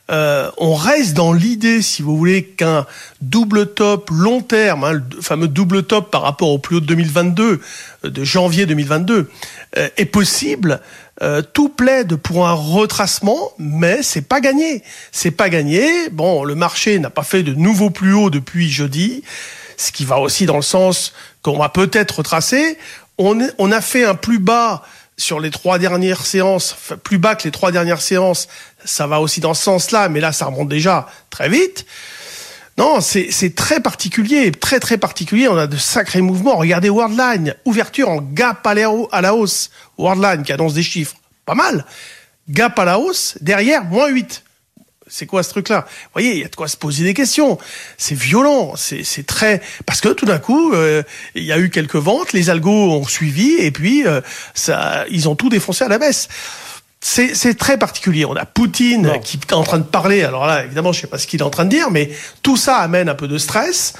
Euh, 0.10 0.50
on 0.58 0.74
reste 0.74 1.14
dans 1.14 1.34
l'idée, 1.34 1.82
si 1.82 2.02
vous 2.02 2.18
voulez, 2.18 2.44
qu'un 2.44 2.86
double 3.22 3.74
top 3.74 4.10
long 4.12 4.42
terme, 4.42 4.84
hein, 4.84 4.94
le 4.94 5.22
fameux 5.22 5.48
double 5.48 5.84
top 5.84 6.10
par 6.12 6.24
rapport 6.24 6.50
au 6.50 6.58
plus 6.58 6.78
haut 6.78 6.80
de 6.80 6.86
2022, 6.86 7.62
de 8.04 8.24
janvier 8.24 8.66
2022, 8.66 9.30
euh, 9.78 9.90
est 9.98 10.06
possible. 10.06 10.82
Euh, 11.22 11.42
tout 11.42 11.70
plaide 11.70 12.16
pour 12.16 12.48
un 12.48 12.54
retracement, 12.54 13.52
mais 13.58 14.04
c'est 14.04 14.28
pas 14.28 14.40
gagné. 14.40 14.84
C'est 15.12 15.32
pas 15.32 15.50
gagné. 15.50 16.10
Bon, 16.10 16.44
le 16.44 16.56
marché 16.56 16.98
n'a 16.98 17.10
pas 17.10 17.24
fait 17.24 17.44
de 17.44 17.54
nouveau 17.54 17.90
plus 17.90 18.14
haut 18.14 18.30
depuis 18.30 18.70
jeudi 18.70 19.24
ce 19.80 19.94
qui 19.94 20.04
va 20.04 20.20
aussi 20.20 20.46
dans 20.46 20.58
le 20.58 20.62
sens 20.62 21.14
qu'on 21.42 21.58
va 21.58 21.70
peut-être 21.70 22.18
retracer. 22.18 22.78
On, 23.18 23.40
on 23.58 23.72
a 23.72 23.82
fait 23.82 24.04
un 24.04 24.14
plus 24.14 24.40
bas 24.40 24.84
sur 25.18 25.40
les 25.40 25.52
trois 25.52 25.80
dernières 25.80 26.26
séances, 26.26 26.76
plus 27.04 27.18
bas 27.18 27.36
que 27.36 27.44
les 27.44 27.52
trois 27.52 27.72
dernières 27.72 28.02
séances, 28.02 28.48
ça 28.86 29.08
va 29.08 29.22
aussi 29.22 29.40
dans 29.40 29.54
ce 29.54 29.64
sens-là, 29.64 30.10
mais 30.10 30.20
là, 30.20 30.32
ça 30.32 30.46
remonte 30.46 30.70
déjà 30.70 31.08
très 31.30 31.50
vite. 31.50 31.86
Non, 32.78 33.02
c'est 33.02 33.56
très 33.56 33.82
particulier, 33.82 34.52
très 34.52 34.80
très 34.80 34.98
particulier. 34.98 35.50
On 35.50 35.58
a 35.58 35.68
de 35.68 35.76
sacrés 35.76 36.22
mouvements. 36.22 36.56
Regardez 36.56 36.90
Worldline, 36.90 37.56
ouverture 37.66 38.08
en 38.08 38.22
gap 38.22 38.66
à 38.66 38.74
la 38.74 39.36
hausse. 39.36 39.70
Worldline 39.98 40.44
qui 40.44 40.54
annonce 40.54 40.76
des 40.76 40.84
chiffres, 40.84 41.16
pas 41.46 41.56
mal. 41.56 41.86
Gap 42.48 42.80
à 42.80 42.86
la 42.86 42.98
hausse, 42.98 43.38
derrière, 43.42 43.84
moins 43.84 44.08
8 44.08 44.44
c'est 45.10 45.26
quoi 45.26 45.44
ce 45.44 45.50
truc-là? 45.50 45.86
Vous 45.88 46.10
voyez, 46.14 46.34
il 46.34 46.40
y 46.40 46.46
a 46.46 46.48
de 46.48 46.56
quoi 46.56 46.68
se 46.68 46.78
poser 46.78 47.04
des 47.04 47.14
questions. 47.14 47.58
C'est 47.98 48.16
violent, 48.16 48.76
c'est 48.76 49.26
très 49.26 49.62
parce 49.86 50.02
que 50.02 50.10
tout 50.10 50.26
d'un 50.26 50.38
coup, 50.38 50.74
euh, 50.74 51.04
il 51.36 51.44
y 51.44 51.52
a 51.52 51.58
eu 51.58 51.70
quelques 51.70 51.96
ventes, 51.96 52.32
les 52.32 52.50
algos 52.50 52.92
ont 52.92 53.08
suivi 53.08 53.56
et 53.58 53.72
puis 53.72 54.06
euh, 54.06 54.22
ça, 54.54 55.06
ils 55.10 55.28
ont 55.28 55.36
tout 55.36 55.50
défoncé 55.50 55.84
à 55.84 55.88
la 55.88 55.98
baisse. 55.98 56.30
C'est 57.02 57.58
très 57.58 57.78
particulier. 57.78 58.26
On 58.26 58.36
a 58.36 58.46
Poutine 58.46 59.04
non. 59.04 59.20
qui 59.20 59.38
est 59.38 59.54
en 59.54 59.64
train 59.64 59.78
de 59.78 59.84
parler. 59.84 60.24
Alors 60.24 60.46
là, 60.46 60.66
évidemment, 60.66 60.92
je 60.92 61.02
sais 61.02 61.08
pas 61.08 61.18
ce 61.18 61.28
qu'il 61.28 61.40
est 61.40 61.44
en 61.44 61.50
train 61.50 61.66
de 61.66 61.70
dire, 61.70 61.92
mais 61.92 62.10
tout 62.44 62.58
ça 62.58 62.78
amène 62.78 63.08
un 63.08 63.16
peu 63.16 63.28
de 63.28 63.38
stress. 63.38 63.94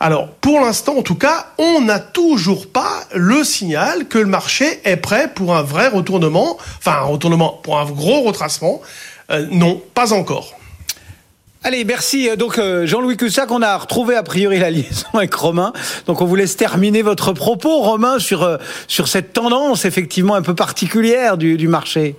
Alors, 0.00 0.28
pour 0.28 0.60
l'instant, 0.60 0.96
en 0.96 1.02
tout 1.02 1.16
cas, 1.16 1.48
on 1.58 1.80
n'a 1.80 1.98
toujours 1.98 2.70
pas 2.70 3.04
le 3.14 3.42
signal 3.42 4.06
que 4.06 4.18
le 4.18 4.26
marché 4.26 4.80
est 4.84 4.96
prêt 4.96 5.30
pour 5.34 5.56
un 5.56 5.62
vrai 5.62 5.88
retournement, 5.88 6.56
enfin 6.78 6.98
un 6.98 7.06
retournement, 7.06 7.60
pour 7.62 7.78
un 7.78 7.84
gros 7.84 8.22
retracement. 8.22 8.80
Euh, 9.30 9.46
non, 9.50 9.82
pas 9.94 10.12
encore. 10.12 10.57
Allez, 11.68 11.84
merci. 11.84 12.30
Donc 12.38 12.58
Jean-Louis 12.84 13.18
Cussac, 13.18 13.50
on 13.50 13.60
a 13.60 13.76
retrouvé 13.76 14.14
a 14.14 14.22
priori 14.22 14.58
la 14.58 14.70
liaison 14.70 15.06
avec 15.12 15.34
Romain. 15.34 15.74
Donc 16.06 16.22
on 16.22 16.24
vous 16.24 16.34
laisse 16.34 16.56
terminer 16.56 17.02
votre 17.02 17.34
propos, 17.34 17.80
Romain, 17.80 18.18
sur, 18.18 18.42
euh, 18.42 18.56
sur 18.86 19.06
cette 19.06 19.34
tendance 19.34 19.84
effectivement 19.84 20.34
un 20.34 20.40
peu 20.40 20.54
particulière 20.54 21.36
du, 21.36 21.58
du 21.58 21.68
marché. 21.68 22.16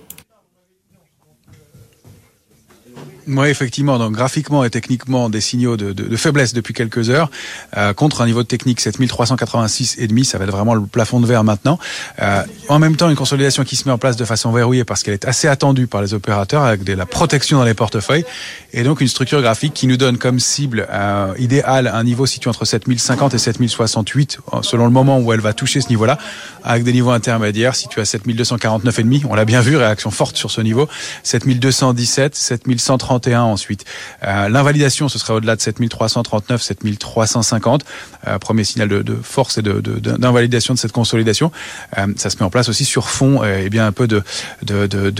Oui, 3.30 3.48
effectivement. 3.48 3.98
Donc, 3.98 4.12
graphiquement 4.12 4.64
et 4.64 4.70
techniquement, 4.70 5.30
des 5.30 5.40
signaux 5.40 5.76
de, 5.76 5.92
de, 5.92 6.04
de 6.04 6.16
faiblesse 6.16 6.52
depuis 6.52 6.74
quelques 6.74 7.10
heures, 7.10 7.30
euh, 7.76 7.92
contre 7.92 8.22
un 8.22 8.26
niveau 8.26 8.42
de 8.42 8.48
technique 8.48 8.80
7386 8.80 9.96
et 9.98 10.06
demi, 10.06 10.24
ça 10.24 10.38
va 10.38 10.44
être 10.44 10.50
vraiment 10.50 10.74
le 10.74 10.82
plafond 10.82 11.20
de 11.20 11.26
verre 11.26 11.44
maintenant. 11.44 11.78
Euh, 12.20 12.42
en 12.68 12.78
même 12.78 12.96
temps, 12.96 13.08
une 13.08 13.16
consolidation 13.16 13.64
qui 13.64 13.76
se 13.76 13.86
met 13.86 13.92
en 13.92 13.98
place 13.98 14.16
de 14.16 14.24
façon 14.24 14.50
verrouillée 14.52 14.84
parce 14.84 15.02
qu'elle 15.02 15.14
est 15.14 15.26
assez 15.26 15.48
attendue 15.48 15.86
par 15.86 16.02
les 16.02 16.14
opérateurs 16.14 16.64
avec 16.64 16.84
de 16.84 16.92
la 16.92 17.06
protection 17.06 17.58
dans 17.58 17.64
les 17.64 17.74
portefeuilles 17.74 18.24
et 18.72 18.82
donc 18.82 19.00
une 19.00 19.08
structure 19.08 19.40
graphique 19.42 19.74
qui 19.74 19.86
nous 19.86 19.96
donne 19.96 20.18
comme 20.18 20.40
cible 20.40 20.86
euh, 20.90 21.32
idéal 21.38 21.86
un 21.86 22.04
niveau 22.04 22.26
situé 22.26 22.50
entre 22.50 22.64
7050 22.64 23.34
et 23.34 23.38
7068 23.38 24.38
selon 24.62 24.84
le 24.84 24.90
moment 24.90 25.18
où 25.18 25.32
elle 25.32 25.40
va 25.40 25.52
toucher 25.52 25.80
ce 25.80 25.88
niveau-là, 25.88 26.18
avec 26.64 26.84
des 26.84 26.92
niveaux 26.92 27.10
intermédiaires 27.10 27.74
situés 27.74 28.02
à 28.02 28.04
7249 28.04 28.98
et 28.98 29.02
demi. 29.02 29.22
On 29.28 29.34
l'a 29.34 29.44
bien 29.44 29.60
vu, 29.60 29.76
réaction 29.76 30.10
forte 30.10 30.36
sur 30.36 30.50
ce 30.50 30.60
niveau. 30.60 30.88
7217, 31.22 32.34
7130 32.34 33.19
7331 33.20 33.42
ensuite. 33.42 33.84
Euh, 34.24 34.48
L'invalidation, 34.48 35.08
ce 35.08 35.18
serait 35.18 35.34
au-delà 35.34 35.56
de 35.56 35.60
7339, 35.60 36.62
7350. 36.62 37.84
Euh, 38.28 38.38
premier 38.38 38.64
signal 38.64 38.88
de, 38.88 39.16
force 39.22 39.56
et 39.56 39.62
d'invalidation 39.62 40.74
de, 40.74 40.78
cette 40.78 40.92
consolidation. 40.92 41.50
Euh, 41.96 42.06
ça 42.16 42.28
se 42.28 42.36
met 42.36 42.42
en 42.42 42.50
place 42.50 42.68
aussi 42.68 42.84
sur 42.84 43.08
fond 43.08 43.42
euh, 43.42 43.62
eh 43.64 43.70
bien 43.70 43.86
un 43.86 43.92
peu 43.92 44.06
de, 44.06 44.22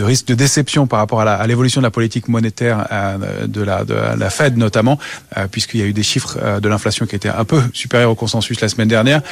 risque 0.03 0.27
de 0.27 0.35
déception 0.35 0.87
par 0.87 0.99
rapport 0.99 1.23
à 1.23 1.47
l'évolution 1.47 1.81
de 1.81 1.87
la 1.87 1.91
politique 1.91 2.29
monétaire 2.29 2.87
de, 3.47 3.63
la, 3.63 4.31
Fed 4.31 4.57
notamment, 4.57 4.99
puisqu'il 5.51 5.81
y 5.81 5.83
a 5.83 5.87
eu 5.87 5.93
des 5.93 6.03
chiffres 6.03 6.61
de 6.61 6.69
l'inflation 6.69 7.07
qui 7.07 7.17
étaient 7.17 7.29
un 7.29 7.45
peu 7.45 7.63
supérieurs 7.73 8.11
au 8.11 8.15
consensus 8.15 8.61
la 8.61 8.69
semaine 8.69 8.89
dernière, 8.89 9.23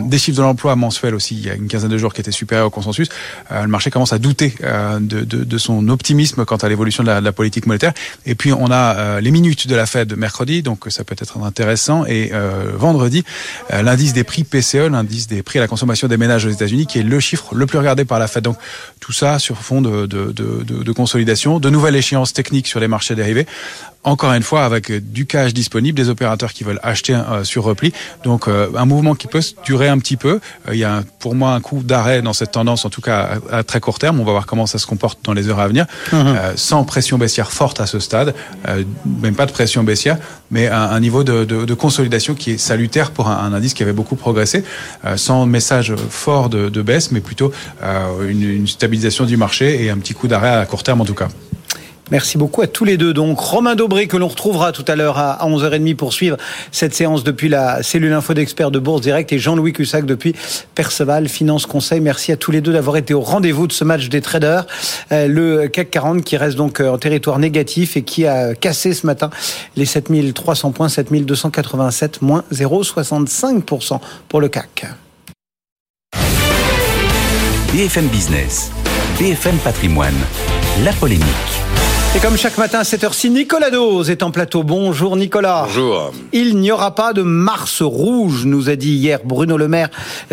des 0.00 0.18
chiffres 0.18 0.36
de 0.36 0.42
l'emploi 0.42 0.76
mensuel 0.76 1.14
aussi 1.14 1.34
il 1.34 1.46
y 1.46 1.50
a 1.50 1.54
une 1.54 1.68
quinzaine 1.68 1.90
de 1.90 1.98
jours 1.98 2.14
qui 2.14 2.20
étaient 2.20 2.30
supérieurs 2.30 2.66
au 2.66 2.70
consensus. 2.70 3.08
Le 3.50 3.66
marché 3.66 3.90
commence 3.90 4.12
à 4.12 4.18
douter 4.18 4.54
de, 5.00 5.58
son 5.58 5.88
optimisme 5.88 6.44
quant 6.44 6.56
à 6.56 6.68
l'évolution 6.68 7.02
de 7.02 7.10
la 7.10 7.32
politique 7.32 7.66
monétaire. 7.66 7.92
Et 8.26 8.34
puis 8.34 8.52
on 8.52 8.70
a 8.70 8.96
euh, 8.96 9.20
les 9.20 9.30
minutes 9.30 9.66
de 9.66 9.74
la 9.74 9.86
Fed 9.86 10.16
mercredi, 10.16 10.62
donc 10.62 10.84
ça 10.88 11.04
peut 11.04 11.16
être 11.18 11.38
intéressant. 11.38 12.04
Et 12.06 12.30
euh, 12.32 12.72
vendredi, 12.74 13.24
euh, 13.72 13.82
l'indice 13.82 14.12
des 14.12 14.24
prix 14.24 14.44
PCE, 14.44 14.88
l'indice 14.90 15.26
des 15.26 15.42
prix 15.42 15.58
à 15.58 15.62
la 15.62 15.68
consommation 15.68 16.08
des 16.08 16.16
ménages 16.16 16.46
aux 16.46 16.50
États-Unis, 16.50 16.86
qui 16.86 16.98
est 16.98 17.02
le 17.02 17.20
chiffre 17.20 17.54
le 17.54 17.66
plus 17.66 17.78
regardé 17.78 18.04
par 18.04 18.18
la 18.18 18.28
Fed. 18.28 18.44
Donc 18.44 18.58
tout 19.00 19.12
ça 19.12 19.38
sur 19.38 19.58
fond 19.58 19.80
de, 19.82 20.06
de, 20.06 20.92
consolidation, 20.92 21.60
de 21.60 21.70
nouvelles 21.70 21.96
échéances 21.96 22.32
techniques 22.32 22.66
sur 22.66 22.80
les 22.80 22.88
marchés 22.88 23.14
dérivés 23.14 23.46
encore 24.04 24.32
une 24.32 24.42
fois 24.42 24.64
avec 24.64 24.92
du 24.92 25.26
cash 25.26 25.52
disponible, 25.52 25.96
des 25.96 26.08
opérateurs 26.08 26.52
qui 26.52 26.64
veulent 26.64 26.80
acheter 26.82 27.14
euh, 27.14 27.44
sur 27.44 27.64
repli. 27.64 27.92
Donc 28.24 28.48
euh, 28.48 28.68
un 28.76 28.86
mouvement 28.86 29.14
qui 29.14 29.26
peut 29.26 29.40
durer 29.64 29.88
un 29.88 29.98
petit 29.98 30.16
peu. 30.16 30.40
Euh, 30.68 30.72
il 30.74 30.78
y 30.78 30.84
a 30.84 31.02
pour 31.18 31.34
moi 31.34 31.52
un 31.52 31.60
coup 31.60 31.82
d'arrêt 31.82 32.22
dans 32.22 32.32
cette 32.32 32.52
tendance, 32.52 32.84
en 32.84 32.90
tout 32.90 33.00
cas 33.00 33.38
à, 33.50 33.58
à, 33.58 33.62
très 33.64 33.80
court 33.80 33.98
terme. 33.98 34.20
On 34.20 34.24
va 34.24 34.32
voir 34.32 34.46
comment 34.46 34.66
ça 34.66 34.78
se 34.78 34.86
comporte 34.86 35.18
dans 35.24 35.32
les 35.32 35.48
heures 35.48 35.60
à 35.60 35.68
venir, 35.68 35.86
mmh. 36.12 36.16
sans 36.56 36.84
pression 36.84 37.18
baissière 37.18 37.50
forte 37.50 37.80
à 37.80 37.86
ce 37.86 37.98
stade, 37.98 38.34
même 39.20 39.34
pas 39.34 39.46
de 39.46 39.52
pression 39.52 39.82
baissière, 39.82 40.18
mais 40.50 40.68
un, 40.68 40.80
un 40.80 41.00
niveau 41.00 41.24
de, 41.24 41.44
de, 41.44 41.64
de, 41.64 41.74
consolidation 41.74 42.34
qui 42.34 42.52
est 42.52 42.58
salutaire 42.58 43.10
pour 43.10 43.28
un, 43.28 43.36
un, 43.36 43.52
indice 43.52 43.74
qui 43.74 43.82
avait 43.82 43.92
beaucoup 43.92 44.16
progressé, 44.16 44.64
sans 45.16 45.46
message 45.46 45.94
fort 46.10 46.48
de, 46.48 46.68
de 46.68 46.82
baisse, 46.82 47.10
mais 47.10 47.20
plutôt 47.20 47.52
une, 47.82 48.42
une 48.42 48.66
stabilisation 48.66 49.24
du 49.24 49.36
marché 49.36 49.84
et 49.84 49.90
un 49.90 49.98
petit 49.98 50.14
coup 50.14 50.28
d'arrêt 50.28 50.54
à 50.54 50.64
court 50.66 50.82
terme 50.82 51.00
en 51.00 51.04
tout 51.04 51.14
cas. 51.14 51.28
Merci 52.10 52.38
beaucoup 52.38 52.62
à 52.62 52.66
tous 52.66 52.84
les 52.84 52.96
deux. 52.96 53.12
Donc, 53.12 53.38
Romain 53.38 53.74
Dobré, 53.74 54.06
que 54.06 54.16
l'on 54.16 54.28
retrouvera 54.28 54.72
tout 54.72 54.84
à 54.88 54.96
l'heure 54.96 55.18
à 55.18 55.46
11h30 55.46 55.94
pour 55.94 56.14
suivre 56.14 56.38
cette 56.72 56.94
séance 56.94 57.22
depuis 57.22 57.50
la 57.50 57.82
cellule 57.82 58.12
info 58.14 58.32
d'experts 58.32 58.70
de 58.70 58.78
Bourse 58.78 59.02
Direct 59.02 59.30
et 59.32 59.38
Jean-Louis 59.38 59.74
Cussac 59.74 60.06
depuis 60.06 60.34
Perceval 60.74 61.28
Finance 61.28 61.66
Conseil. 61.66 62.00
Merci 62.00 62.32
à 62.32 62.36
tous 62.36 62.50
les 62.50 62.62
deux 62.62 62.72
d'avoir 62.72 62.96
été 62.96 63.12
au 63.12 63.20
rendez-vous 63.20 63.66
de 63.66 63.72
ce 63.72 63.84
match 63.84 64.08
des 64.08 64.22
traders. 64.22 64.66
Le 65.10 65.66
CAC 65.66 65.90
40 65.90 66.24
qui 66.24 66.36
reste 66.38 66.56
donc 66.56 66.80
en 66.80 66.96
territoire 66.96 67.38
négatif 67.38 67.96
et 67.96 68.02
qui 68.02 68.26
a 68.26 68.54
cassé 68.54 68.94
ce 68.94 69.06
matin 69.06 69.28
les 69.76 69.84
7300 69.84 70.72
points, 70.72 70.88
7287, 70.88 72.22
moins 72.22 72.44
0,65% 72.52 74.00
pour 74.28 74.40
le 74.40 74.48
CAC. 74.48 74.86
BFM 77.72 78.06
Business, 78.08 78.70
BFM 79.18 79.58
Patrimoine, 79.58 80.16
la 80.82 80.92
polémique. 80.94 81.67
Et 82.16 82.20
comme 82.20 82.38
chaque 82.38 82.56
matin 82.56 82.78
à 82.78 82.84
cette 82.84 83.04
heure-ci, 83.04 83.28
Nicolas 83.28 83.70
Dose 83.70 84.08
est 84.08 84.22
en 84.22 84.30
plateau. 84.30 84.62
Bonjour 84.62 85.14
Nicolas. 85.14 85.64
Bonjour. 85.66 86.10
Il 86.32 86.56
n'y 86.56 86.72
aura 86.72 86.94
pas 86.94 87.12
de 87.12 87.20
Mars 87.20 87.82
rouge, 87.82 88.46
nous 88.46 88.70
a 88.70 88.76
dit 88.76 88.92
hier 88.92 89.20
Bruno 89.24 89.58
Le 89.58 89.68
Maire 89.68 89.90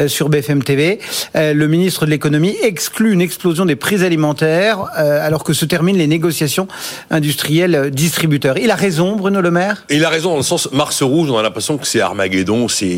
sur 0.07 0.29
BFM 0.29 0.63
TV. 0.63 0.99
Le 1.35 1.67
ministre 1.67 2.05
de 2.05 2.11
l'économie 2.11 2.55
exclut 2.63 3.11
une 3.11 3.19
explosion 3.19 3.65
des 3.65 3.75
prix 3.75 4.05
alimentaires 4.05 4.85
alors 4.95 5.43
que 5.43 5.51
se 5.51 5.65
terminent 5.65 5.97
les 5.97 6.07
négociations 6.07 6.69
industrielles 7.11 7.91
distributeurs. 7.91 8.57
Il 8.57 8.71
a 8.71 8.75
raison, 8.75 9.17
Bruno 9.17 9.41
Le 9.41 9.51
Maire? 9.51 9.85
Il 9.89 10.05
a 10.05 10.09
raison 10.09 10.31
dans 10.31 10.37
le 10.37 10.43
sens 10.43 10.69
Mars 10.71 11.03
rouge, 11.03 11.29
on 11.29 11.37
a 11.37 11.43
l'impression 11.43 11.77
que 11.77 11.85
c'est 11.85 11.99
Armageddon, 11.99 12.69
c'est 12.69 12.97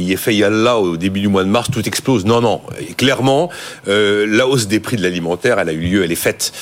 là 0.51 0.77
au 0.77 0.97
début 0.97 1.21
du 1.21 1.27
mois 1.27 1.43
de 1.43 1.49
mars, 1.49 1.69
tout 1.71 1.85
explose. 1.85 2.25
Non, 2.25 2.41
non. 2.41 2.61
Et 2.79 2.93
clairement, 2.93 3.49
euh, 3.87 4.27
la 4.29 4.47
hausse 4.47 4.67
des 4.67 4.79
prix 4.79 4.97
de 4.97 5.01
l'alimentaire, 5.01 5.57
elle 5.57 5.69
a 5.69 5.73
eu 5.73 5.79
lieu, 5.79 6.03
elle 6.03 6.11
est 6.11 6.15
faite. 6.15 6.53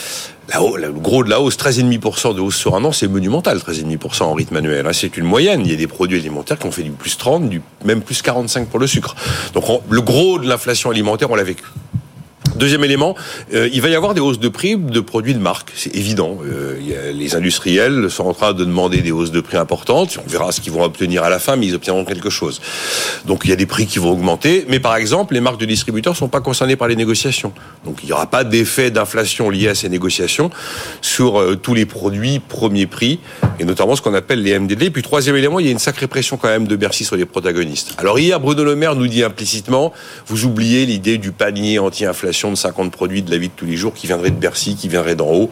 La, 0.49 0.59
le 0.59 0.91
gros 0.91 1.23
de 1.23 1.29
la 1.29 1.41
hausse, 1.41 1.57
13,5% 1.57 2.35
de 2.35 2.41
hausse 2.41 2.55
sur 2.55 2.75
un 2.75 2.83
an, 2.83 2.91
c'est 2.91 3.07
monumental, 3.07 3.57
13,5% 3.57 4.23
en 4.23 4.33
rythme 4.33 4.55
annuel. 4.57 4.87
C'est 4.93 5.17
une 5.17 5.25
moyenne. 5.25 5.61
Il 5.65 5.71
y 5.71 5.73
a 5.73 5.77
des 5.77 5.87
produits 5.87 6.19
alimentaires 6.19 6.59
qui 6.59 6.67
ont 6.67 6.71
fait 6.71 6.83
du 6.83 6.91
plus 6.91 7.17
30, 7.17 7.49
du 7.49 7.61
même 7.83 8.01
plus 8.01 8.21
45 8.21 8.67
pour 8.67 8.79
le 8.79 8.87
sucre. 8.87 9.15
Donc 9.53 9.69
on, 9.69 9.81
le 9.89 10.01
gros 10.01 10.39
de 10.39 10.47
l'inflation 10.47 10.91
alimentaire, 10.91 11.31
on 11.31 11.35
l'a 11.35 11.43
vécu. 11.43 11.63
Deuxième 12.56 12.86
élément, 12.86 13.16
euh, 13.53 13.70
il 13.74 13.82
va 13.82 13.89
y 13.89 13.95
avoir 13.95 14.14
des 14.14 14.22
hausses 14.22 14.39
de 14.39 14.47
prix 14.47 14.78
de 14.78 14.99
produits 15.01 15.34
de 15.34 15.39
marque, 15.39 15.74
c'est 15.76 15.93
évident. 15.93 16.38
Euh, 16.45 17.12
les 17.14 17.36
industriels 17.36 18.10
sont 18.10 18.24
en 18.24 18.34
train 18.34 18.53
de 18.53 18.64
demander 18.64 19.01
des 19.01 19.12
hausses 19.12 19.32
de 19.32 19.41
prix 19.41 19.58
importantes. 19.58 20.18
On 20.26 20.30
verra 20.30 20.53
ce 20.53 20.62
qu'ils 20.62 20.72
vont 20.72 20.84
obtenir 20.84 21.24
à 21.24 21.30
la 21.30 21.39
fin, 21.39 21.58
mais 21.58 21.68
ils 21.68 21.76
obtiendront 21.76 22.06
quelque 22.06 22.30
chose. 22.30 22.62
Donc 23.26 23.41
il 23.43 23.49
y 23.49 23.53
a 23.53 23.58
des 23.58 23.66
prix 23.66 23.88
qui 23.88 23.99
vont 23.99 24.12
augmenter, 24.12 24.66
mais 24.70 24.80
par 24.80 24.95
exemple, 24.95 25.34
les 25.34 25.41
marques 25.41 25.60
de 25.60 25.66
distributeurs 25.66 26.16
sont 26.16 26.30
pas 26.30 26.39
concernées 26.39 26.78
par 26.78 26.88
les 26.88 26.95
négociations. 26.95 27.51
Donc 27.84 27.99
il 28.03 28.06
n'y 28.06 28.14
aura 28.14 28.28
pas 28.28 28.45
d'effet 28.45 28.89
d'inflation 28.89 29.49
lié 29.49 29.68
à 29.68 29.76
ces 29.76 29.89
négociations 29.89 30.49
sur 31.01 31.41
euh, 31.41 31.56
tous 31.58 31.74
les 31.74 31.86
produits 31.86 32.39
premier 32.39 32.86
prix, 32.86 33.20
et 33.60 33.66
notamment 33.66 33.97
ce 33.97 34.01
qu'on 34.01 34.14
appelle 34.14 34.41
les 34.41 34.58
MDD. 34.58 34.91
Puis 34.91 35.01
troisième 35.01 35.36
élément, 35.36 35.60
il 35.60 35.66
y 35.66 35.70
a 35.70 35.72
une 35.74 35.80
sacrée 35.80 36.08
pression 36.08 36.38
quand 36.38 36.47
même 36.47 36.68
de 36.68 36.76
Bercy 36.78 37.03
sur 37.03 37.18
les 37.18 37.26
protagonistes. 37.26 37.95
Alors 37.97 38.18
hier, 38.18 38.39
Bruno 38.39 38.64
Le 38.64 38.78
Maire 38.78 38.95
nous 38.95 39.08
dit 39.08 39.24
implicitement, 39.24 39.91
vous 40.28 40.45
oubliez 40.45 40.86
l'idée 40.86 41.18
du 41.18 41.34
panier 41.34 41.80
anti-inflation 41.80 42.44
de 42.51 42.57
50 42.57 42.91
produits 42.91 43.21
de 43.21 43.31
la 43.31 43.37
vie 43.37 43.49
de 43.49 43.53
tous 43.55 43.65
les 43.65 43.75
jours 43.75 43.93
qui 43.93 44.07
viendraient 44.07 44.31
de 44.31 44.35
Bercy, 44.35 44.75
qui 44.75 44.87
viendraient 44.87 45.15
d'en 45.15 45.31
haut. 45.31 45.49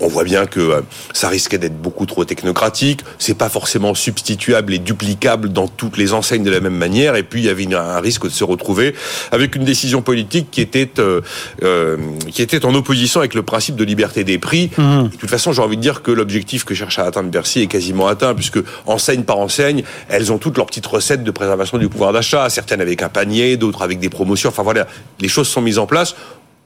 On 0.00 0.08
voit 0.08 0.24
bien 0.24 0.46
que 0.46 0.60
euh, 0.60 0.80
ça 1.12 1.28
risquait 1.28 1.58
d'être 1.58 1.80
beaucoup 1.80 2.06
trop 2.06 2.24
technocratique. 2.24 3.00
C'est 3.18 3.36
pas 3.36 3.48
forcément 3.48 3.94
substituable 3.94 4.74
et 4.74 4.78
duplicable 4.78 5.50
dans 5.50 5.68
toutes 5.68 5.96
les 5.96 6.12
enseignes 6.12 6.44
de 6.44 6.50
la 6.50 6.60
même 6.60 6.76
manière. 6.76 7.16
Et 7.16 7.22
puis 7.22 7.40
il 7.40 7.46
y 7.46 7.48
avait 7.48 7.72
un 7.74 8.00
risque 8.00 8.24
de 8.24 8.30
se 8.30 8.44
retrouver 8.44 8.94
avec 9.32 9.56
une 9.56 9.64
décision 9.64 10.02
politique 10.02 10.48
qui 10.50 10.60
était 10.60 10.90
euh, 10.98 11.20
euh, 11.62 11.96
qui 12.30 12.42
était 12.42 12.64
en 12.64 12.74
opposition 12.74 13.20
avec 13.20 13.34
le 13.34 13.42
principe 13.42 13.76
de 13.76 13.84
liberté 13.84 14.24
des 14.24 14.38
prix. 14.38 14.70
Mmh. 14.76 15.08
De 15.08 15.16
toute 15.16 15.30
façon, 15.30 15.52
j'ai 15.52 15.62
envie 15.62 15.76
de 15.76 15.82
dire 15.82 16.02
que 16.02 16.10
l'objectif 16.10 16.64
que 16.64 16.74
cherche 16.74 16.98
à 16.98 17.04
atteindre 17.04 17.30
Bercy 17.30 17.60
est 17.62 17.66
quasiment 17.66 18.06
atteint, 18.06 18.34
puisque 18.34 18.58
enseigne 18.86 19.22
par 19.22 19.38
enseigne, 19.38 19.82
elles 20.08 20.32
ont 20.32 20.38
toutes 20.38 20.56
leurs 20.56 20.66
petites 20.66 20.86
recettes 20.86 21.24
de 21.24 21.30
préservation 21.30 21.78
du 21.78 21.88
pouvoir 21.88 22.12
d'achat. 22.12 22.48
Certaines 22.50 22.80
avec 22.80 23.02
un 23.02 23.08
panier, 23.08 23.56
d'autres 23.56 23.82
avec 23.82 23.98
des 23.98 24.08
promotions. 24.08 24.50
Enfin 24.50 24.62
voilà, 24.62 24.86
les 25.20 25.28
choses 25.28 25.48
sont 25.48 25.62
mises 25.62 25.78
en 25.78 25.86
place 25.86 26.14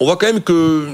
on 0.00 0.06
voit 0.06 0.16
quand 0.16 0.26
même 0.26 0.40
que 0.40 0.86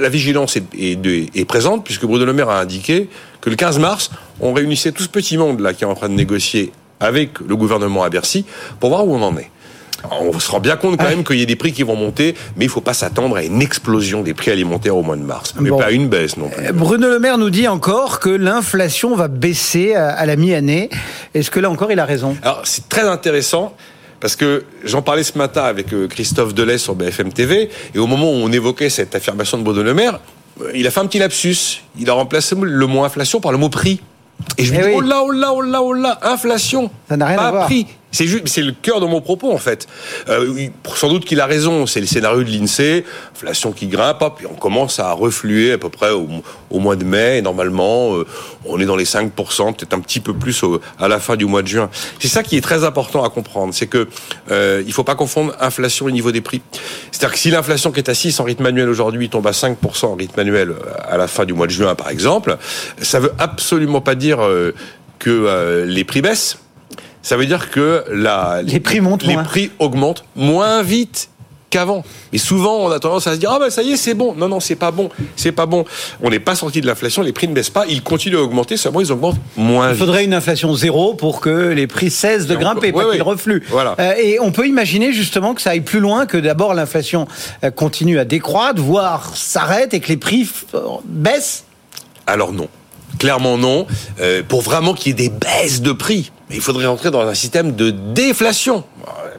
la 0.00 0.08
vigilance 0.08 0.56
est, 0.56 0.64
est, 0.78 0.98
est, 1.34 1.44
présente, 1.44 1.84
puisque 1.84 2.04
Bruno 2.04 2.24
Le 2.24 2.32
Maire 2.32 2.50
a 2.50 2.60
indiqué 2.60 3.08
que 3.40 3.50
le 3.50 3.56
15 3.56 3.78
mars, 3.78 4.10
on 4.40 4.52
réunissait 4.52 4.92
tout 4.92 5.02
ce 5.02 5.08
petit 5.08 5.38
monde 5.38 5.60
là 5.60 5.72
qui 5.72 5.84
est 5.84 5.86
en 5.86 5.94
train 5.94 6.08
de 6.08 6.14
négocier 6.14 6.72
avec 7.00 7.40
le 7.40 7.56
gouvernement 7.56 8.04
à 8.04 8.10
Bercy 8.10 8.44
pour 8.80 8.90
voir 8.90 9.06
où 9.06 9.14
on 9.14 9.22
en 9.22 9.36
est. 9.38 9.50
On 10.10 10.38
se 10.38 10.50
rend 10.50 10.60
bien 10.60 10.76
compte 10.76 10.98
quand 10.98 11.08
même 11.08 11.24
qu'il 11.24 11.38
y 11.38 11.42
a 11.42 11.46
des 11.46 11.56
prix 11.56 11.72
qui 11.72 11.82
vont 11.82 11.96
monter, 11.96 12.34
mais 12.56 12.66
il 12.66 12.68
ne 12.68 12.72
faut 12.72 12.82
pas 12.82 12.92
s'attendre 12.92 13.36
à 13.36 13.42
une 13.42 13.62
explosion 13.62 14.20
des 14.20 14.34
prix 14.34 14.50
alimentaires 14.50 14.96
au 14.96 15.02
mois 15.02 15.16
de 15.16 15.22
mars. 15.22 15.54
Mais 15.58 15.70
bon. 15.70 15.78
pas 15.78 15.92
une 15.92 16.08
baisse 16.08 16.36
non 16.36 16.50
plus. 16.50 16.72
Bruno 16.74 17.08
Le 17.08 17.18
Maire 17.18 17.38
nous 17.38 17.48
dit 17.48 17.66
encore 17.68 18.20
que 18.20 18.28
l'inflation 18.28 19.16
va 19.16 19.28
baisser 19.28 19.94
à 19.94 20.26
la 20.26 20.36
mi-année. 20.36 20.90
Est-ce 21.32 21.50
que 21.50 21.58
là 21.58 21.70
encore 21.70 21.90
il 21.90 21.98
a 21.98 22.04
raison? 22.04 22.36
Alors 22.42 22.60
c'est 22.64 22.86
très 22.90 23.08
intéressant. 23.08 23.74
Parce 24.24 24.36
que 24.36 24.64
j'en 24.82 25.02
parlais 25.02 25.22
ce 25.22 25.36
matin 25.36 25.64
avec 25.64 25.88
Christophe 26.08 26.54
Delay 26.54 26.78
sur 26.78 26.94
BFM 26.94 27.30
TV, 27.30 27.68
et 27.94 27.98
au 27.98 28.06
moment 28.06 28.30
où 28.30 28.36
on 28.36 28.50
évoquait 28.50 28.88
cette 28.88 29.14
affirmation 29.14 29.58
de 29.58 29.62
Bruno 29.62 29.82
Le 29.82 29.92
Maire, 29.92 30.18
il 30.74 30.86
a 30.86 30.90
fait 30.90 31.00
un 31.00 31.06
petit 31.06 31.18
lapsus. 31.18 31.82
Il 31.98 32.08
a 32.08 32.14
remplacé 32.14 32.56
le 32.58 32.86
mot 32.86 33.04
inflation 33.04 33.38
par 33.38 33.52
le 33.52 33.58
mot 33.58 33.68
prix. 33.68 34.00
Et 34.56 34.64
je 34.64 34.72
me 34.72 34.78
eh 34.78 34.80
dis, 34.80 34.88
oui. 34.88 34.94
oh 34.96 35.00
là, 35.02 35.22
oh 35.22 35.30
là, 35.30 35.52
oh 35.52 35.60
là, 35.60 35.82
oh 35.82 35.92
là, 35.92 36.18
inflation. 36.22 36.90
Ça 37.06 37.18
n'a 37.18 37.26
rien 37.26 37.36
pas 37.36 37.48
à 37.48 37.50
voir. 37.50 37.64
prix. 37.66 37.86
C'est 38.14 38.26
juste, 38.26 38.46
c'est 38.46 38.62
le 38.62 38.72
cœur 38.72 39.00
de 39.00 39.06
mon 39.06 39.20
propos 39.20 39.52
en 39.52 39.58
fait. 39.58 39.88
Euh, 40.28 40.68
sans 40.94 41.08
doute 41.08 41.24
qu'il 41.24 41.40
a 41.40 41.46
raison. 41.46 41.86
C'est 41.86 42.00
le 42.00 42.06
scénario 42.06 42.44
de 42.44 42.48
l'Insee, 42.48 43.04
inflation 43.34 43.72
qui 43.72 43.88
grimpe, 43.88 44.24
puis 44.36 44.46
on 44.46 44.54
commence 44.54 45.00
à 45.00 45.12
refluer 45.12 45.72
à 45.72 45.78
peu 45.78 45.88
près 45.88 46.12
au, 46.12 46.28
au 46.70 46.78
mois 46.78 46.94
de 46.94 47.04
mai. 47.04 47.38
Et 47.38 47.42
normalement, 47.42 48.14
euh, 48.14 48.24
on 48.66 48.80
est 48.80 48.86
dans 48.86 48.96
les 48.96 49.04
5%, 49.04 49.30
peut-être 49.74 49.94
un 49.94 50.00
petit 50.00 50.20
peu 50.20 50.32
plus 50.32 50.62
au, 50.62 50.80
à 50.98 51.08
la 51.08 51.18
fin 51.18 51.34
du 51.36 51.44
mois 51.44 51.62
de 51.62 51.68
juin. 51.68 51.90
C'est 52.20 52.28
ça 52.28 52.42
qui 52.42 52.56
est 52.56 52.60
très 52.60 52.84
important 52.84 53.24
à 53.24 53.30
comprendre, 53.30 53.74
c'est 53.74 53.86
que 53.86 54.08
euh, 54.50 54.82
il 54.86 54.92
faut 54.92 55.04
pas 55.04 55.16
confondre 55.16 55.54
inflation 55.60 56.08
et 56.08 56.12
niveau 56.12 56.32
des 56.32 56.40
prix. 56.40 56.62
C'est-à-dire 57.10 57.32
que 57.32 57.38
si 57.38 57.50
l'inflation 57.50 57.90
qui 57.90 57.98
est 57.98 58.08
à 58.08 58.14
6 58.14 58.38
en 58.40 58.44
rythme 58.44 58.66
annuel 58.66 58.88
aujourd'hui 58.88 59.28
tombe 59.28 59.46
à 59.46 59.52
5% 59.52 60.06
en 60.06 60.14
rythme 60.14 60.38
annuel 60.38 60.74
à 61.04 61.16
la 61.16 61.26
fin 61.26 61.44
du 61.44 61.52
mois 61.52 61.66
de 61.66 61.72
juin, 61.72 61.94
par 61.94 62.10
exemple, 62.10 62.56
ça 63.00 63.20
veut 63.20 63.32
absolument 63.38 64.00
pas 64.00 64.14
dire 64.14 64.40
euh, 64.40 64.72
que 65.18 65.30
euh, 65.30 65.84
les 65.84 66.04
prix 66.04 66.22
baissent 66.22 66.58
ça 67.24 67.38
veut 67.38 67.46
dire 67.46 67.70
que 67.70 68.04
la, 68.12 68.60
les, 68.62 68.80
prix 68.80 69.00
montent 69.00 69.24
les 69.24 69.32
moins. 69.32 69.44
prix 69.44 69.70
augmentent 69.78 70.24
moins 70.36 70.82
vite 70.82 71.30
qu'avant. 71.70 72.04
Et 72.34 72.38
souvent, 72.38 72.76
on 72.76 72.90
a 72.90 73.00
tendance 73.00 73.26
à 73.26 73.32
se 73.32 73.38
dire 73.38 73.50
ah 73.50 73.58
ben 73.58 73.70
ça 73.70 73.82
y 73.82 73.92
est, 73.92 73.96
c'est 73.96 74.12
bon. 74.12 74.34
Non 74.34 74.46
non, 74.46 74.60
c'est 74.60 74.76
pas 74.76 74.90
bon, 74.90 75.08
c'est 75.34 75.50
pas 75.50 75.64
bon. 75.64 75.86
On 76.22 76.28
n'est 76.28 76.38
pas 76.38 76.54
sorti 76.54 76.82
de 76.82 76.86
l'inflation, 76.86 77.22
les 77.22 77.32
prix 77.32 77.48
ne 77.48 77.54
baissent 77.54 77.70
pas, 77.70 77.86
ils 77.88 78.02
continuent 78.02 78.36
à 78.36 78.42
augmenter, 78.42 78.76
seulement 78.76 79.00
ils 79.00 79.10
augmentent 79.10 79.40
moins. 79.56 79.90
Il 79.90 79.96
faudrait 79.96 80.22
une 80.24 80.34
inflation 80.34 80.74
zéro 80.74 81.14
pour 81.14 81.40
que 81.40 81.70
les 81.70 81.86
prix 81.86 82.10
cessent 82.10 82.46
de 82.46 82.56
grimper, 82.56 82.92
pas 82.92 83.06
oui, 83.06 83.14
qu'ils 83.14 83.22
refluent. 83.22 83.64
Voilà. 83.70 83.96
Euh, 83.98 84.12
et 84.22 84.38
on 84.38 84.52
peut 84.52 84.68
imaginer 84.68 85.14
justement 85.14 85.54
que 85.54 85.62
ça 85.62 85.70
aille 85.70 85.80
plus 85.80 86.00
loin, 86.00 86.26
que 86.26 86.36
d'abord 86.36 86.74
l'inflation 86.74 87.26
euh, 87.64 87.70
continue 87.70 88.18
à 88.18 88.26
décroître, 88.26 88.82
voire 88.82 89.34
s'arrête 89.34 89.94
et 89.94 90.00
que 90.00 90.08
les 90.08 90.18
prix 90.18 90.46
baissent. 91.06 91.64
Alors 92.26 92.52
non 92.52 92.68
clairement 93.18 93.56
non. 93.56 93.86
Euh, 94.20 94.42
pour 94.46 94.62
vraiment 94.62 94.94
qu'il 94.94 95.08
y 95.08 95.10
ait 95.12 95.28
des 95.28 95.34
baisses 95.34 95.80
de 95.80 95.92
prix, 95.92 96.30
il 96.54 96.60
faudrait 96.60 96.86
rentrer 96.86 97.10
dans 97.10 97.26
un 97.26 97.34
système 97.34 97.74
de 97.74 97.90
déflation. 97.90 98.84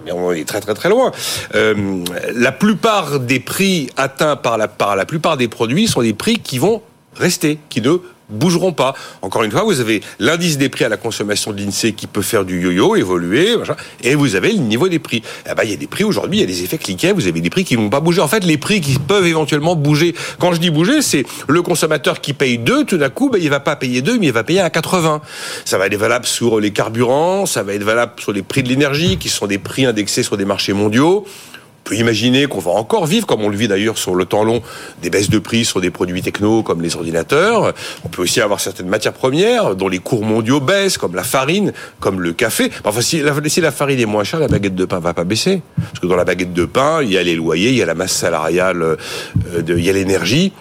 Mais 0.04 0.12
on 0.12 0.32
est 0.32 0.48
très 0.48 0.62
très 0.62 0.74
très 0.74 0.90
loin. 0.90 1.12
Euh, 1.56 2.04
la 2.34 2.52
plupart 2.52 3.20
des 3.20 3.40
prix 3.40 3.90
atteints 3.98 4.36
par 4.36 4.58
la, 4.58 4.68
par 4.68 4.96
la 4.96 5.06
plupart 5.06 5.38
des 5.38 5.48
produits 5.48 5.88
sont 5.88 6.02
des 6.02 6.14
prix 6.14 6.40
qui 6.40 6.60
vont 6.60 6.82
rester, 7.16 7.60
qui 7.70 7.82
ne 7.82 7.98
bougeront 8.30 8.74
pas. 8.74 8.94
Encore 9.22 9.44
une 9.44 9.52
fois, 9.52 9.64
vous 9.64 9.80
avez 9.80 10.02
l'indice 10.20 10.58
des 10.58 10.70
prix 10.70 10.86
à 10.86 10.90
la 10.90 10.98
consommation 10.98 11.52
de 11.52 11.62
l'INSEE 11.62 11.94
qui 11.94 12.08
peut 12.08 12.22
faire 12.22 12.46
du 12.46 12.62
yo-yo, 12.62 12.96
évoluer, 12.96 13.58
machin, 13.58 13.76
et 14.04 14.16
vous 14.16 14.36
avez 14.36 14.52
le 14.52 14.60
niveau 14.60 14.88
des 14.88 15.00
prix. 15.00 15.22
Eh 15.50 15.54
ben, 15.54 15.64
il 15.64 15.72
y 15.72 15.74
a 15.74 15.78
des 15.78 15.88
prix 15.88 16.04
aujourd'hui, 16.04 16.40
il 16.40 16.42
y 16.42 16.44
a 16.44 16.48
des 16.48 16.64
effets 16.64 16.78
cliquets, 16.78 17.12
vous 17.12 17.28
avez 17.28 17.42
des 17.42 17.50
prix 17.50 17.64
qui 17.64 17.78
ne 17.78 17.82
vont 17.82 17.90
pas 17.90 18.00
bouger. 18.00 18.22
En 18.22 18.28
fait, 18.28 18.44
les 18.44 18.58
prix 18.58 18.82
qui 18.82 18.98
peuvent 19.00 19.26
éventuellement 19.26 19.76
bouger. 19.76 20.16
Quand 20.40 20.54
je 20.54 20.60
dis 20.60 20.70
bouger, 20.70 21.02
c'est 21.02 21.26
le 21.48 21.62
consommateur 21.62 22.22
qui 22.22 22.34
paye 22.34 22.58
2, 22.58 22.86
tout 22.86 22.98
d'un 22.98 23.10
coup, 23.10 23.30
ben, 23.30 23.40
il 23.42 23.50
va 23.50 23.60
pas 23.60 23.76
payer 23.76 24.02
2, 24.02 24.18
mais 24.20 24.28
il 24.28 24.34
va 24.34 24.44
payer 24.44 24.62
à 24.62 24.70
80. 24.70 25.22
Ça 25.64 25.78
va 25.78 25.88
être 25.88 25.96
valable 25.96 26.26
sur 26.26 26.60
les 26.60 26.72
carburants, 26.72 27.46
ça 27.46 27.64
va 27.64 27.74
être 27.74 27.84
valable 27.84 28.14
sur 28.20 28.32
les 28.32 28.44
prix 28.44 28.64
de 28.64 28.70
l'énergie, 28.70 29.18
qui 29.18 29.30
sont 29.30 29.48
des 29.48 29.58
prix 29.58 29.86
indexés 29.86 30.24
sur 30.24 30.38
des 30.38 30.46
marchés 30.46 30.74
mondiaux 30.74 31.26
peut 31.86 31.96
imaginer 31.96 32.48
qu'on 32.48 32.60
va 32.60 32.72
encore 32.72 33.06
vivre, 33.06 33.26
comme 33.26 33.42
on 33.42 33.50
le 33.50 33.56
vit 33.56 33.70
d'ailleurs 33.70 33.98
sur 33.98 34.16
le 34.16 34.26
temps 34.26 34.44
long, 34.44 34.62
des 35.02 35.10
baisses 35.10 35.30
de 35.30 35.40
prix 35.40 35.64
sur 35.64 35.80
des 35.80 35.92
produits 35.92 36.22
techno 36.22 36.64
comme 36.64 36.82
les 36.82 36.96
ordinateurs. 36.96 37.74
On 38.04 38.10
peut 38.10 38.24
aussi 38.24 38.42
avoir 38.42 38.60
certaines 38.60 38.88
matières 38.88 39.14
premières 39.14 39.76
dont 39.76 39.88
les 39.88 40.00
cours 40.00 40.26
mondiaux 40.26 40.60
baissent, 40.60 40.98
comme 40.98 41.16
la 41.16 41.24
farine, 41.24 41.72
comme 42.00 42.20
le 42.20 42.34
café. 42.34 42.72
Enfin, 42.84 43.02
si 43.02 43.22
la, 43.22 43.34
si 43.46 43.62
la 43.62 43.72
farine 43.72 44.00
est 44.00 44.06
moins 44.06 44.24
chère, 44.24 44.40
la 44.40 44.48
baguette 44.48 44.76
de 44.76 44.86
pain 44.86 45.00
va 45.00 45.14
pas 45.14 45.24
baisser. 45.24 45.62
Parce 45.78 46.00
que 46.00 46.08
dans 46.08 46.16
la 46.16 46.26
baguette 46.26 46.54
de 46.54 46.66
pain, 46.66 47.04
il 47.04 47.12
y 47.12 47.18
a 47.18 47.24
les 47.24 47.36
loyers, 47.36 47.70
il 47.70 47.78
y 47.78 47.84
a 47.84 47.86
la 47.86 47.96
masse 47.96 48.14
salariale, 48.14 48.82
euh, 48.82 48.98
il 49.68 49.86
y 49.86 49.90
a 49.90 49.94
l'énergie. 49.94 50.52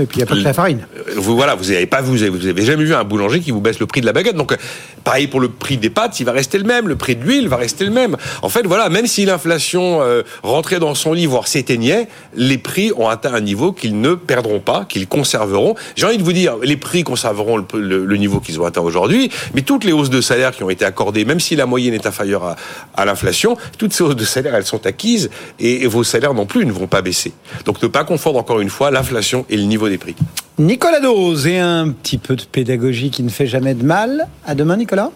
Et 0.00 0.06
puis 0.06 0.18
il 0.18 0.18
n'y 0.18 0.22
a 0.24 0.26
pas 0.26 0.34
que 0.34 0.40
la 0.40 0.52
farine. 0.52 0.86
Euh, 0.96 1.14
vous, 1.16 1.36
voilà, 1.36 1.54
vous 1.54 1.70
n'avez 1.70 1.86
pas, 1.86 2.00
vous 2.00 2.22
avez, 2.22 2.30
vous 2.30 2.46
avez 2.46 2.64
jamais 2.64 2.84
vu 2.84 2.94
un 2.94 3.04
boulanger 3.04 3.40
qui 3.40 3.50
vous 3.50 3.60
baisse 3.60 3.78
le 3.78 3.86
prix 3.86 4.00
de 4.00 4.06
la 4.06 4.12
baguette. 4.12 4.36
Donc, 4.36 4.56
pareil 5.04 5.28
pour 5.28 5.40
le 5.40 5.48
prix 5.48 5.76
des 5.76 5.90
pâtes, 5.90 6.18
il 6.18 6.26
va 6.26 6.32
rester 6.32 6.58
le 6.58 6.64
même. 6.64 6.88
Le 6.88 6.96
prix 6.96 7.16
de 7.16 7.22
l'huile 7.22 7.48
va 7.48 7.56
rester 7.56 7.84
le 7.84 7.90
même. 7.90 8.16
En 8.42 8.48
fait, 8.48 8.66
voilà, 8.66 8.88
même 8.88 9.06
si 9.06 9.24
l'inflation 9.24 10.02
euh, 10.02 10.22
rentrait 10.42 10.80
dans 10.80 10.94
son 10.94 11.12
lit, 11.12 11.26
voire 11.26 11.46
s'éteignait, 11.46 12.08
les 12.34 12.58
prix 12.58 12.92
ont 12.96 13.08
atteint 13.08 13.34
un 13.34 13.40
niveau 13.40 13.72
qu'ils 13.72 14.00
ne 14.00 14.14
perdront 14.14 14.60
pas, 14.60 14.84
qu'ils 14.84 15.06
conserveront. 15.06 15.76
J'ai 15.94 16.06
envie 16.06 16.18
de 16.18 16.22
vous 16.22 16.32
dire, 16.32 16.56
les 16.62 16.76
prix 16.76 17.04
conserveront 17.04 17.58
le, 17.74 18.04
le, 18.04 18.16
niveau 18.16 18.40
qu'ils 18.40 18.60
ont 18.60 18.64
atteint 18.64 18.80
aujourd'hui, 18.80 19.30
mais 19.54 19.62
toutes 19.62 19.84
les 19.84 19.92
hausses 19.92 20.10
de 20.10 20.20
salaire 20.20 20.52
qui 20.52 20.62
ont 20.64 20.70
été 20.70 20.84
accordées, 20.84 21.24
même 21.24 21.40
si 21.40 21.56
la 21.56 21.66
moyenne 21.66 21.94
est 21.94 22.06
inférieure 22.06 22.44
à, 22.44 22.56
à 22.96 23.04
l'inflation, 23.04 23.56
toutes 23.78 23.92
ces 23.92 24.02
hausses 24.02 24.16
de 24.16 24.24
salaire, 24.24 24.54
elles 24.54 24.66
sont 24.66 24.86
acquises 24.86 25.30
et, 25.60 25.82
et 25.82 25.86
vos 25.86 26.04
salaires 26.04 26.34
non 26.34 26.46
plus 26.46 26.66
ne 26.66 26.72
vont 26.72 26.86
pas 26.86 27.02
baisser. 27.02 27.32
Donc, 27.64 27.82
ne 27.82 27.88
pas 27.88 28.04
confondre 28.04 28.38
encore 28.38 28.60
une 28.60 28.70
fois 28.70 28.90
l'inflation 28.90 29.46
et 29.50 29.56
le 29.56 29.64
niveau 29.64 29.83
des 29.90 29.98
prix. 29.98 30.14
Nicolas 30.58 31.00
Dose 31.00 31.46
et 31.46 31.58
un 31.58 31.90
petit 31.90 32.18
peu 32.18 32.36
de 32.36 32.42
pédagogie 32.44 33.10
qui 33.10 33.22
ne 33.22 33.28
fait 33.28 33.46
jamais 33.46 33.74
de 33.74 33.84
mal. 33.84 34.28
À 34.46 34.54
demain, 34.54 34.76
Nicolas. 34.76 35.10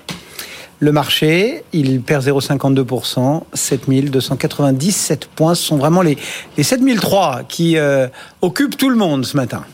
Le 0.81 0.93
marché, 0.93 1.64
il 1.73 2.01
perd 2.03 2.25
0,52%, 2.25 3.43
7297 3.53 5.27
points. 5.27 5.55
Ce 5.55 5.64
sont 5.64 5.77
vraiment 5.77 6.03
les, 6.03 6.16
les 6.57 6.62
7003 6.62 7.43
qui 7.49 7.77
euh, 7.77 8.07
occupent 8.43 8.77
tout 8.77 8.89
le 8.89 8.97
monde 8.97 9.25
ce 9.27 9.37
matin. 9.37 9.64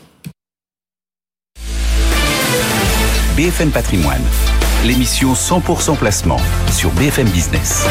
BFM 3.37 3.69
Patrimoine, 3.69 4.23
l'émission 4.85 5.33
100% 5.33 5.97
placement 5.97 6.39
sur 6.71 6.89
BFM 6.91 7.27
Business. 7.29 7.85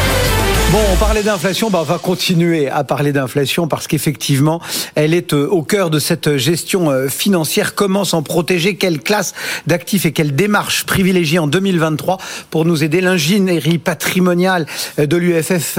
Bon, 0.71 0.79
on 0.91 0.95
parlait 0.97 1.23
d'inflation, 1.23 1.69
bah 1.69 1.79
on 1.81 1.83
va 1.83 1.99
continuer 1.99 2.69
à 2.69 2.83
parler 2.83 3.13
d'inflation 3.13 3.67
parce 3.67 3.87
qu'effectivement, 3.87 4.59
elle 4.95 5.13
est 5.13 5.33
euh, 5.33 5.47
au 5.47 5.61
cœur 5.61 5.89
de 5.89 5.99
cette 5.99 6.37
gestion 6.37 6.89
euh, 6.89 7.07
financière. 7.07 7.75
Comment 7.75 8.03
s'en 8.03 8.23
protéger? 8.23 8.75
Quelle 8.75 8.99
classe 8.99 9.33
d'actifs 9.67 10.05
et 10.05 10.11
quelle 10.11 10.35
démarche 10.35 10.85
privilégier 10.85 11.39
en 11.39 11.47
2023 11.47 12.17
pour 12.49 12.65
nous 12.65 12.83
aider? 12.83 12.99
L'ingénierie 12.99 13.77
patrimoniale 13.77 14.65
euh, 14.99 15.05
de 15.05 15.15
l'UFF 15.15 15.77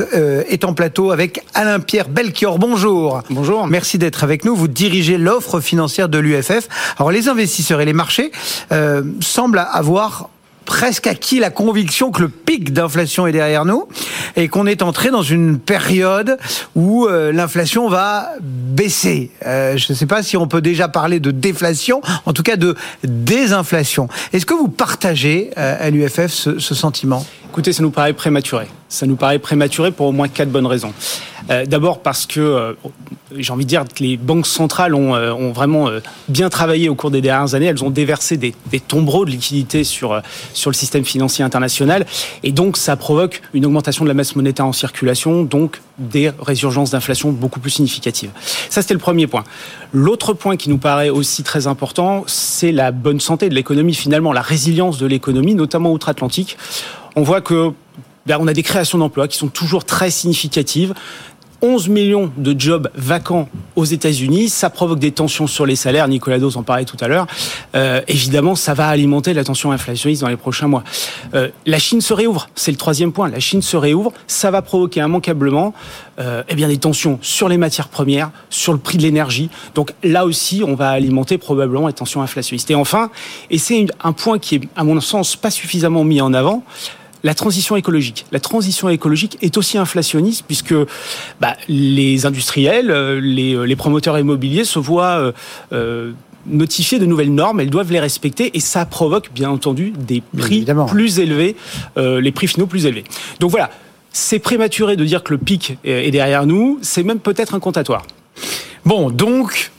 est 0.48 0.64
en 0.64 0.72
plateau 0.72 1.10
avec 1.10 1.44
Alain-Pierre 1.54 2.08
Belchior. 2.08 2.58
Bonjour. 2.58 3.22
Bonjour. 3.28 3.66
Merci 3.66 3.98
d'être 3.98 4.24
avec 4.24 4.44
nous. 4.44 4.54
Vous 4.54 4.68
dirigez 4.68 5.18
l'offre 5.18 5.60
financière 5.60 6.08
de 6.08 6.18
l'UFF. 6.18 6.68
Alors, 6.98 7.10
les 7.10 7.28
investisseurs 7.28 7.80
et 7.80 7.84
les 7.84 7.92
marchés 7.92 8.30
euh, 8.72 9.02
semblent 9.20 9.66
avoir 9.70 10.30
presque 10.66 11.06
acquis 11.06 11.38
la 11.38 11.48
conviction 11.50 12.10
que 12.10 12.20
le 12.20 12.28
pic 12.28 12.72
d'inflation 12.72 13.26
est 13.26 13.32
derrière 13.32 13.64
nous 13.64 13.88
et 14.34 14.48
qu'on 14.48 14.66
est 14.66 14.82
entré 14.82 15.10
dans 15.10 15.22
une 15.22 15.58
période 15.58 16.36
où 16.74 17.06
euh, 17.06 17.32
l'inflation 17.32 17.88
va 17.88 18.32
baisser. 18.42 19.30
Euh, 19.46 19.78
je 19.78 19.90
ne 19.90 19.96
sais 19.96 20.06
pas 20.06 20.22
si 20.22 20.36
on 20.36 20.46
peut 20.46 20.60
déjà 20.60 20.88
parler 20.88 21.20
de 21.20 21.30
déflation, 21.30 22.02
en 22.26 22.32
tout 22.32 22.42
cas 22.42 22.56
de 22.56 22.74
désinflation. 23.04 24.08
Est-ce 24.32 24.44
que 24.44 24.54
vous 24.54 24.68
partagez 24.68 25.50
euh, 25.56 25.76
à 25.80 25.88
l'UFF 25.88 26.26
ce, 26.26 26.58
ce 26.58 26.74
sentiment? 26.74 27.24
Écoutez, 27.50 27.72
ça 27.72 27.82
nous 27.82 27.90
paraît 27.90 28.12
prématuré. 28.12 28.66
Ça 28.88 29.06
nous 29.06 29.16
paraît 29.16 29.38
prématuré 29.38 29.90
pour 29.90 30.08
au 30.08 30.12
moins 30.12 30.28
quatre 30.28 30.50
bonnes 30.50 30.66
raisons. 30.66 30.92
Euh, 31.50 31.64
D'abord 31.66 32.00
parce 32.00 32.26
que 32.26 32.40
euh, 32.40 32.72
j'ai 33.36 33.52
envie 33.52 33.64
de 33.64 33.68
dire 33.68 33.84
que 33.84 34.02
les 34.02 34.16
banques 34.16 34.46
centrales 34.46 34.94
ont, 34.94 35.14
euh, 35.14 35.32
ont 35.32 35.52
vraiment 35.52 35.90
bien 36.28 36.48
travaillé 36.48 36.88
au 36.88 36.94
cours 36.94 37.10
des 37.10 37.20
dernières 37.20 37.54
années. 37.54 37.66
Elles 37.66 37.84
ont 37.84 37.90
déversé 37.90 38.36
des, 38.36 38.54
des 38.70 38.80
tombereaux 38.80 39.24
de 39.24 39.30
liquidités 39.30 39.84
sur 39.84 40.22
sur 40.52 40.70
le 40.70 40.74
système 40.74 41.04
financier 41.04 41.44
international, 41.44 42.06
et 42.42 42.52
donc 42.52 42.76
ça 42.76 42.96
provoque 42.96 43.42
une 43.54 43.66
augmentation 43.66 44.04
de 44.04 44.08
la 44.08 44.14
masse 44.14 44.36
monétaire 44.36 44.66
en 44.66 44.72
circulation, 44.72 45.44
donc 45.44 45.80
des 45.98 46.30
résurgences 46.40 46.90
d'inflation 46.90 47.32
beaucoup 47.32 47.60
plus 47.60 47.70
significatives. 47.70 48.30
Ça, 48.68 48.82
c'était 48.82 48.94
le 48.94 49.00
premier 49.00 49.26
point. 49.26 49.44
L'autre 49.92 50.34
point 50.34 50.56
qui 50.56 50.68
nous 50.68 50.78
paraît 50.78 51.10
aussi 51.10 51.42
très 51.42 51.66
important, 51.66 52.24
c'est 52.26 52.72
la 52.72 52.92
bonne 52.92 53.20
santé 53.20 53.48
de 53.48 53.54
l'économie, 53.54 53.94
finalement, 53.94 54.32
la 54.32 54.42
résilience 54.42 54.98
de 54.98 55.06
l'économie, 55.06 55.54
notamment 55.54 55.92
outre-Atlantique. 55.92 56.56
On 57.14 57.22
voit 57.22 57.40
que 57.40 57.72
ben, 58.26 58.38
on 58.40 58.46
a 58.46 58.52
des 58.52 58.62
créations 58.62 58.98
d'emplois 58.98 59.28
qui 59.28 59.38
sont 59.38 59.48
toujours 59.48 59.84
très 59.84 60.10
significatives. 60.10 60.92
11 61.62 61.88
millions 61.88 62.30
de 62.36 62.58
jobs 62.58 62.90
vacants 62.94 63.48
aux 63.76 63.84
États-Unis, 63.84 64.48
ça 64.48 64.70
provoque 64.70 64.98
des 64.98 65.12
tensions 65.12 65.46
sur 65.46 65.66
les 65.66 65.76
salaires. 65.76 66.08
Nicolas 66.08 66.38
Dos 66.38 66.56
en 66.56 66.62
parlait 66.62 66.84
tout 66.84 66.96
à 67.00 67.08
l'heure. 67.08 67.26
Euh, 67.74 68.00
évidemment, 68.08 68.54
ça 68.54 68.74
va 68.74 68.88
alimenter 68.88 69.34
la 69.34 69.44
tension 69.44 69.72
inflationniste 69.72 70.22
dans 70.22 70.28
les 70.28 70.36
prochains 70.36 70.68
mois. 70.68 70.84
Euh, 71.34 71.48
la 71.66 71.78
Chine 71.78 72.00
se 72.00 72.14
réouvre, 72.14 72.48
c'est 72.54 72.70
le 72.70 72.76
troisième 72.76 73.12
point. 73.12 73.28
La 73.28 73.40
Chine 73.40 73.62
se 73.62 73.76
réouvre, 73.76 74.12
ça 74.26 74.50
va 74.50 74.62
provoquer 74.62 75.00
immanquablement 75.00 75.74
euh, 76.18 76.42
eh 76.48 76.54
bien 76.54 76.68
des 76.68 76.78
tensions 76.78 77.18
sur 77.22 77.48
les 77.48 77.58
matières 77.58 77.88
premières, 77.88 78.30
sur 78.50 78.72
le 78.72 78.78
prix 78.78 78.98
de 78.98 79.02
l'énergie. 79.02 79.50
Donc 79.74 79.92
là 80.02 80.24
aussi, 80.24 80.62
on 80.66 80.74
va 80.74 80.90
alimenter 80.90 81.38
probablement 81.38 81.86
les 81.86 81.92
tensions 81.92 82.22
inflationnistes. 82.22 82.70
Et 82.70 82.74
enfin, 82.74 83.10
et 83.50 83.58
c'est 83.58 83.86
un 84.02 84.12
point 84.12 84.38
qui 84.38 84.56
est 84.56 84.60
à 84.76 84.84
mon 84.84 85.00
sens 85.00 85.36
pas 85.36 85.50
suffisamment 85.50 86.04
mis 86.04 86.20
en 86.20 86.32
avant 86.32 86.64
la 87.22 87.34
transition 87.34 87.76
écologique. 87.76 88.26
La 88.32 88.40
transition 88.40 88.88
écologique 88.88 89.38
est 89.42 89.56
aussi 89.56 89.78
inflationniste 89.78 90.44
puisque 90.46 90.74
bah, 91.40 91.56
les 91.68 92.26
industriels, 92.26 92.90
euh, 92.90 93.20
les, 93.20 93.66
les, 93.66 93.76
promoteurs 93.76 94.18
immobiliers 94.18 94.64
se 94.64 94.78
voient 94.78 95.18
euh, 95.18 95.32
euh, 95.72 96.12
notifier 96.46 96.98
de 96.98 97.06
nouvelles 97.06 97.34
normes, 97.34 97.60
elles 97.60 97.70
doivent 97.70 97.92
les 97.92 98.00
respecter 98.00 98.56
et 98.56 98.60
ça 98.60 98.86
provoque 98.86 99.30
bien 99.32 99.50
entendu 99.50 99.92
des 99.96 100.22
prix 100.36 100.64
plus 100.88 101.18
élevés, 101.18 101.56
euh, 101.96 102.20
les 102.20 102.32
prix 102.32 102.46
finaux 102.46 102.66
plus 102.66 102.86
élevés. 102.86 103.04
Donc 103.40 103.50
voilà, 103.50 103.70
c'est 104.12 104.38
prématuré 104.38 104.96
de 104.96 105.04
dire 105.04 105.22
que 105.22 105.32
le 105.32 105.38
pic 105.38 105.78
est 105.84 106.10
derrière 106.10 106.46
nous, 106.46 106.78
c'est 106.82 107.02
même 107.02 107.18
peut-être 107.18 107.54
un 107.54 107.60
comptatoire. 107.60 108.06
Bon, 108.84 109.10
donc 109.10 109.72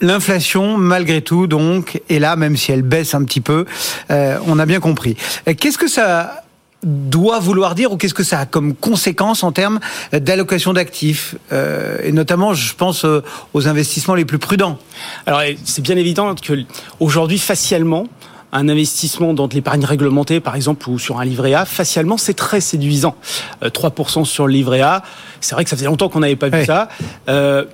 L'inflation, 0.00 0.76
malgré 0.76 1.22
tout, 1.22 1.46
donc, 1.46 2.02
est 2.10 2.18
là, 2.18 2.36
même 2.36 2.56
si 2.56 2.72
elle 2.72 2.82
baisse 2.82 3.14
un 3.14 3.24
petit 3.24 3.40
peu. 3.40 3.64
Euh, 4.10 4.38
on 4.46 4.58
a 4.58 4.66
bien 4.66 4.80
compris. 4.80 5.16
Qu'est-ce 5.58 5.78
que 5.78 5.88
ça 5.88 6.43
doit 6.84 7.38
vouloir 7.38 7.74
dire 7.74 7.92
ou 7.92 7.96
qu'est-ce 7.96 8.14
que 8.14 8.22
ça 8.22 8.40
a 8.40 8.46
comme 8.46 8.74
conséquence 8.74 9.42
en 9.42 9.52
termes 9.52 9.80
d'allocation 10.12 10.72
d'actifs 10.72 11.34
euh, 11.52 11.98
et 12.02 12.12
notamment 12.12 12.54
je 12.54 12.74
pense 12.74 13.04
euh, 13.04 13.22
aux 13.54 13.68
investissements 13.68 14.14
les 14.14 14.24
plus 14.24 14.38
prudents. 14.38 14.78
Alors 15.26 15.42
c'est 15.64 15.82
bien 15.82 15.96
évident 15.96 16.34
que 16.34 16.64
aujourd'hui 17.00 17.38
facialement 17.38 18.06
un 18.54 18.68
investissement 18.68 19.34
dans 19.34 19.48
de 19.48 19.54
l'épargne 19.54 19.84
réglementée, 19.84 20.38
par 20.38 20.54
exemple, 20.54 20.88
ou 20.88 20.98
sur 20.98 21.18
un 21.18 21.24
livret 21.24 21.54
A, 21.54 21.64
facialement, 21.64 22.16
c'est 22.16 22.34
très 22.34 22.60
séduisant. 22.60 23.16
Euh, 23.64 23.68
3% 23.68 24.24
sur 24.24 24.46
le 24.46 24.52
livret 24.52 24.80
A, 24.80 25.02
c'est 25.40 25.56
vrai 25.56 25.64
que 25.64 25.70
ça 25.70 25.76
faisait 25.76 25.88
longtemps 25.88 26.08
qu'on 26.08 26.20
n'avait 26.20 26.36
pas 26.36 26.48
vu 26.48 26.58
ouais. 26.58 26.64
ça. 26.64 26.88
Euh, 27.28 27.64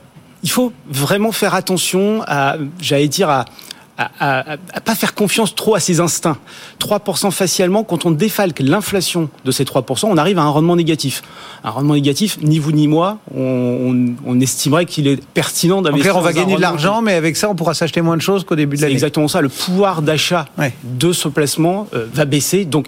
il 0.42 0.48
faut 0.48 0.72
vraiment 0.88 1.32
faire 1.32 1.54
attention 1.54 2.22
à, 2.26 2.56
j'allais 2.80 3.08
dire, 3.08 3.28
à, 3.28 3.44
à, 4.00 4.10
à, 4.18 4.56
à, 4.72 4.80
pas 4.80 4.94
faire 4.94 5.14
confiance 5.14 5.54
trop 5.54 5.74
à 5.74 5.80
ses 5.80 6.00
instincts. 6.00 6.38
3% 6.80 7.30
facialement, 7.30 7.84
quand 7.84 8.06
on 8.06 8.10
défalque 8.10 8.60
l'inflation 8.60 9.28
de 9.44 9.50
ces 9.50 9.64
3%, 9.64 10.06
on 10.06 10.16
arrive 10.16 10.38
à 10.38 10.42
un 10.42 10.48
rendement 10.48 10.76
négatif. 10.76 11.22
Un 11.64 11.70
rendement 11.70 11.94
négatif, 11.94 12.38
ni 12.40 12.58
vous 12.58 12.72
ni 12.72 12.88
moi, 12.88 13.18
on, 13.34 13.40
on, 13.42 14.14
on 14.26 14.40
estimerait 14.40 14.86
qu'il 14.86 15.06
est 15.06 15.22
pertinent 15.34 15.82
d'investir. 15.82 16.16
on 16.16 16.20
va 16.20 16.32
gagner 16.32 16.56
de 16.56 16.60
l'argent, 16.60 17.02
mais 17.02 17.14
avec 17.14 17.36
ça, 17.36 17.50
on 17.50 17.54
pourra 17.54 17.74
s'acheter 17.74 18.00
moins 18.00 18.16
de 18.16 18.22
choses 18.22 18.44
qu'au 18.44 18.56
début 18.56 18.76
de 18.76 18.82
l'année. 18.82 18.92
C'est 18.92 18.96
exactement 18.96 19.28
ça. 19.28 19.42
Le 19.42 19.50
pouvoir 19.50 20.02
d'achat 20.02 20.46
ouais. 20.58 20.72
de 20.82 21.12
ce 21.12 21.28
placement 21.28 21.86
euh, 21.94 22.06
va 22.14 22.24
baisser. 22.24 22.64
Donc, 22.64 22.86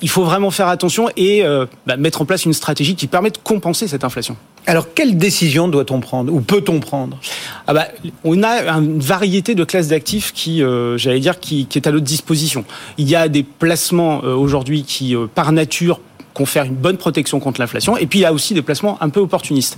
il 0.00 0.08
faut 0.08 0.24
vraiment 0.24 0.50
faire 0.50 0.68
attention 0.68 1.08
et 1.16 1.44
euh, 1.44 1.66
bah, 1.86 1.96
mettre 1.96 2.22
en 2.22 2.24
place 2.24 2.44
une 2.44 2.52
stratégie 2.52 2.94
qui 2.94 3.06
permet 3.06 3.30
de 3.30 3.38
compenser 3.38 3.88
cette 3.88 4.04
inflation. 4.04 4.36
Alors, 4.68 4.92
quelle 4.94 5.16
décision 5.16 5.66
doit-on 5.66 6.00
prendre 6.00 6.30
ou 6.30 6.42
peut-on 6.42 6.78
prendre? 6.78 7.18
Ah 7.66 7.72
bah, 7.72 7.88
On 8.22 8.42
a 8.42 8.68
une 8.68 9.00
variété 9.00 9.54
de 9.54 9.64
classes 9.64 9.88
d'actifs 9.88 10.34
qui, 10.34 10.62
euh, 10.62 10.98
j'allais 10.98 11.20
dire, 11.20 11.40
qui, 11.40 11.64
qui, 11.64 11.78
est 11.78 11.88
à 11.88 11.90
notre 11.90 12.04
disposition. 12.04 12.66
Il 12.98 13.08
y 13.08 13.16
a 13.16 13.28
des 13.28 13.44
placements 13.44 14.20
euh, 14.24 14.34
aujourd'hui 14.34 14.82
qui, 14.82 15.16
euh, 15.16 15.26
par 15.26 15.52
nature, 15.52 16.00
confèrent 16.34 16.64
une 16.64 16.74
bonne 16.74 16.98
protection 16.98 17.40
contre 17.40 17.62
l'inflation. 17.62 17.96
Et 17.96 18.06
puis 18.06 18.18
il 18.18 18.22
y 18.22 18.26
a 18.26 18.32
aussi 18.32 18.52
des 18.52 18.60
placements 18.60 18.98
un 19.00 19.08
peu 19.08 19.20
opportunistes. 19.20 19.76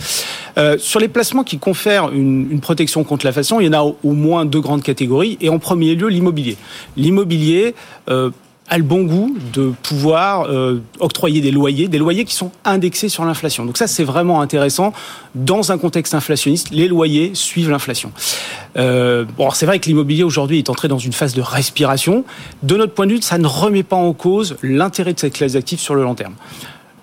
Sur 0.76 1.00
les 1.00 1.08
placements 1.08 1.44
qui 1.44 1.58
confèrent 1.58 2.10
une, 2.10 2.48
une 2.50 2.60
protection 2.60 3.02
contre 3.02 3.24
l'inflation, 3.24 3.60
il 3.60 3.66
y 3.66 3.68
en 3.70 3.72
a 3.72 3.82
au, 3.82 3.96
au, 4.02 4.12
moins 4.12 4.44
deux 4.44 4.60
grandes 4.60 4.82
catégories. 4.82 5.38
Et 5.40 5.48
en 5.48 5.58
premier 5.58 5.94
lieu, 5.94 6.08
l'immobilier. 6.08 6.58
L'immobilier. 6.98 7.74
A 8.70 8.78
le 8.78 8.84
bon 8.84 9.02
goût 9.02 9.36
de 9.52 9.72
pouvoir 9.82 10.42
euh, 10.42 10.80
octroyer 11.00 11.40
des 11.40 11.50
loyers, 11.50 11.88
des 11.88 11.98
loyers 11.98 12.24
qui 12.24 12.34
sont 12.34 12.52
indexés 12.64 13.08
sur 13.08 13.24
l'inflation. 13.24 13.64
Donc 13.64 13.76
ça, 13.76 13.86
c'est 13.86 14.04
vraiment 14.04 14.40
intéressant. 14.40 14.92
Dans 15.34 15.72
un 15.72 15.78
contexte 15.78 16.14
inflationniste, 16.14 16.70
les 16.70 16.88
loyers 16.88 17.32
suivent 17.34 17.70
l'inflation. 17.70 18.12
Euh, 18.76 19.24
bon, 19.36 19.50
c'est 19.50 19.66
vrai 19.66 19.80
que 19.80 19.86
l'immobilier 19.86 20.22
aujourd'hui 20.22 20.58
est 20.58 20.70
entré 20.70 20.86
dans 20.86 20.98
une 20.98 21.12
phase 21.12 21.34
de 21.34 21.42
respiration. 21.42 22.24
De 22.62 22.76
notre 22.76 22.94
point 22.94 23.06
de 23.06 23.12
vue, 23.12 23.22
ça 23.22 23.38
ne 23.38 23.46
remet 23.46 23.82
pas 23.82 23.96
en 23.96 24.12
cause 24.12 24.56
l'intérêt 24.62 25.14
de 25.14 25.18
cette 25.20 25.34
classe 25.34 25.52
d'actifs 25.54 25.80
sur 25.80 25.94
le 25.94 26.02
long 26.02 26.14
terme. 26.14 26.34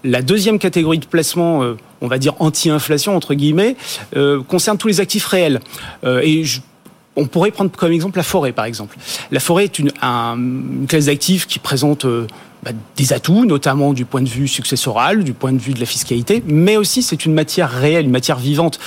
La 0.03 0.21
deuxième 0.21 0.59
catégorie 0.59 0.99
de 0.99 1.05
placement, 1.05 1.63
euh, 1.63 1.75
on 2.01 2.07
va 2.07 2.17
dire 2.17 2.33
anti-inflation 2.39 3.15
entre 3.15 3.33
guillemets, 3.33 3.75
euh, 4.15 4.41
concerne 4.41 4.77
tous 4.77 4.87
les 4.87 5.01
actifs 5.01 5.25
réels. 5.25 5.59
Euh, 6.05 6.21
et 6.23 6.43
je, 6.43 6.61
on 7.17 7.25
pourrait 7.25 7.51
prendre 7.51 7.71
comme 7.71 7.91
exemple 7.91 8.17
la 8.17 8.23
forêt, 8.23 8.53
par 8.53 8.65
exemple. 8.65 8.95
La 9.31 9.39
forêt 9.39 9.65
est 9.65 9.79
une, 9.79 9.91
un, 10.01 10.37
une 10.37 10.85
classe 10.87 11.05
d'actifs 11.05 11.47
qui 11.47 11.59
présente 11.59 12.05
euh, 12.05 12.27
bah, 12.63 12.71
des 12.95 13.11
atouts, 13.11 13.45
notamment 13.45 13.93
du 13.93 14.05
point 14.05 14.21
de 14.21 14.29
vue 14.29 14.47
successoral, 14.47 15.23
du 15.23 15.33
point 15.33 15.51
de 15.51 15.57
vue 15.57 15.73
de 15.73 15.79
la 15.79 15.85
fiscalité, 15.85 16.43
mais 16.45 16.77
aussi 16.77 17.01
c'est 17.01 17.25
une 17.25 17.33
matière 17.33 17.69
réelle, 17.69 18.05
une 18.05 18.11
matière 18.11 18.37
vivante. 18.37 18.79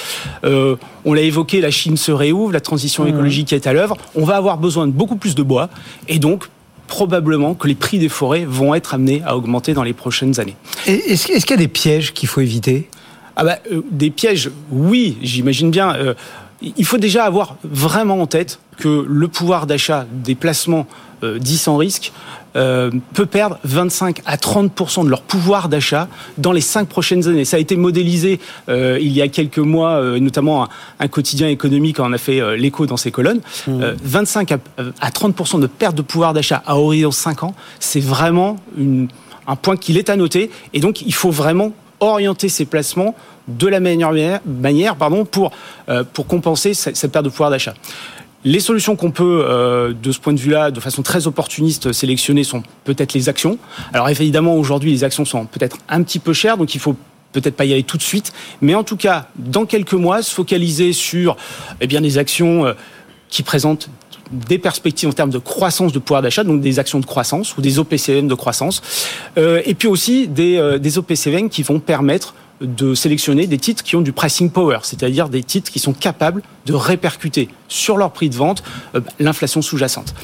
Euh, 0.45 0.77
on 1.05 1.13
l'a 1.13 1.23
évoqué, 1.23 1.61
la 1.61 1.71
Chine 1.71 1.97
se 1.97 2.13
réouvre, 2.13 2.53
la 2.53 2.61
transition 2.61 3.07
écologique 3.07 3.53
est 3.53 3.67
à 3.67 3.73
l'œuvre. 3.73 3.97
On 4.15 4.25
va 4.25 4.37
avoir 4.37 4.59
besoin 4.59 4.87
de 4.87 4.93
beaucoup 4.93 5.17
plus 5.17 5.35
de 5.35 5.43
bois, 5.43 5.69
et 6.09 6.19
donc 6.19 6.49
probablement 6.87 7.55
que 7.55 7.69
les 7.69 7.77
prix 7.77 7.99
des 7.99 8.09
forêts 8.09 8.45
vont 8.45 8.75
être 8.75 8.95
amenés 8.95 9.23
à 9.25 9.37
augmenter 9.37 9.75
dans 9.75 9.85
les 9.85 9.93
prochaines 9.93 10.41
années. 10.41 10.57
Est-ce 10.87 11.27
qu'il 11.27 11.51
y 11.51 11.53
a 11.53 11.57
des 11.57 11.69
pièges 11.69 12.13
qu'il 12.13 12.29
faut 12.29 12.41
éviter? 12.41 12.89
Ah 13.37 13.45
bah, 13.45 13.59
euh, 13.73 13.83
Des 13.91 14.11
pièges, 14.11 14.51
oui, 14.71 15.17
j'imagine 15.23 15.71
bien. 15.71 15.95
Euh, 16.63 16.71
il 16.77 16.85
faut 16.85 16.99
déjà 16.99 17.25
avoir 17.25 17.57
vraiment 17.65 18.21
en 18.21 18.27
tête 18.27 18.61
que 18.79 19.05
le 19.09 19.29
pouvoir 19.29 19.67
d'achat 19.67 20.07
des 20.13 20.35
placements 20.35 20.87
euh, 21.23 21.39
dits 21.39 21.59
sans 21.59 21.77
risque 21.77 22.13
euh, 22.57 22.91
peut 23.15 23.27
perdre 23.27 23.59
25 23.65 24.23
à 24.27 24.37
30% 24.37 25.05
de 25.05 25.11
leur 25.11 25.23
pouvoir 25.23 25.69
d'achat 25.69 26.09
dans 26.39 26.53
les 26.53 26.61
cinq 26.61 26.89
prochaines 26.89 27.29
années. 27.29 27.45
Ça 27.45 27.57
a 27.57 27.61
été 27.61 27.77
modélisé 27.77 28.41
euh, 28.69 28.99
il 29.01 29.13
y 29.13 29.23
a 29.23 29.29
quelques 29.29 29.59
mois, 29.59 29.93
euh, 29.93 30.19
notamment 30.19 30.65
un, 30.65 30.69
un, 30.99 31.09
quotidien 31.09 31.49
économique 31.49 32.01
en 32.01 32.13
a 32.13 32.19
fait 32.19 32.41
euh, 32.41 32.57
l'écho 32.57 32.87
dans 32.87 32.97
ses 32.97 33.11
colonnes. 33.11 33.41
Mmh. 33.67 33.83
25 34.03 34.53
à, 34.53 34.59
à 35.01 35.11
30 35.11 35.61
de 35.61 35.67
perte 35.67 35.95
de 35.95 36.03
pouvoir 36.03 36.33
d'achat 36.33 36.63
à 36.67 36.77
horizon 36.77 37.13
5 37.13 37.45
ans, 37.45 37.55
c'est 37.79 38.01
vraiment 38.01 38.57
une, 38.77 39.09
un 39.47 39.57
point 39.57 39.77
qu'il 39.77 39.97
est 39.99 40.11
à 40.11 40.17
noter. 40.17 40.51
Et 40.73 40.81
donc, 40.81 41.03
il 41.03 41.15
faut 41.15 41.31
vraiment 41.31 41.73
orienter 42.01 42.49
ces 42.49 42.65
placements 42.65 43.15
de 43.49 43.67
la 43.67 43.81
meilleure 43.81 44.13
manière 44.47 44.97
pardon, 44.97 45.25
pour, 45.25 45.53
euh, 45.89 46.05
pour 46.05 46.27
compenser 46.27 46.75
cette, 46.75 47.13
perte 47.13 47.25
de 47.25 47.31
pouvoir 47.31 47.51
d'achat. 47.51 47.75
Les 48.45 48.61
solutions 48.61 48.97
qu'on 48.97 49.11
peut, 49.11 49.45
euh, 49.47 49.93
de 49.93 50.13
ce 50.13 50.19
point 50.19 50.33
de 50.33 50.39
vue-là, 50.39 50.71
de 50.71 50.81
façon 50.81 51.03
très 51.03 51.27
opportuniste, 51.27 51.93
sélectionner 51.93 52.43
sont 52.43 52.63
peut-être 52.85 53.13
les 53.13 53.29
actions. 53.29 53.59
Alors 53.93 54.09
évidemment, 54.09 54.55
aujourd'hui, 54.55 54.91
les 54.93 55.05
actions 55.05 55.25
sont 55.25 55.45
peut-être 55.45 55.77
un 55.89 56.03
petit 56.03 56.19
peu 56.19 56.33
chères, 56.33 56.57
donc 56.57 56.75
il 56.75 56.81
faut 56.81 56.97
peut-être 57.33 57.55
pas 57.55 57.65
y 57.65 57.73
aller 57.73 57.83
tout 57.83 57.99
de 57.99 58.03
suite, 58.03 58.33
mais 58.61 58.75
en 58.75 58.83
tout 58.83 58.97
cas, 58.97 59.29
dans 59.37 59.67
quelques 59.67 59.93
mois, 59.93 60.23
se 60.23 60.35
focaliser 60.35 60.93
sur 60.93 61.37
eh 61.81 61.87
bien, 61.87 62.01
des 62.01 62.19
actions 62.19 62.67
euh, 62.67 62.73
qui 63.29 63.43
présentent 63.43 63.91
des 64.33 64.59
perspectives 64.59 65.09
en 65.09 65.13
termes 65.13 65.31
de 65.31 65.39
croissance 65.39 65.93
de 65.93 65.99
pouvoir 65.99 66.23
d'achat, 66.23 66.45
donc 66.45 66.61
des 66.61 66.79
actions 66.79 67.01
de 67.01 67.07
croissance 67.07 67.57
ou 67.57 67.61
des 67.61 67.79
OPCVM 67.81 68.29
de 68.29 68.35
croissance, 68.35 68.81
et 69.37 69.75
puis 69.75 69.89
aussi 69.89 70.29
des, 70.29 70.79
des 70.79 70.99
OPCVM 70.99 71.49
qui 71.49 71.65
vont 71.65 71.81
permettre 71.81 72.35
de 72.61 72.95
sélectionner 72.95 73.47
des 73.47 73.59
titres 73.59 73.83
qui 73.83 73.97
ont 73.97 74.01
du 74.01 74.13
pricing 74.13 74.51
power, 74.51 74.79
c'est-à-dire 74.83 75.29
des 75.29 75.43
titres 75.43 75.71
qui 75.71 75.79
sont 75.79 75.93
capables 75.93 76.43
de 76.67 76.75
répercuter 76.75 77.49
sur 77.69 77.97
leur 77.97 78.13
prix 78.13 78.29
de 78.29 78.35
vente 78.35 78.63
euh, 78.95 79.01
l'inflation 79.19 79.63
sous-jacente. 79.63 80.15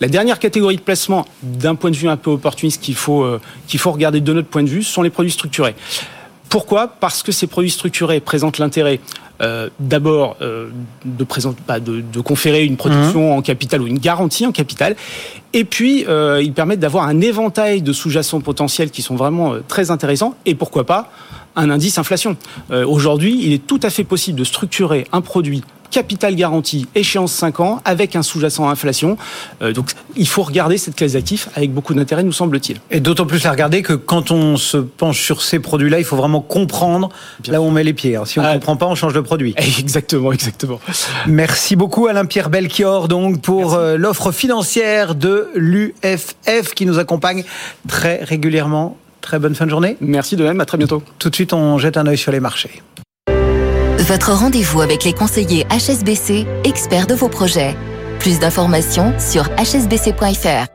La 0.00 0.08
dernière 0.08 0.38
catégorie 0.38 0.76
de 0.76 0.80
placement, 0.80 1.26
d'un 1.42 1.74
point 1.74 1.90
de 1.90 1.96
vue 1.96 2.08
un 2.08 2.16
peu 2.16 2.30
opportuniste 2.30 2.82
qu'il 2.82 2.96
faut, 2.96 3.22
euh, 3.22 3.40
qu'il 3.66 3.78
faut 3.78 3.92
regarder 3.92 4.20
de 4.20 4.32
notre 4.32 4.48
point 4.48 4.62
de 4.62 4.68
vue, 4.68 4.82
sont 4.82 5.02
les 5.02 5.10
produits 5.10 5.32
structurés. 5.32 5.74
Pourquoi? 6.48 6.88
Parce 6.88 7.22
que 7.22 7.32
ces 7.32 7.46
produits 7.46 7.70
structurés 7.70 8.20
présentent 8.20 8.58
l'intérêt 8.58 9.00
euh, 9.40 9.68
d'abord 9.80 10.36
euh, 10.42 10.68
de, 11.04 11.26
bah, 11.66 11.80
de, 11.80 12.00
de, 12.00 12.20
conférer 12.20 12.64
une 12.64 12.76
protection 12.76 13.34
mmh. 13.34 13.38
en 13.38 13.42
capital 13.42 13.82
ou 13.82 13.88
une 13.88 13.98
garantie 13.98 14.46
en 14.46 14.52
capital, 14.52 14.94
et 15.52 15.64
puis 15.64 16.04
euh, 16.06 16.40
ils 16.40 16.52
permettent 16.52 16.78
d'avoir 16.78 17.08
un 17.08 17.20
éventail 17.20 17.82
de 17.82 17.92
sous-jacents 17.92 18.40
potentiels 18.40 18.92
qui 18.92 19.02
sont 19.02 19.16
vraiment 19.16 19.54
très 19.66 19.90
intéressants, 19.90 20.36
et 20.46 20.54
pourquoi 20.54 20.86
pas 20.86 21.10
un 21.56 21.70
indice 21.70 21.98
inflation. 21.98 22.36
Euh, 22.70 22.86
Aujourd'hui, 22.86 23.38
il 23.42 23.52
est 23.52 23.66
tout 23.66 23.80
à 23.82 23.90
fait 23.90 24.04
possible 24.04 24.38
de 24.38 24.44
structurer 24.44 25.06
un 25.12 25.20
produit 25.20 25.62
capital 25.94 26.34
garanti, 26.34 26.88
échéance 26.96 27.32
5 27.32 27.60
ans, 27.60 27.80
avec 27.84 28.16
un 28.16 28.22
sous-jacent 28.24 28.68
inflation. 28.68 29.16
Euh, 29.62 29.72
donc 29.72 29.92
il 30.16 30.26
faut 30.26 30.42
regarder 30.42 30.76
cette 30.76 30.96
classe 30.96 31.12
d'actifs 31.12 31.48
avec 31.54 31.72
beaucoup 31.72 31.94
d'intérêt, 31.94 32.24
nous 32.24 32.32
semble-t-il. 32.32 32.80
Et 32.90 32.98
d'autant 32.98 33.26
plus 33.26 33.46
à 33.46 33.52
regarder 33.52 33.82
que 33.82 33.92
quand 33.92 34.32
on 34.32 34.56
se 34.56 34.76
penche 34.76 35.22
sur 35.22 35.40
ces 35.40 35.60
produits-là, 35.60 36.00
il 36.00 36.04
faut 36.04 36.16
vraiment 36.16 36.40
comprendre 36.40 37.10
Bien 37.38 37.52
là 37.52 37.60
où 37.60 37.66
on 37.66 37.70
met 37.70 37.84
les 37.84 37.92
pieds. 37.92 38.18
Si 38.24 38.40
on 38.40 38.42
ne 38.42 38.48
ah, 38.48 38.54
comprend 38.54 38.76
pas, 38.76 38.86
on 38.86 38.96
change 38.96 39.12
de 39.12 39.20
produit. 39.20 39.54
Exactement, 39.78 40.32
exactement. 40.32 40.80
Merci 41.26 41.76
beaucoup 41.76 42.08
Alain-Pierre 42.08 42.50
Belchior 42.50 43.06
donc 43.06 43.40
pour 43.40 43.74
euh, 43.74 43.96
l'offre 43.96 44.32
financière 44.32 45.14
de 45.14 45.48
l'UFF 45.54 46.74
qui 46.74 46.86
nous 46.86 46.98
accompagne 46.98 47.44
très 47.86 48.24
régulièrement. 48.24 48.96
Très 49.24 49.38
bonne 49.38 49.54
fin 49.54 49.64
de 49.64 49.70
journée. 49.70 49.96
Merci 50.02 50.36
de 50.36 50.44
même, 50.44 50.60
à 50.60 50.66
très 50.66 50.76
bientôt. 50.76 51.02
Tout 51.18 51.30
de 51.30 51.34
suite, 51.34 51.54
on 51.54 51.78
jette 51.78 51.96
un 51.96 52.06
œil 52.06 52.18
sur 52.18 52.30
les 52.30 52.40
marchés. 52.40 52.82
Votre 54.00 54.32
rendez-vous 54.32 54.82
avec 54.82 55.02
les 55.04 55.14
conseillers 55.14 55.64
HSBC, 55.70 56.46
experts 56.64 57.06
de 57.06 57.14
vos 57.14 57.30
projets. 57.30 57.74
Plus 58.18 58.38
d'informations 58.38 59.14
sur 59.18 59.44
hsbc.fr. 59.56 60.66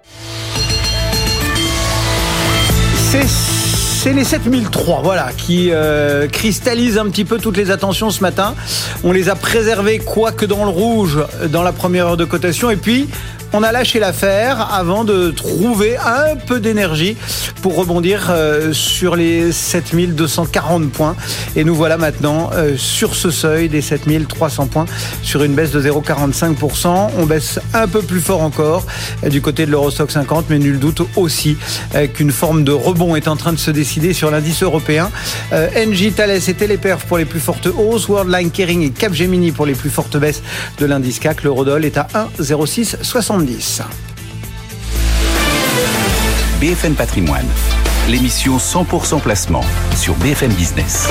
C'est 4.02 4.14
les 4.14 4.24
7003, 4.24 5.02
voilà, 5.04 5.30
qui 5.38 5.70
euh, 5.72 6.28
cristallisent 6.28 6.98
un 6.98 7.08
petit 7.10 7.26
peu 7.26 7.38
toutes 7.38 7.58
les 7.58 7.70
attentions 7.70 8.10
ce 8.10 8.22
matin. 8.22 8.56
On 9.04 9.12
les 9.12 9.30
a 9.30 9.36
préservés, 9.36 10.00
quoique 10.00 10.48
dans 10.48 10.64
le 10.64 10.72
rouge, 10.72 11.20
dans 11.52 11.62
la 11.62 11.72
première 11.72 12.08
heure 12.08 12.18
de 12.18 12.26
cotation. 12.26 12.72
Et 12.72 12.78
puis, 12.78 13.10
on 13.54 13.64
a 13.64 13.72
lâché 13.72 14.00
l'affaire 14.00 14.74
avant 14.74 15.04
de 15.04 15.32
trouver 15.32 15.98
un 15.98 16.36
peu 16.36 16.60
d'énergie 16.60 17.18
pour 17.62 17.76
rebondir 17.76 18.28
euh, 18.30 18.74
sur 18.74 19.16
les 19.16 19.52
7240 19.52 20.92
points. 20.92 21.16
Et 21.56 21.64
nous 21.64 21.76
voilà 21.76 21.98
maintenant 21.98 22.52
euh, 22.54 22.78
sur 22.78 23.16
ce 23.16 23.32
seuil 23.32 23.68
des 23.70 23.82
7300 23.82 24.68
points 24.68 24.86
sur 25.24 25.44
une 25.44 25.54
baisse 25.54 25.72
de 25.72 25.82
0,45%. 25.82 27.10
On 27.18 27.26
baisse 27.26 27.60
un 27.74 27.88
peu 27.88 28.02
plus 28.02 28.20
fort 28.20 28.42
encore 28.42 28.86
euh, 29.24 29.30
du 29.30 29.42
côté 29.42 29.66
de 29.66 29.72
l'Eurostock 29.72 30.12
50, 30.12 30.46
mais 30.50 30.60
nul 30.60 30.80
doute 30.80 31.02
aussi 31.16 31.58
qu'une 32.14 32.32
forme 32.32 32.64
de 32.64 32.72
rebond 32.72 33.16
est 33.16 33.28
en 33.28 33.36
train 33.36 33.54
de 33.54 33.58
se 33.58 33.72
décider 33.72 34.14
sur 34.14 34.32
l'indice 34.32 34.64
européen. 34.64 35.10
NJ, 35.52 36.14
Thales 36.16 36.32
et 36.32 36.54
Téléperf 36.54 37.06
pour 37.06 37.18
les 37.18 37.26
plus 37.26 37.40
fortes 37.40 37.68
hausses, 37.68 38.08
Worldline, 38.08 38.52
Kering 38.52 38.82
et 38.84 38.90
Capgemini 38.92 39.52
pour 39.52 39.66
les 39.66 39.74
plus 39.74 39.90
fortes 39.90 40.18
baisses 40.18 40.42
de 40.78 40.86
l'indice 40.86 41.20
CAC. 41.20 41.44
L'eurodoll 41.44 41.86
est 41.86 41.98
à 41.98 42.08
1,0660. 42.40 43.39
BFM 46.60 46.94
Patrimoine, 46.96 47.46
l'émission 48.10 48.58
100% 48.58 49.22
placement 49.22 49.64
sur 49.96 50.14
BFM 50.16 50.52
Business. 50.52 51.08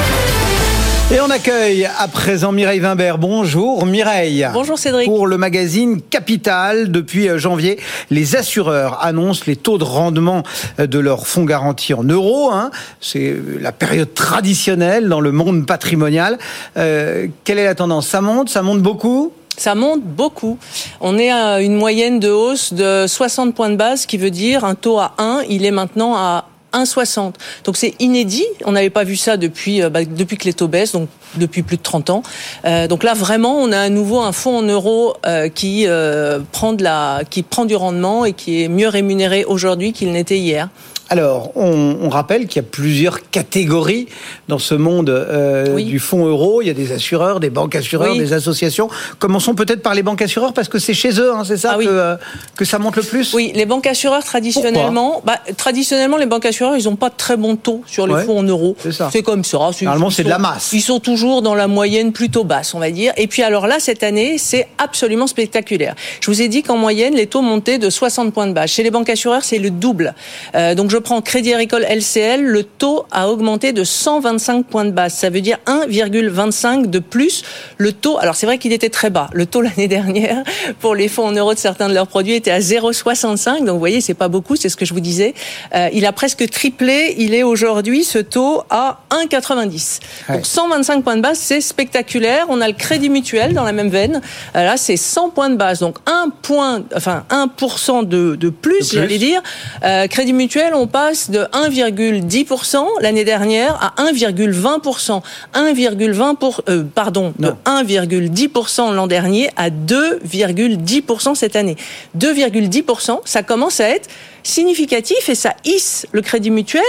Et 1.10 1.20
on 1.20 1.30
accueille 1.30 1.86
à 1.86 2.06
présent 2.06 2.52
Mireille 2.52 2.80
Wimbert. 2.80 3.16
Bonjour 3.16 3.86
Mireille. 3.86 4.46
Bonjour 4.52 4.78
Cédric. 4.78 5.06
Pour 5.06 5.26
le 5.26 5.38
magazine 5.38 6.02
Capital, 6.02 6.92
depuis 6.92 7.30
janvier, 7.38 7.80
les 8.10 8.36
assureurs 8.36 9.02
annoncent 9.02 9.44
les 9.46 9.56
taux 9.56 9.78
de 9.78 9.84
rendement 9.84 10.42
de 10.76 10.98
leurs 10.98 11.26
fonds 11.26 11.44
garantis 11.44 11.94
en 11.94 12.04
euros. 12.04 12.50
Hein. 12.52 12.70
C'est 13.00 13.34
la 13.58 13.72
période 13.72 14.12
traditionnelle 14.12 15.08
dans 15.08 15.22
le 15.22 15.32
monde 15.32 15.64
patrimonial. 15.64 16.36
Euh, 16.76 17.28
quelle 17.44 17.58
est 17.58 17.64
la 17.64 17.74
tendance? 17.74 18.06
Ça 18.06 18.20
monte? 18.20 18.50
Ça 18.50 18.60
monte 18.60 18.82
beaucoup? 18.82 19.32
Ça 19.58 19.74
monte 19.74 20.02
beaucoup. 20.02 20.58
On 21.00 21.18
est 21.18 21.30
à 21.30 21.60
une 21.60 21.74
moyenne 21.74 22.20
de 22.20 22.30
hausse 22.30 22.72
de 22.72 23.06
60 23.06 23.54
points 23.54 23.70
de 23.70 23.76
base, 23.76 24.06
qui 24.06 24.16
veut 24.16 24.30
dire 24.30 24.64
un 24.64 24.74
taux 24.74 24.98
à 24.98 25.14
1, 25.18 25.42
il 25.48 25.64
est 25.64 25.70
maintenant 25.70 26.14
à 26.16 26.46
1,60. 26.72 27.34
Donc 27.64 27.76
c'est 27.76 27.94
inédit. 27.98 28.46
On 28.64 28.72
n'avait 28.72 28.90
pas 28.90 29.04
vu 29.04 29.16
ça 29.16 29.36
depuis, 29.36 29.80
bah, 29.82 30.04
depuis 30.04 30.36
que 30.36 30.44
les 30.44 30.52
taux 30.52 30.68
baissent, 30.68 30.92
donc 30.92 31.08
depuis 31.36 31.62
plus 31.62 31.76
de 31.76 31.82
30 31.82 32.10
ans. 32.10 32.22
Euh, 32.64 32.86
donc 32.86 33.02
là, 33.02 33.14
vraiment, 33.14 33.56
on 33.58 33.72
a 33.72 33.80
à 33.80 33.88
nouveau 33.88 34.20
un 34.20 34.32
fonds 34.32 34.58
en 34.58 34.62
euros 34.62 35.14
euh, 35.26 35.48
qui, 35.48 35.84
euh, 35.86 36.40
prend 36.52 36.72
de 36.72 36.82
la, 36.82 37.22
qui 37.28 37.42
prend 37.42 37.64
du 37.64 37.76
rendement 37.76 38.24
et 38.24 38.32
qui 38.32 38.62
est 38.62 38.68
mieux 38.68 38.88
rémunéré 38.88 39.44
aujourd'hui 39.44 39.92
qu'il 39.92 40.12
n'était 40.12 40.38
hier. 40.38 40.68
Alors, 41.10 41.52
on, 41.56 41.96
on 42.02 42.08
rappelle 42.10 42.46
qu'il 42.46 42.62
y 42.62 42.64
a 42.64 42.68
plusieurs 42.68 43.30
catégories 43.30 44.08
dans 44.48 44.58
ce 44.58 44.74
monde 44.74 45.08
euh, 45.08 45.68
Oui. 45.74 45.84
du 45.84 45.98
fonds 45.98 46.26
euro. 46.26 46.60
Il 46.60 46.66
y 46.68 46.70
a 46.70 46.74
des 46.74 46.92
assureurs, 46.92 47.40
des 47.40 47.48
banques 47.50 47.74
assureurs, 47.76 48.12
Oui. 48.12 48.18
des 48.18 48.34
associations. 48.34 48.88
Commençons 49.18 49.54
peut-être 49.54 49.82
par 49.82 49.94
les 49.94 50.02
banques 50.02 50.20
assureurs 50.20 50.52
parce 50.52 50.68
que 50.68 50.78
c'est 50.78 50.92
chez 50.92 51.18
eux, 51.18 51.32
hein, 51.34 51.44
c'est 51.46 51.56
ça 51.56 51.72
Ah 51.74 51.78
oui. 51.78 51.86
euh, 51.88 52.16
que 52.56 52.64
ça 52.66 52.78
monte 52.78 52.96
le 52.96 53.02
plus? 53.02 53.32
Oui, 53.32 53.52
les 53.54 53.64
banques 53.64 53.86
assureurs 53.86 54.22
traditionnellement, 54.22 55.22
bah, 55.24 55.38
traditionnellement 55.56 56.18
les 56.18 56.26
banques 56.26 56.44
assureurs, 56.44 56.76
ils 56.76 56.84
n'ont 56.84 56.96
pas 56.96 57.08
de 57.08 57.16
très 57.16 57.36
bons 57.38 57.56
taux 57.56 57.82
sur 57.86 58.06
les 58.06 58.12
Ouais, 58.14 58.24
fonds 58.24 58.40
en 58.40 58.42
euros. 58.42 58.76
c'est 59.10 59.22
comme 59.22 59.44
ça. 59.44 59.58
Normalement, 59.82 60.10
c'est 60.10 60.24
de 60.24 60.28
la 60.28 60.38
masse. 60.38 60.70
Ils 60.74 60.82
sont 60.82 61.00
toujours 61.00 61.40
dans 61.40 61.54
la 61.54 61.68
moyenne 61.68 62.12
plutôt 62.12 62.44
basse, 62.44 62.74
on 62.74 62.78
va 62.80 62.90
dire. 62.90 63.12
Et 63.16 63.26
puis 63.28 63.42
alors 63.42 63.66
là, 63.66 63.76
cette 63.78 64.02
année, 64.02 64.36
c'est 64.36 64.68
absolument 64.76 65.26
spectaculaire. 65.26 65.94
Je 66.20 66.30
vous 66.30 66.42
ai 66.42 66.48
dit 66.48 66.62
qu'en 66.62 66.76
moyenne, 66.76 67.14
les 67.14 67.26
taux 67.26 67.40
montaient 67.42 67.78
de 67.78 67.88
60 67.88 68.34
points 68.34 68.46
de 68.46 68.52
base. 68.52 68.70
Chez 68.70 68.82
les 68.82 68.90
banques 68.90 69.08
assureurs, 69.08 69.42
c'est 69.44 69.58
le 69.58 69.70
double. 69.70 70.14
Euh, 70.54 70.74
donc 70.74 70.90
je 70.90 70.97
prends 71.00 71.20
Crédit 71.20 71.52
Agricole 71.52 71.84
LCL, 71.84 72.42
le 72.42 72.62
taux 72.62 73.04
a 73.10 73.28
augmenté 73.28 73.72
de 73.72 73.84
125 73.84 74.66
points 74.66 74.84
de 74.84 74.90
base. 74.90 75.14
Ça 75.14 75.30
veut 75.30 75.40
dire 75.40 75.58
1,25 75.66 76.86
de 76.86 76.98
plus. 76.98 77.42
Le 77.76 77.92
taux, 77.92 78.18
alors 78.18 78.36
c'est 78.36 78.46
vrai 78.46 78.58
qu'il 78.58 78.72
était 78.72 78.88
très 78.90 79.10
bas. 79.10 79.28
Le 79.32 79.46
taux 79.46 79.60
l'année 79.60 79.88
dernière 79.98 80.42
pour 80.80 80.94
les 80.94 81.08
fonds 81.08 81.26
en 81.26 81.32
euros 81.32 81.54
de 81.54 81.58
certains 81.58 81.88
de 81.88 81.94
leurs 81.94 82.06
produits 82.06 82.34
était 82.34 82.50
à 82.50 82.60
0,65. 82.60 83.58
Donc 83.60 83.68
vous 83.70 83.78
voyez, 83.78 84.00
c'est 84.00 84.14
pas 84.14 84.28
beaucoup, 84.28 84.56
c'est 84.56 84.68
ce 84.68 84.76
que 84.76 84.84
je 84.84 84.94
vous 84.94 85.00
disais. 85.00 85.34
Euh, 85.74 85.88
il 85.92 86.06
a 86.06 86.12
presque 86.12 86.48
triplé. 86.50 87.14
Il 87.18 87.34
est 87.34 87.42
aujourd'hui 87.42 88.04
ce 88.04 88.18
taux 88.18 88.62
à 88.70 89.00
1,90. 89.10 90.00
Ouais. 90.28 90.36
Donc 90.36 90.46
125 90.46 91.02
points 91.02 91.16
de 91.16 91.22
base, 91.22 91.38
c'est 91.38 91.60
spectaculaire. 91.60 92.46
On 92.48 92.60
a 92.60 92.68
le 92.68 92.74
Crédit 92.74 93.10
Mutuel 93.10 93.54
dans 93.54 93.64
la 93.64 93.72
même 93.72 93.88
veine. 93.90 94.20
Euh, 94.56 94.64
Là, 94.64 94.76
c'est 94.76 94.96
100 94.98 95.30
points 95.30 95.50
de 95.50 95.56
base. 95.56 95.78
Donc 95.80 95.96
1 96.06 96.30
point, 96.42 96.82
enfin 96.94 97.24
1% 97.30 98.06
de, 98.06 98.36
de 98.36 98.50
plus, 98.50 98.68
plus. 98.68 98.92
j'allais 98.92 99.18
dire. 99.18 99.42
Euh, 99.84 100.06
Crédit 100.08 100.32
Mutuel, 100.32 100.74
on 100.74 100.86
passe 100.88 101.30
de 101.30 101.40
1,10% 101.52 102.84
l'année 103.00 103.24
dernière 103.24 103.74
à 103.80 104.02
1,20%. 104.02 105.22
1,20 105.54 106.36
pour, 106.36 106.62
euh, 106.68 106.84
pardon, 106.94 107.32
de 107.38 107.46
Non. 107.46 107.56
1,10% 107.64 108.92
l'an 108.92 109.06
dernier 109.06 109.50
à 109.56 109.70
2,10% 109.70 111.34
cette 111.34 111.56
année. 111.56 111.76
2,10%, 112.18 113.20
ça 113.24 113.42
commence 113.42 113.80
à 113.80 113.88
être 113.88 114.08
significatif 114.42 115.28
et 115.28 115.34
ça 115.34 115.54
hisse 115.64 116.06
le 116.12 116.22
Crédit 116.22 116.50
Mutuel 116.50 116.82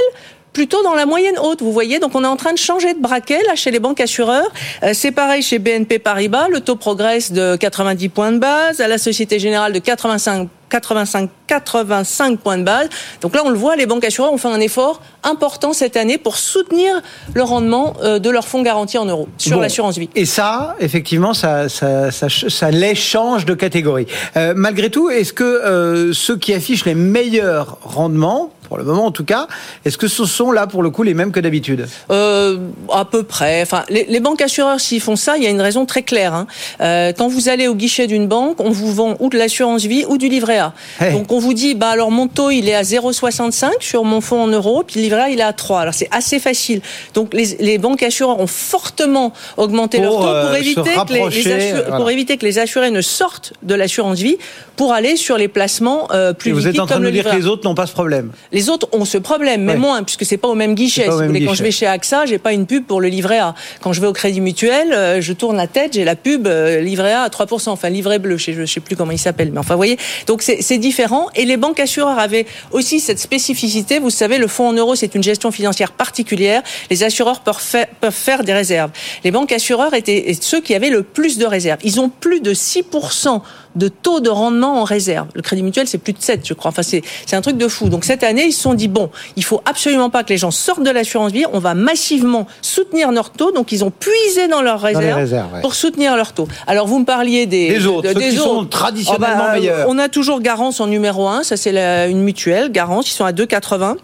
plutôt 0.54 0.82
dans 0.84 0.96
la 0.96 1.06
moyenne 1.06 1.38
haute. 1.40 1.62
Vous 1.62 1.72
voyez, 1.72 2.00
donc 2.00 2.16
on 2.16 2.24
est 2.24 2.28
en 2.28 2.36
train 2.36 2.54
de 2.54 2.58
changer 2.58 2.94
de 2.94 3.00
braquet 3.00 3.42
là 3.48 3.56
chez 3.56 3.72
les 3.72 3.80
banques 3.80 4.02
assureurs. 4.02 4.52
Euh, 4.84 4.92
c'est 4.94 5.12
pareil 5.12 5.42
chez 5.42 5.60
BNP 5.60 6.00
Paribas, 6.00 6.48
le 6.50 6.60
taux 6.62 6.76
progresse 6.76 7.32
de 7.32 7.56
90 7.56 8.10
points 8.10 8.32
de 8.32 8.40
base, 8.40 8.82
à 8.82 8.88
la 8.88 8.98
Société 8.98 9.40
Générale 9.40 9.74
de 9.74 9.80
85 9.80 10.50
85 10.70 11.30
85 11.48 12.40
points 12.40 12.58
de 12.58 12.64
base. 12.64 12.90
Donc 13.22 13.36
là, 13.36 13.42
on 13.44 13.50
le 13.50 13.58
voit, 13.58 13.76
les 13.76 13.86
banques 13.88 14.04
assureurs 14.06 14.32
ont 14.32 14.38
fait 14.38 14.48
un 14.48 14.60
effort 14.60 15.02
important 15.24 15.74
cette 15.74 15.98
année 15.98 16.18
pour 16.18 16.38
soutenir 16.38 17.02
le 17.34 17.44
rendement 17.44 17.96
euh, 18.04 18.20
de 18.20 18.30
leurs 18.30 18.48
fonds 18.48 18.62
garantis 18.62 18.98
en 18.98 19.06
euros 19.06 19.28
sur 19.38 19.58
Bon. 19.58 19.62
l'assurance 19.62 19.98
vie. 19.98 20.10
Et 20.16 20.26
ça, 20.26 20.76
effectivement, 20.80 21.34
ça, 21.34 21.68
ça, 21.70 22.12
ça, 22.12 22.28
ça 22.30 22.72
les 22.72 22.96
change 22.96 23.46
de 23.46 23.56
catégorie. 23.56 24.06
Euh, 24.38 24.54
malgré 24.56 24.90
tout, 24.90 25.10
est-ce 25.10 25.34
que 25.34 25.44
euh, 25.44 26.14
ceux 26.14 26.38
qui 26.38 26.54
affichent 26.54 26.86
les 26.86 26.96
meilleurs 26.96 27.78
rendements, 27.82 28.52
pour 28.70 28.78
le 28.78 28.84
moment 28.86 29.06
en 29.06 29.12
tout 29.12 29.26
cas, 29.26 29.48
est-ce 29.84 29.98
que 29.98 30.08
ce 30.08 30.26
sont 30.26 30.52
là 30.52 30.66
pour 30.68 30.82
le 30.84 30.90
coup 30.92 31.04
les 31.04 31.14
mêmes 31.14 31.32
que 31.32 31.40
d'habitude? 31.42 31.88
Euh, 32.12 32.58
à 32.94 33.04
peu 33.04 33.24
près. 33.24 33.62
Enfin, 33.62 33.84
les, 33.90 34.06
les 34.08 34.20
banques 34.20 34.42
assureurs, 34.42 34.80
s'ils 34.80 35.02
font 35.02 35.16
ça, 35.16 35.36
il 35.38 35.44
y 35.44 35.48
a 35.48 35.50
une 35.50 35.60
raison 35.62 35.86
très 35.86 36.04
claire. 36.04 36.34
hein. 36.34 36.48
Euh, 36.82 37.12
quand 37.18 37.28
vous 37.28 37.50
allez 37.50 37.68
au 37.68 37.76
guichet 37.76 38.08
d'une 38.08 38.28
banque, 38.28 38.60
on 38.62 38.70
vous 38.70 38.94
vend 38.94 39.16
ou 39.20 39.30
de 39.30 39.38
l'assurance 39.38 39.84
vie 39.86 40.06
ou 40.08 40.18
du 40.18 40.30
livret 40.30 40.60
A. 40.60 40.74
Hey. 41.02 41.14
Donc 41.14 41.32
on 41.32 41.40
vous 41.40 41.54
dit, 41.54 41.74
bah 41.76 41.90
alors 41.90 42.12
mon 42.12 42.28
taux 42.28 42.52
il 42.52 42.70
est 42.70 42.76
à 42.76 42.84
0,65 42.84 43.72
sur 43.80 44.04
mon 44.04 44.22
fonds 44.22 44.42
en 44.44 44.48
euros, 44.48 44.84
puis 44.86 44.98
le 44.98 45.02
livret 45.04 45.22
A 45.22 45.30
il 45.30 45.40
est 45.40 45.44
à 45.44 45.54
3. 45.54 45.82
Alors 45.82 45.94
c'est 45.94 46.10
assez 46.12 46.40
facile. 46.40 46.82
Donc 47.16 47.34
les, 47.34 47.58
les 47.60 47.78
banques 47.80 48.04
assureurs 48.04 48.40
ont 48.40 48.48
fortement 48.48 49.34
augmenté 49.58 50.00
leur 50.00 50.12
taux 50.12 50.18
pour 50.20 50.28
euh, 50.28 50.54
se 50.54 50.60
éviter 50.60 50.82
que 50.82 50.86
les, 50.86 50.92
les 50.92 50.98
rapprocher, 50.98 51.42
assu- 51.58 51.72
voilà. 51.82 51.96
pour 51.98 52.10
éviter 52.12 52.38
que 52.38 52.46
les 52.46 52.60
assurés 52.60 52.92
ne 52.92 53.02
sortent 53.02 53.54
de 53.64 53.74
l'assurance 53.76 54.20
vie 54.20 54.38
pour 54.76 54.94
aller 54.94 55.16
sur 55.16 55.38
les 55.38 55.48
placements 55.48 56.08
plus 56.38 56.52
Et 56.52 56.54
vous 56.54 56.68
êtes 56.68 56.80
en 56.80 56.86
train 56.86 57.00
de 57.00 57.06
nous 57.06 57.12
dire 57.12 57.24
que 57.30 57.36
les 57.36 57.48
autres 57.48 57.68
n'ont 57.68 57.76
pas 57.76 57.88
ce 57.88 57.94
problème? 57.94 58.32
Les 58.52 58.59
autres 58.68 58.90
ont 58.92 59.06
ce 59.06 59.18
problème, 59.18 59.62
mais 59.64 59.74
Ouais. 59.74 59.78
moins, 59.78 60.04
puisque 60.04 60.26
c'est 60.26 60.36
pas 60.38 60.50
au 60.50 60.56
même 60.56 60.76
guichet. 60.76 61.04
Si 61.04 61.10
vous 61.10 61.24
voulez, 61.28 61.46
quand 61.46 61.54
je 61.54 61.64
vais 61.64 61.72
chez 61.72 61.86
AXA, 61.86 62.26
j'ai 62.26 62.40
pas 62.40 62.52
une 62.52 62.66
pub 62.66 62.84
pour 62.86 63.00
le 63.00 63.08
livret 63.08 63.38
A. 63.40 63.56
Quand 63.80 63.94
je 63.94 64.02
vais 64.02 64.08
au 64.08 64.14
Crédit 64.14 64.42
Mutuel, 64.42 64.92
euh, 64.92 65.22
je 65.22 65.32
tourne 65.32 65.56
la 65.56 65.68
tête, 65.68 65.94
j'ai 65.94 66.04
la 66.04 66.16
pub 66.18 66.48
euh, 66.48 66.82
livret 66.82 67.14
A 67.14 67.22
à 67.22 67.30
3%, 67.30 67.70
enfin 67.70 67.90
livret 67.90 68.20
bleu, 68.20 68.38
je 68.38 68.66
sais, 68.66 68.80
plus 68.82 68.96
comment 68.98 69.12
il 69.12 69.20
s'appelle, 69.20 69.52
mais 69.54 69.60
enfin, 69.60 69.76
vous 69.76 69.80
voyez. 69.80 69.98
Donc 70.28 70.42
c'est 70.42 70.62
c'est 70.62 70.80
différent. 70.80 71.28
Et 71.36 71.46
les 71.46 71.56
banques 71.58 71.80
assureurs 71.80 72.20
avaient 72.20 72.46
aussi 72.72 73.00
cette 73.00 73.20
spécificité. 73.20 74.00
Vous 74.00 74.10
savez, 74.10 74.40
le 74.40 74.48
fonds 74.48 74.68
en 74.70 74.74
euros, 74.74 74.96
c'est 74.96 75.14
une 75.16 75.24
gestion 75.24 75.52
financière 75.52 75.92
particulière. 75.92 76.64
Les 76.90 77.04
assureurs 77.04 77.42
peuvent 77.42 77.56
faire, 77.62 77.86
peuvent 78.02 78.12
faire 78.14 78.44
des 78.44 78.54
réserves. 78.54 78.90
Les 79.24 79.32
banques 79.32 79.52
assureurs 79.52 79.94
étaient 79.94 80.36
ceux 80.42 80.60
qui 80.62 80.74
avaient 80.74 80.90
le 80.90 81.04
plus 81.04 81.38
de 81.38 81.46
réserves. 81.46 81.80
Ils 81.84 82.00
ont 82.00 82.10
plus 82.10 82.42
de 82.42 82.54
6% 82.54 83.42
de 83.76 83.88
taux 83.88 84.20
de 84.20 84.30
rendement 84.30 84.82
en 84.82 84.84
réserve. 84.84 85.28
Le 85.36 85.42
Crédit 85.42 85.62
Mutuel, 85.64 85.88
c'est 85.88 85.98
plus 86.00 86.14
de 86.14 86.22
7, 86.22 86.42
je 86.48 86.54
crois. 86.54 86.70
Enfin, 86.70 86.82
c'est 86.84 87.02
c'est 87.26 87.36
un 87.36 87.42
truc 87.42 87.58
de 87.58 87.68
fou. 87.68 87.90
Donc 87.90 88.04
cette 88.04 88.24
année, 88.24 88.46
ils 88.46 88.52
se 88.52 88.62
sont 88.62 88.74
dit 88.74 88.88
bon, 88.88 89.10
il 89.36 89.44
faut 89.44 89.62
absolument 89.66 90.10
pas 90.10 90.24
que 90.24 90.30
les 90.30 90.38
gens 90.38 90.52
sortent 90.52 90.84
de 90.84 90.90
l'assurance 90.90 91.32
vie. 91.32 91.46
On 91.54 91.60
va 91.60 91.74
massivement 91.76 92.48
soutenir 92.62 93.12
leur 93.12 93.30
taux. 93.30 93.52
Donc 93.52 93.72
ils 93.72 93.84
ont 93.84 93.92
puisé 93.92 94.48
dans 94.48 94.62
leurs 94.62 94.82
réserves, 94.82 95.16
réserves, 95.16 95.54
ouais. 95.54 95.62
pour 95.62 95.76
soutenir 95.76 96.16
leur 96.16 96.34
taux. 96.34 96.48
Alors 96.68 96.88
vous 96.88 97.00
me 97.00 97.06
parliez 97.06 97.46
des 97.46 97.70
Des 97.70 97.86
autres, 97.86 98.04
de- 98.10 98.14
ceux 98.14 98.20
des 98.20 98.30
qui 98.30 98.38
sont 98.38 98.66
traditionnellement 98.66 99.28
Ah 99.40 99.48
bah, 99.48 99.54
meilleurs. 99.60 99.86
On 99.90 99.98
a 100.00 100.10
toujours 100.10 100.42
Garance 100.42 100.80
en 100.80 100.88
numéro 100.88 101.28
1, 101.28 101.44
ça 101.44 101.56
c'est 101.58 101.76
une 102.10 102.22
mutuelle. 102.22 102.72
Garance, 102.72 103.10
ils 103.10 103.14
sont 103.14 103.26
à 103.26 103.32
2,80. 103.32 103.96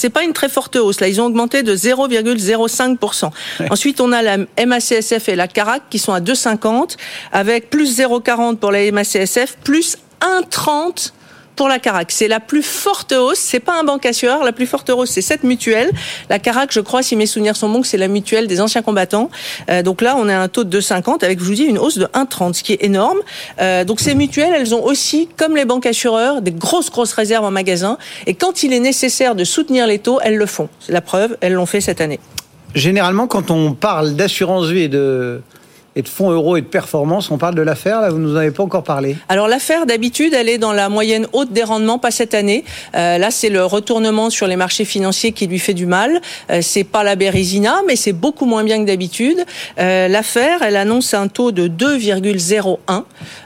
C'est 0.00 0.08
pas 0.08 0.22
une 0.22 0.32
très 0.32 0.48
forte 0.48 0.76
hausse. 0.76 1.00
Là, 1.00 1.08
ils 1.08 1.20
ont 1.20 1.26
augmenté 1.26 1.62
de 1.62 1.76
0,05%. 1.76 3.30
Ensuite, 3.68 4.00
on 4.00 4.12
a 4.12 4.22
la 4.22 4.38
MACSF 4.64 5.28
et 5.28 5.36
la 5.36 5.46
Carac 5.46 5.82
qui 5.90 5.98
sont 5.98 6.14
à 6.14 6.20
2,50 6.20 6.96
avec 7.32 7.68
plus 7.68 8.00
0,40 8.00 8.56
pour 8.56 8.72
la 8.72 8.90
MACSF, 8.90 9.58
plus 9.62 9.98
1,30 10.22 11.12
pour 11.56 11.68
la 11.68 11.78
Carac. 11.78 12.10
C'est 12.10 12.28
la 12.28 12.40
plus 12.40 12.62
forte 12.62 13.12
hausse. 13.12 13.38
C'est 13.38 13.60
pas 13.60 13.78
un 13.78 13.84
banque 13.84 14.06
assureur. 14.06 14.44
La 14.44 14.52
plus 14.52 14.66
forte 14.66 14.90
hausse, 14.90 15.10
c'est 15.10 15.22
cette 15.22 15.44
mutuelle. 15.44 15.90
La 16.28 16.38
Carac, 16.38 16.72
je 16.72 16.80
crois, 16.80 17.02
si 17.02 17.16
mes 17.16 17.26
souvenirs 17.26 17.56
sont 17.56 17.68
bons, 17.68 17.82
c'est 17.82 17.98
la 17.98 18.08
mutuelle 18.08 18.46
des 18.46 18.60
anciens 18.60 18.82
combattants. 18.82 19.30
Euh, 19.70 19.82
donc 19.82 20.00
là, 20.02 20.16
on 20.18 20.28
a 20.28 20.36
un 20.36 20.48
taux 20.48 20.64
de 20.64 20.80
2,50 20.80 21.24
avec, 21.24 21.38
je 21.38 21.44
vous 21.44 21.54
dis, 21.54 21.64
une 21.64 21.78
hausse 21.78 21.98
de 21.98 22.06
1,30, 22.06 22.54
ce 22.54 22.62
qui 22.62 22.72
est 22.72 22.84
énorme. 22.84 23.18
Euh, 23.60 23.84
donc 23.84 24.00
ces 24.00 24.14
mutuelles, 24.14 24.54
elles 24.56 24.74
ont 24.74 24.84
aussi, 24.84 25.28
comme 25.36 25.56
les 25.56 25.64
banques 25.64 25.86
assureurs, 25.86 26.42
des 26.42 26.52
grosses, 26.52 26.90
grosses 26.90 27.12
réserves 27.12 27.44
en 27.44 27.50
magasin. 27.50 27.98
Et 28.26 28.34
quand 28.34 28.62
il 28.62 28.72
est 28.72 28.80
nécessaire 28.80 29.34
de 29.34 29.44
soutenir 29.44 29.86
les 29.86 29.98
taux, 29.98 30.20
elles 30.22 30.36
le 30.36 30.46
font. 30.46 30.68
C'est 30.80 30.92
la 30.92 31.00
preuve, 31.00 31.36
elles 31.40 31.54
l'ont 31.54 31.66
fait 31.66 31.80
cette 31.80 32.00
année. 32.00 32.20
Généralement, 32.74 33.26
quand 33.26 33.50
on 33.50 33.72
parle 33.72 34.14
d'assurance 34.14 34.68
vie 34.68 34.82
et 34.82 34.88
de, 34.88 35.42
et 35.96 36.02
de 36.02 36.08
fonds 36.08 36.30
euros 36.30 36.56
et 36.56 36.60
de 36.60 36.66
performance, 36.66 37.30
on 37.30 37.38
parle 37.38 37.54
de 37.54 37.62
l'affaire. 37.62 38.00
Là, 38.00 38.10
vous 38.10 38.18
nous 38.18 38.34
en 38.34 38.36
avez 38.36 38.52
pas 38.52 38.62
encore 38.62 38.84
parlé. 38.84 39.16
Alors 39.28 39.48
l'affaire 39.48 39.86
d'habitude, 39.86 40.34
elle 40.34 40.48
est 40.48 40.58
dans 40.58 40.72
la 40.72 40.88
moyenne 40.88 41.26
haute 41.32 41.52
des 41.52 41.64
rendements, 41.64 41.98
pas 41.98 42.10
cette 42.10 42.34
année. 42.34 42.64
Euh, 42.94 43.18
là, 43.18 43.30
c'est 43.30 43.48
le 43.48 43.64
retournement 43.64 44.30
sur 44.30 44.46
les 44.46 44.56
marchés 44.56 44.84
financiers 44.84 45.32
qui 45.32 45.46
lui 45.46 45.58
fait 45.58 45.74
du 45.74 45.86
mal. 45.86 46.20
Euh, 46.50 46.60
c'est 46.62 46.84
pas 46.84 47.02
la 47.02 47.16
Bérésina, 47.16 47.80
mais 47.86 47.96
c'est 47.96 48.12
beaucoup 48.12 48.46
moins 48.46 48.62
bien 48.62 48.78
que 48.78 48.86
d'habitude. 48.86 49.44
Euh, 49.78 50.08
l'affaire, 50.08 50.62
elle 50.62 50.76
annonce 50.76 51.14
un 51.14 51.28
taux 51.28 51.50
de 51.50 51.66
2,01. 51.66 53.04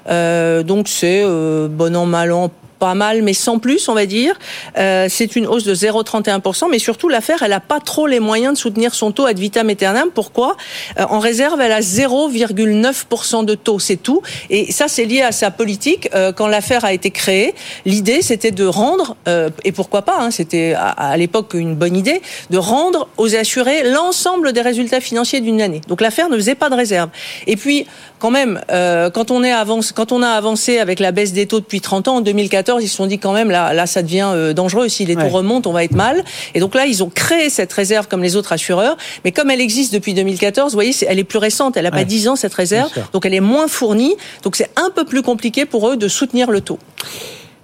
Euh, 0.08 0.62
donc 0.62 0.88
c'est 0.88 1.24
bon 1.24 1.96
an 1.96 2.06
mal 2.06 2.32
an 2.32 2.50
pas 2.84 2.94
mal, 2.94 3.22
mais 3.22 3.32
sans 3.32 3.58
plus, 3.58 3.88
on 3.88 3.94
va 3.94 4.04
dire. 4.04 4.38
Euh, 4.76 5.06
c'est 5.08 5.36
une 5.36 5.46
hausse 5.46 5.64
de 5.64 5.74
0,31%, 5.74 6.68
mais 6.70 6.78
surtout 6.78 7.08
l'affaire, 7.08 7.42
elle 7.42 7.48
n'a 7.48 7.60
pas 7.60 7.80
trop 7.80 8.06
les 8.06 8.20
moyens 8.20 8.52
de 8.52 8.58
soutenir 8.58 8.94
son 8.94 9.10
taux 9.10 9.24
ad 9.24 9.38
vitam 9.38 9.70
aeternam. 9.70 10.10
Pourquoi? 10.14 10.58
Euh, 11.00 11.06
En 11.08 11.18
réserve, 11.18 11.58
elle 11.62 11.72
a 11.72 11.80
0,9% 11.80 13.46
de 13.46 13.54
taux, 13.54 13.78
c'est 13.78 13.96
tout. 13.96 14.20
Et 14.50 14.70
ça, 14.70 14.86
c'est 14.86 15.06
lié 15.06 15.22
à 15.22 15.32
sa 15.32 15.50
politique. 15.50 16.10
Euh, 16.14 16.32
quand 16.32 16.46
l'affaire 16.46 16.84
a 16.84 16.92
été 16.92 17.10
créée, 17.10 17.54
l'idée, 17.86 18.20
c'était 18.20 18.50
de 18.50 18.66
rendre, 18.66 19.16
et 19.64 19.72
pourquoi 19.72 20.02
pas, 20.02 20.18
hein, 20.20 20.30
c'était 20.30 20.74
à, 20.74 20.90
à 20.90 21.16
l'époque 21.16 21.54
une 21.54 21.76
bonne 21.76 21.96
idée, 21.96 22.20
de 22.50 22.58
rendre 22.58 23.08
aux 23.16 23.34
assurés 23.34 23.82
l'ensemble 23.90 24.52
des 24.52 24.60
résultats 24.60 25.00
financiers 25.00 25.40
d'une 25.40 25.62
année. 25.62 25.80
Donc 25.88 26.02
l'affaire 26.02 26.28
ne 26.28 26.36
faisait 26.36 26.54
pas 26.54 26.68
de 26.68 26.74
réserve. 26.74 27.08
Et 27.46 27.56
puis, 27.56 27.86
quand 28.24 28.30
même, 28.30 28.58
euh, 28.70 29.10
quand 29.10 29.30
on 29.30 29.44
est 29.44 29.52
avance, 29.52 29.92
quand 29.92 30.10
on 30.10 30.22
a 30.22 30.28
avancé 30.28 30.78
avec 30.78 30.98
la 30.98 31.12
baisse 31.12 31.34
des 31.34 31.44
taux 31.46 31.60
depuis 31.60 31.82
30 31.82 32.08
ans, 32.08 32.16
en 32.16 32.20
2014, 32.22 32.82
ils 32.82 32.88
se 32.88 32.96
sont 32.96 33.04
dit 33.06 33.18
quand 33.18 33.34
même 33.34 33.50
là, 33.50 33.74
là, 33.74 33.86
ça 33.86 34.00
devient 34.02 34.30
euh, 34.34 34.54
dangereux. 34.54 34.88
Si 34.88 35.04
les 35.04 35.14
taux 35.14 35.20
Ouais. 35.24 35.28
remontent, 35.30 35.68
on 35.68 35.74
va 35.74 35.84
être 35.84 35.94
mal. 35.94 36.24
Et 36.54 36.60
donc 36.60 36.74
là, 36.74 36.86
ils 36.86 37.04
ont 37.04 37.10
créé 37.10 37.50
cette 37.50 37.70
réserve 37.70 38.08
comme 38.08 38.22
les 38.22 38.34
autres 38.34 38.54
assureurs. 38.54 38.96
Mais 39.26 39.32
comme 39.32 39.50
elle 39.50 39.60
existe 39.60 39.92
depuis 39.92 40.14
2014, 40.14 40.72
vous 40.72 40.76
voyez, 40.78 40.94
elle 41.06 41.18
est 41.18 41.24
plus 41.24 41.36
récente. 41.38 41.76
Elle 41.76 41.82
n'a 41.84 41.90
Ouais. 41.90 41.98
pas 41.98 42.04
10 42.04 42.28
ans 42.28 42.34
cette 42.36 42.54
réserve, 42.54 42.90
donc 43.12 43.26
elle 43.26 43.34
est 43.34 43.40
moins 43.40 43.68
fournie. 43.68 44.16
Donc 44.42 44.56
c'est 44.56 44.70
un 44.76 44.88
peu 44.88 45.04
plus 45.04 45.20
compliqué 45.20 45.66
pour 45.66 45.90
eux 45.90 45.98
de 45.98 46.08
soutenir 46.08 46.50
le 46.50 46.62
taux. 46.62 46.78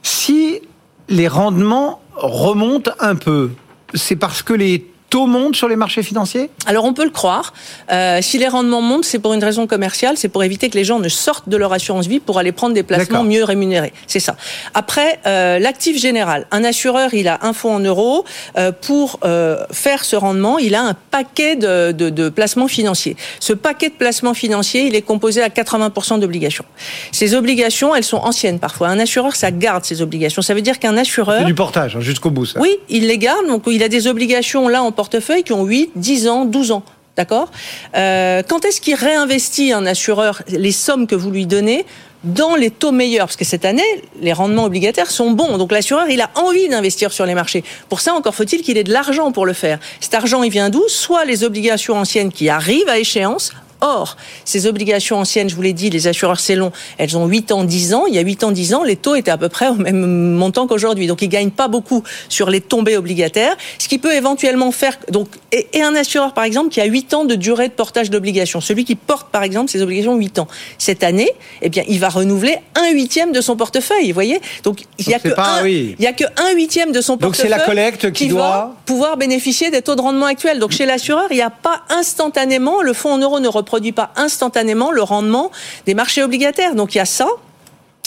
Si 0.03 0.61
les 1.09 1.27
rendements 1.27 2.01
remontent 2.17 2.91
un 3.01 3.15
peu, 3.15 3.53
c'est 3.95 4.17
parce 4.17 4.43
que 4.43 4.53
les 4.53 4.85
taux 5.11 5.27
montent 5.27 5.57
sur 5.57 5.69
les 5.69 5.77
marchés 5.77 6.03
financiers? 6.03 6.51
Alors 6.67 6.85
on 6.85 6.95
peut 6.95 7.05
le 7.05 7.11
croire. 7.11 7.53
Euh, 7.93 8.21
si 8.23 8.39
les 8.39 8.49
rendements 8.49 8.81
montent, 8.81 9.05
c'est 9.05 9.19
pour 9.19 9.35
une 9.35 9.45
raison 9.45 9.67
commerciale, 9.67 10.17
c'est 10.17 10.29
pour 10.29 10.45
éviter 10.45 10.71
que 10.71 10.79
les 10.79 10.85
gens 10.85 10.99
ne 10.99 11.09
sortent 11.09 11.49
de 11.49 11.57
leur 11.57 11.73
assurance 11.73 12.07
vie 12.07 12.21
pour 12.21 12.39
aller 12.39 12.53
prendre 12.53 12.75
des 12.75 12.83
placements 12.83 13.25
mieux 13.25 13.45
rémunérés. 13.45 13.93
C'est 14.07 14.21
ça. 14.21 14.37
Après, 14.75 15.21
euh, 15.27 15.59
l'actif 15.59 16.01
général. 16.01 16.47
Un 16.51 16.65
assureur, 16.65 17.13
il 17.13 17.29
a 17.29 17.41
un 17.43 17.53
fonds 17.53 17.75
en 17.75 17.81
euros. 17.81 18.25
Euh, 18.57 18.73
pour 18.73 19.21
euh, 19.25 19.65
faire 19.71 20.05
ce 20.05 20.17
rendement, 20.17 20.59
il 20.59 20.75
a 20.75 20.83
un 20.83 20.95
paquet 20.95 21.57
de, 21.57 21.93
de, 21.93 22.11
de, 22.11 22.29
placements 22.29 22.69
financiers. 22.69 23.17
Ce 23.41 23.53
paquet 23.53 23.89
de 23.89 23.95
placements 23.95 24.35
financiers, 24.35 24.87
il 24.87 24.95
est 24.95 25.03
composé 25.03 25.43
à 25.43 25.49
80% 25.49 26.21
d'obligations. 26.21 26.65
Ces 27.13 27.35
obligations, 27.35 27.95
elles 27.95 28.05
sont 28.05 28.19
anciennes 28.19 28.59
parfois. 28.59 28.89
Un 28.89 28.99
assureur, 28.99 29.37
ça 29.37 29.51
garde 29.51 29.85
ses 29.85 30.03
obligations. 30.03 30.43
Ça 30.43 30.55
veut 30.55 30.63
dire 30.63 30.79
qu'un 30.79 30.97
assureur... 30.97 31.41
C'est 31.41 31.47
du 31.47 31.55
portage, 31.55 31.97
hein, 31.97 32.01
jusqu'au 32.01 32.31
bout, 32.31 32.47
ça. 32.47 32.61
Oui, 32.61 32.77
il 32.89 33.07
les 33.07 33.19
garde. 33.19 33.47
Donc 33.47 33.65
il 33.67 33.83
a 33.83 33.89
des 33.89 34.07
obligations 34.07 34.69
là 34.69 34.83
en 34.83 34.93
portefeuille 35.01 35.45
qui 35.45 35.55
ont 35.55 35.65
8, 35.65 35.93
10 35.97 36.29
ans, 36.29 36.45
12 36.45 36.73
ans. 36.73 36.83
D'accord 37.17 37.51
euh, 37.97 38.43
Quand 38.47 38.67
est-ce 38.67 38.83
qu'il 38.83 38.97
réinvestit 38.97 39.73
un 39.73 39.87
assureur 39.87 40.43
les 40.49 40.73
sommes 40.73 41.07
que 41.07 41.15
vous 41.15 41.31
lui 41.31 41.47
donnez 41.47 41.87
dans 42.23 42.55
les 42.55 42.71
taux 42.71 42.93
meilleurs, 42.93 43.29
parce 43.29 43.37
que 43.37 43.47
cette 43.47 43.65
année, 43.65 43.91
les 44.21 44.35
rendements 44.35 44.65
obligataires 44.65 45.11
sont 45.11 45.31
bons. 45.31 45.57
Donc 45.57 45.73
l'assureur, 45.73 46.11
il 46.11 46.21
a 46.21 46.29
envie 46.35 46.69
d'investir 46.69 47.13
sur 47.13 47.25
les 47.25 47.35
marchés. 47.35 47.65
Pour 47.89 48.01
ça, 48.01 48.13
encore 48.13 48.35
faut-il 48.35 48.61
qu'il 48.61 48.77
ait 48.77 48.85
de 48.85 48.93
l'argent 48.93 49.33
pour 49.33 49.47
le 49.47 49.55
faire. 49.55 49.79
Cet 50.01 50.13
argent, 50.13 50.43
il 50.43 50.51
vient 50.51 50.69
d'où? 50.69 50.85
Soit 50.89 51.25
les 51.25 51.45
obligations 51.45 51.97
anciennes 51.97 52.31
qui 52.31 52.51
arrivent 52.51 52.91
à 52.91 52.99
échéance, 52.99 53.53
Or, 53.81 54.17
ces 54.45 54.67
obligations 54.67 55.19
anciennes, 55.19 55.49
je 55.49 55.55
vous 55.55 55.63
l'ai 55.63 55.73
dit, 55.73 55.91
les 55.91 56.07
assureurs 56.07 56.41
c'est 56.41 56.57
long, 56.57 56.73
elles 56.99 57.17
ont 57.17 57.27
8 57.27 57.53
ans, 57.53 57.65
10 57.65 57.95
ans. 57.95 58.05
Il 58.07 58.15
y 58.15 58.19
a 58.19 58.23
8 58.23 58.45
ans, 58.45 58.51
10 58.51 58.75
ans, 58.75 58.83
les 58.85 58.97
taux 58.97 59.15
étaient 59.15 59.31
à 59.31 59.39
peu 59.39 59.49
près 59.49 59.69
au 59.69 59.75
même 59.75 60.35
montant 60.35 60.67
qu'aujourd'hui. 60.67 61.07
Donc, 61.07 61.23
ils 61.23 61.29
gagnent 61.29 61.51
pas 61.51 61.69
beaucoup 61.69 62.03
sur 62.29 62.51
les 62.51 62.61
tombées 62.61 62.97
obligataires. 62.97 63.57
Ce 63.79 63.89
qui 63.89 63.99
peut 63.99 64.15
éventuellement 64.15 64.73
faire, 64.73 64.99
donc, 65.11 65.29
et, 65.53 65.69
et 65.73 65.83
un 65.83 65.95
assureur, 65.95 66.35
par 66.35 66.45
exemple, 66.45 66.71
qui 66.71 66.81
a 66.81 66.85
8 66.85 67.15
ans 67.15 67.25
de 67.25 67.35
durée 67.35 67.69
de 67.69 67.73
portage 67.73 68.11
d'obligations. 68.11 68.61
Celui 68.61 68.85
qui 68.85 68.95
porte, 68.95 69.31
par 69.31 69.43
exemple, 69.43 69.71
ses 69.71 69.83
obligations 69.83 70.17
8 70.17 70.39
ans. 70.41 70.49
Cette 70.79 71.03
année, 71.03 71.31
eh 71.63 71.69
bien, 71.69 71.85
il 71.89 72.01
va 72.01 72.09
renouveler 72.09 72.57
un 72.75 72.91
huitième 72.93 73.33
de 73.33 73.41
son 73.41 73.57
portefeuille, 73.57 74.09
vous 74.09 74.15
voyez? 74.15 74.41
Donc, 74.63 74.83
il 74.99 75.09
y 75.09 75.15
a 75.15 75.19
que 75.19 75.29
pas, 75.29 75.61
un, 75.61 75.65
oui. 75.65 75.97
il 75.99 76.05
y 76.05 76.09
a 76.09 76.13
que 76.13 76.25
un 76.37 76.55
huitième 76.55 76.93
de 76.93 77.01
son 77.01 77.17
Donc, 77.17 77.37
c'est 77.37 77.49
portefeuille. 77.49 77.51
la 77.51 77.65
collecte 77.65 78.13
qui, 78.13 78.25
qui 78.25 78.29
doit... 78.29 78.41
va 78.41 78.77
pouvoir 78.87 79.17
bénéficier 79.17 79.71
des 79.71 79.83
taux 79.83 79.97
de 79.97 80.01
rendement 80.01 80.27
actuels. 80.27 80.59
Donc, 80.59 80.73
chez 80.73 80.87
l'assureur, 80.87 81.27
il 81.31 81.37
n'y 81.37 81.43
a 81.43 81.51
pas 81.51 81.83
instantanément, 81.89 82.83
le 82.83 82.93
fonds 82.93 83.13
en 83.13 83.19
euros 83.19 83.41
ne 83.41 83.49
reproduit 83.71 83.93
pas 83.93 84.11
instantanément 84.17 84.91
le 84.91 85.03
rendement 85.03 85.53
des 85.87 85.95
marchés 85.95 86.25
obligataires. 86.25 86.75
Donc 86.75 86.97
il 86.97 86.99
y 86.99 87.01
a 87.01 87.05
ça. 87.05 87.29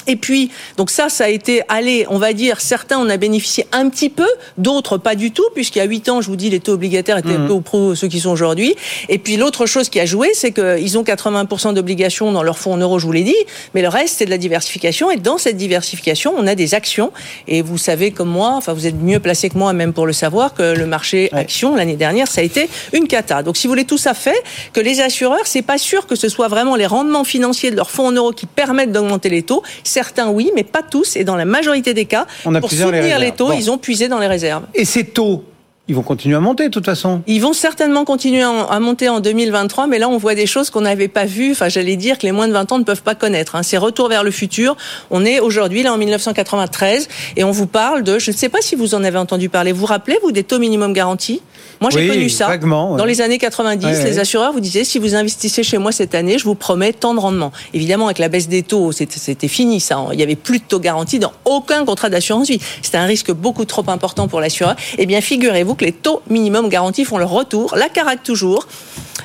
Et 0.08 0.16
puis, 0.16 0.52
donc 0.78 0.90
ça, 0.90 1.10
ça 1.10 1.26
a 1.26 1.30
été, 1.30 1.62
allez, 1.70 2.06
on 2.10 2.18
va 2.18 2.34
dire, 2.34 2.62
certains 2.62 2.98
on 3.00 3.10
a 3.10 3.18
bénéficié 3.18 3.68
un 3.72 3.90
petit 3.90 4.10
peu, 4.10 4.28
d'autres 4.58 4.98
pas 4.98 5.16
du 5.16 5.32
tout, 5.32 5.46
puisqu'il 5.54 5.80
y 5.80 5.82
a 5.82 5.86
8 5.86 6.10
ans, 6.10 6.22
je 6.22 6.28
vous 6.28 6.36
dis, 6.36 6.50
les 6.50 6.60
taux 6.60 6.74
obligataires 6.74 7.18
étaient 7.18 7.36
un 7.36 7.48
peu 7.48 7.54
au 7.54 7.62
pro 7.62 7.96
ceux 7.96 8.08
qui 8.08 8.20
sont 8.20 8.30
aujourd'hui. 8.30 8.76
Et 9.10 9.18
puis 9.18 9.38
l'autre 9.38 9.66
chose 9.66 9.90
qui 9.90 10.00
a 10.00 10.06
joué, 10.06 10.30
c'est 10.34 10.52
qu'ils 10.52 10.98
ont 10.98 11.04
80% 11.04 11.74
d'obligations 11.74 12.32
dans 12.32 12.44
leur 12.44 12.58
fonds 12.58 12.74
en 12.74 12.78
euros, 12.78 13.00
je 13.00 13.06
vous 13.06 13.12
l'ai 13.12 13.24
dit, 13.24 13.36
mais 13.74 13.82
le 13.82 13.88
reste, 13.88 14.16
c'est 14.18 14.26
de 14.26 14.30
la 14.30 14.38
diversification. 14.38 15.12
Et 15.12 15.18
dans 15.18 15.38
cette 15.38 15.58
diversification, 15.58 16.34
on 16.38 16.48
a 16.48 16.56
des 16.56 16.74
actions. 16.74 17.12
Et 17.48 17.62
vous 17.62 17.78
savez 17.78 18.12
comme 18.12 18.30
moi, 18.30 18.52
enfin 18.54 18.74
vous 18.74 18.88
êtes 18.88 18.96
mieux 18.96 19.20
placé 19.20 19.50
que 19.50 19.58
moi 19.58 19.74
même 19.74 19.94
pour 19.94 20.06
le 20.06 20.14
savoir, 20.14 20.54
que 20.54 20.76
le 20.76 20.86
marché 20.86 21.30
action, 21.34 21.76
l'année 21.76 21.96
dernière, 21.96 22.28
ça 22.28 22.42
a 22.42 22.44
été 22.44 22.70
une 22.94 23.08
cata. 23.08 23.44
Donc 23.44 23.58
si 23.58 23.68
vous 23.68 23.72
voulez, 23.72 23.86
tout 23.86 23.98
ça 23.98 24.14
fait 24.14 24.42
que 24.74 24.80
les 24.80 25.02
assureurs, 25.02 25.46
c'est 25.46 25.62
pas 25.62 25.78
sûr 25.78 26.08
que 26.08 26.16
ce 26.16 26.30
soit 26.30 26.48
vraiment 26.48 26.76
les 26.76 26.86
rendements 26.86 27.24
financiers 27.24 27.72
de 27.72 27.76
leurs 27.76 27.92
fonds 27.92 28.08
en 28.08 28.12
euros 28.12 28.32
qui 28.32 28.46
permettent 28.46 28.92
d'augmenter 28.92 29.30
les 29.30 29.44
taux. 29.44 29.64
Certains 29.94 30.30
oui, 30.30 30.52
mais 30.56 30.64
pas 30.64 30.82
tous. 30.82 31.16
Et 31.16 31.24
dans 31.24 31.36
la 31.36 31.46
majorité 31.46 31.94
des 31.94 32.06
cas, 32.06 32.26
On 32.46 32.56
a 32.56 32.60
pour 32.60 32.70
les 32.72 32.78
soutenir 32.78 33.20
les, 33.20 33.32
taux, 33.32 33.50
Bon. 33.50 33.54
ils 33.54 33.70
ont 33.70 33.78
puisé 33.78 34.08
dans 34.08 34.18
les 34.20 34.26
réserves. 34.28 34.64
Et 34.74 34.86
ces 34.86 35.04
taux, 35.06 35.44
ils 35.88 35.94
vont 35.96 36.02
continuer 36.02 36.36
à 36.36 36.40
monter 36.40 36.64
de 36.70 36.72
toute 36.72 36.86
façon. 36.86 37.22
Ils 37.28 37.42
vont 37.42 37.54
certainement 37.54 38.06
continuer 38.06 38.42
à 38.42 38.50
à 38.50 38.80
monter 38.80 39.08
en 39.10 39.20
2023, 39.20 39.86
mais 39.88 40.00
là, 40.00 40.08
on 40.10 40.18
voit 40.18 40.34
des 40.34 40.48
choses 40.48 40.70
qu'on 40.72 40.82
n'avait 40.82 41.10
pas 41.10 41.26
vues. 41.26 41.52
Enfin, 41.52 41.70
j'allais 41.70 41.96
dire 41.98 42.18
que 42.18 42.24
les 42.26 42.32
moins 42.32 42.48
de 42.48 42.54
20 42.54 42.72
ans 42.72 42.80
ne 42.80 42.84
peuvent 42.86 43.04
pas 43.04 43.16
connaître. 43.16 43.56
hein. 43.56 43.62
C'est 43.64 43.78
retour 43.78 44.08
vers 44.10 44.24
le 44.24 44.32
futur. 44.32 44.76
On 45.12 45.24
est 45.26 45.40
aujourd'hui, 45.40 45.84
là, 45.84 45.94
en 45.94 45.98
1993, 45.98 47.08
et 47.36 47.44
on 47.44 47.52
vous 47.52 47.68
parle 47.68 48.02
de, 48.04 48.18
je 48.18 48.32
ne 48.32 48.36
sais 48.36 48.50
pas 48.50 48.62
si 48.62 48.76
vous 48.76 48.96
en 48.96 49.04
avez 49.04 49.18
entendu 49.20 49.50
parler. 49.50 49.72
Vous 49.74 49.82
vous 49.82 49.86
rappelez, 49.86 50.18
vous, 50.24 50.32
des 50.32 50.44
taux 50.44 50.58
minimum 50.60 50.94
garantis? 50.94 51.42
Moi, 51.82 51.90
j'ai 51.92 52.00
Oui, 52.00 52.08
connu 52.08 52.30
ça. 52.30 52.48
vaguement, 52.48 52.92
ouais. 52.94 52.98
Dans 52.98 53.06
les 53.06 53.20
années 53.22 53.38
90, 53.38 53.86
Ouais, 53.86 54.04
les 54.06 54.20
assureurs 54.20 54.54
vous 54.54 54.60
disaient, 54.62 54.84
si 54.84 55.00
vous 55.00 55.16
investissez 55.16 55.64
chez 55.64 55.78
moi 55.78 55.92
cette 55.92 56.16
année, 56.16 56.38
je 56.38 56.46
vous 56.46 56.56
promets 56.56 56.94
tant 56.94 57.14
de 57.14 57.20
rendement. 57.20 57.52
Évidemment, 57.74 58.06
avec 58.06 58.20
la 58.20 58.30
baisse 58.30 58.48
des 58.48 58.64
taux, 58.64 58.92
c'était 58.92 59.20
c'était 59.20 59.48
fini, 59.50 59.80
ça. 59.82 60.06
Il 60.12 60.18
n'y 60.18 60.24
avait 60.24 60.36
plus 60.36 60.60
de 60.60 60.64
taux 60.64 60.80
garantis 60.80 61.20
dans 61.20 61.34
aucun 61.46 61.84
contrat 61.86 62.10
d'assurance 62.10 62.48
vie. 62.48 62.60
C'était 62.82 62.98
un 62.98 63.06
risque 63.06 63.32
beaucoup 63.32 63.66
trop 63.66 63.84
important 63.90 64.28
pour 64.28 64.40
l'assureur. 64.40 64.76
Eh 64.98 65.06
bien, 65.06 65.20
figurez-vous 65.20 65.76
que 65.76 65.84
les 65.86 65.92
taux 65.92 66.22
minimum 66.30 66.70
garantis 66.70 67.04
font 67.06 67.18
leur 67.18 67.30
retour. 67.32 67.76
La 67.76 67.90
Carac 67.90 68.24
toujours. 68.24 68.68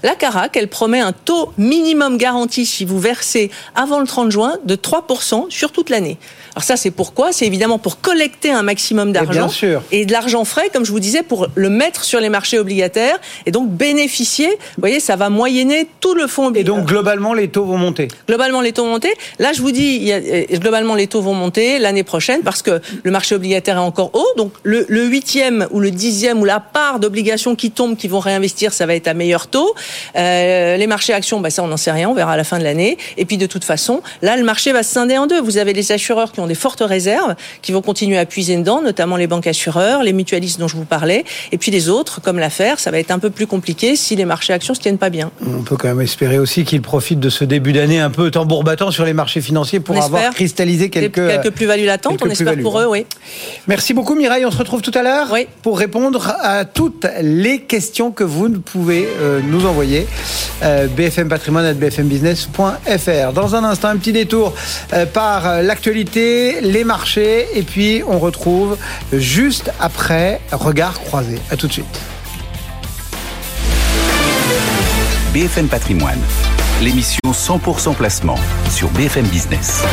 La 0.03 0.14
Carac, 0.14 0.57
elle 0.57 0.68
promet 0.68 1.01
un 1.01 1.12
taux 1.12 1.53
minimum 1.59 2.18
garanti 2.18 2.66
si 2.66 2.84
vous 2.84 2.99
versez 3.01 3.51
avant 3.74 4.01
le 4.01 4.07
30 4.07 4.30
juin 4.30 4.57
de 4.64 4.76
3% 4.76 5.47
sur 5.51 5.72
toute 5.72 5.91
l'année. 5.91 6.18
Alors 6.59 6.64
ça, 6.64 6.76
c'est 6.76 6.90
pourquoi? 6.90 7.30
C'est 7.30 7.46
évidemment 7.46 7.78
pour 7.78 8.00
collecter 8.00 8.50
un 8.50 8.64
maximum 8.64 9.12
bien 9.12 9.22
d'argent 9.22 9.48
sûr. 9.48 9.80
et 9.92 10.04
de 10.06 10.11
l'argent 10.11 10.44
frais, 10.44 10.70
comme 10.72 10.84
je 10.84 10.90
vous 10.90 10.98
disais, 10.98 11.22
pour 11.22 11.46
le 11.54 11.70
mettre 11.70 12.02
sur 12.02 12.18
les 12.18 12.30
marchés 12.30 12.59
obligataires 12.59 13.20
et 13.46 13.52
donc 13.52 13.70
bénéficier. 13.70 14.48
Vous 14.48 14.80
voyez, 14.80 14.98
ça 14.98 15.14
va 15.14 15.30
moyenner 15.30 15.86
tout 16.00 16.14
le 16.14 16.26
fonds 16.26 16.46
Et 16.46 16.48
obligataire. 16.48 16.74
donc, 16.74 16.88
globalement, 16.88 17.32
les 17.32 17.46
taux 17.46 17.64
vont 17.64 17.78
monter. 17.78 18.09
Globalement, 18.26 18.61
les 18.61 18.72
taux 18.72 18.82
vont 18.82 18.90
monter. 18.90 19.14
Là, 19.38 19.52
je 19.52 19.62
vous 19.62 19.70
dis, 19.70 19.98
il 20.00 20.02
y 20.02 20.12
a, 20.12 20.16
euh, 20.16 20.46
globalement, 20.54 20.96
les 20.96 21.06
taux 21.06 21.22
vont 21.22 21.32
monter 21.32 21.78
l'année 21.78 22.02
prochaine 22.02 22.40
parce 22.42 22.62
que 22.62 22.80
le 23.04 23.11
marché 23.12 23.36
obligataire 23.36 23.76
est 23.76 23.78
encore 23.78 24.11
haut. 24.14 24.26
Donc, 24.36 24.50
le, 24.64 24.84
le 24.88 25.04
huitième 25.04 25.68
ou 25.70 25.78
le 25.78 25.92
dixième 25.92 26.40
ou 26.40 26.44
la 26.44 26.59
part 26.59 26.98
d'obligations 26.98 27.54
qui 27.54 27.70
tombent, 27.70 27.96
qui 27.96 28.09
vont 28.09 28.18
réinvestir, 28.18 28.72
ça 28.72 28.84
va 28.84 28.96
être 28.96 29.06
à 29.06 29.14
meilleur 29.14 29.46
taux. 29.46 29.76
Euh, 30.16 30.76
les 30.76 30.88
marchés 30.88 31.12
actions, 31.12 31.38
bah, 31.38 31.50
ça, 31.50 31.62
on 31.62 31.68
n'en 31.68 31.76
sait 31.76 31.92
rien. 31.92 32.09
On 32.11 32.14
verra 32.14 32.32
à 32.32 32.36
la 32.36 32.42
fin 32.42 32.59
de 32.59 32.64
l'année. 32.64 32.98
Et 33.16 33.26
puis, 33.26 33.36
de 33.36 33.46
toute 33.46 33.62
façon, 33.62 34.02
là, 34.22 34.36
le 34.36 34.42
marché 34.42 34.72
va 34.72 34.82
se 34.82 34.90
scinder 34.92 35.16
en 35.18 35.28
deux. 35.28 35.40
Vous 35.40 35.59
avez 35.59 35.72
les 35.72 35.92
assureurs 35.92 36.32
qui 36.32 36.40
ont 36.40 36.47
des 36.49 36.55
fortes 36.55 36.82
réserves, 36.84 37.34
qui 37.62 37.72
vont 37.72 37.82
continuer 37.82 38.18
à 38.18 38.26
puiser 38.26 38.57
dedans, 38.57 38.82
notamment 38.82 39.16
les 39.16 39.26
banques 39.26 39.46
assureurs, 39.46 40.03
les 40.03 40.12
mutualistes 40.12 40.59
dont 40.59 40.68
je 40.68 40.76
vous 40.76 40.84
parlais. 40.84 41.24
Et 41.53 41.59
puis, 41.59 41.70
les 41.70 41.88
autres, 41.88 42.20
comme 42.20 42.38
l'affaire, 42.38 42.78
ça 42.80 42.90
va 42.90 42.99
être 42.99 43.11
un 43.11 43.18
peu 43.18 43.30
plus 43.30 43.46
compliqué 43.46 43.96
si 43.96 44.16
les 44.16 44.24
marchés 44.24 44.53
actions 44.53 44.74
se 44.74 44.80
tiennent 44.80 44.99
pas 44.99 45.11
bien. 45.11 45.30
On 45.46 45.62
peut 45.62 45.76
quand 45.76 45.88
même 45.88 46.01
espérer 46.01 46.38
aussi 46.38 46.64
qu'ils 46.64 46.82
profitent 46.82 47.20
de 47.20 47.30
ce 47.30 47.44
début 47.44 47.72
d'année 47.72 48.01
un 48.01 48.11
peu 48.11 48.30
tambour 48.30 48.64
battant 48.64 48.90
sur 48.90 49.05
les 49.05 49.12
marchés 49.12 49.40
financiers 49.40 49.80
pour 49.80 49.96
On 49.96 50.01
avoir 50.01 50.30
cristallisé 50.34 50.90
quelques, 50.90 51.14
quelques 51.14 51.51
plus-values 51.51 51.86
latentes, 51.86 52.18
quelques 52.18 52.26
on 52.26 52.30
espère 52.30 52.59
pour 52.62 52.78
hein. 52.78 52.84
eux, 52.84 52.88
oui. 52.88 53.07
Merci 53.66 53.94
beaucoup 53.94 54.14
Mireille, 54.14 54.44
on 54.46 54.51
se 54.51 54.59
retrouve 54.59 54.82
tout 54.82 54.92
à 54.94 55.03
l'heure 55.03 55.34
pour 55.62 55.78
répondre 55.78 56.34
à 56.40 56.64
toutes 56.64 57.07
les 57.20 57.61
questions 57.61 58.11
que 58.11 58.24
vous 58.24 58.49
pouvez 58.61 59.09
euh, 59.20 59.40
nous 59.42 59.66
envoyer. 59.66 60.07
Euh, 60.62 60.86
BFM 60.88 61.28
Patrimoine 61.28 61.64
at 61.64 61.74
bfmbusiness.fr. 61.74 63.32
Dans 63.32 63.55
un 63.55 63.64
instant, 63.64 63.88
un 63.88 63.96
petit 63.96 64.12
détour 64.12 64.55
euh, 64.92 65.07
par 65.07 65.46
euh, 65.46 65.62
les 66.61 66.85
marchés, 66.85 67.47
et 67.55 67.62
puis 67.62 68.03
on 68.07 68.18
retrouve 68.18 68.76
juste 69.12 69.72
après 69.81 70.41
Regard 70.53 71.01
croisé. 71.01 71.39
À 71.51 71.57
tout 71.57 71.66
de 71.66 71.72
suite. 71.72 72.01
BFM 75.33 75.68
Patrimoine, 75.68 76.20
l'émission 76.81 77.20
100% 77.26 77.95
placement 77.95 78.39
sur 78.70 78.89
BFM 78.91 79.26
Business. 79.26 79.85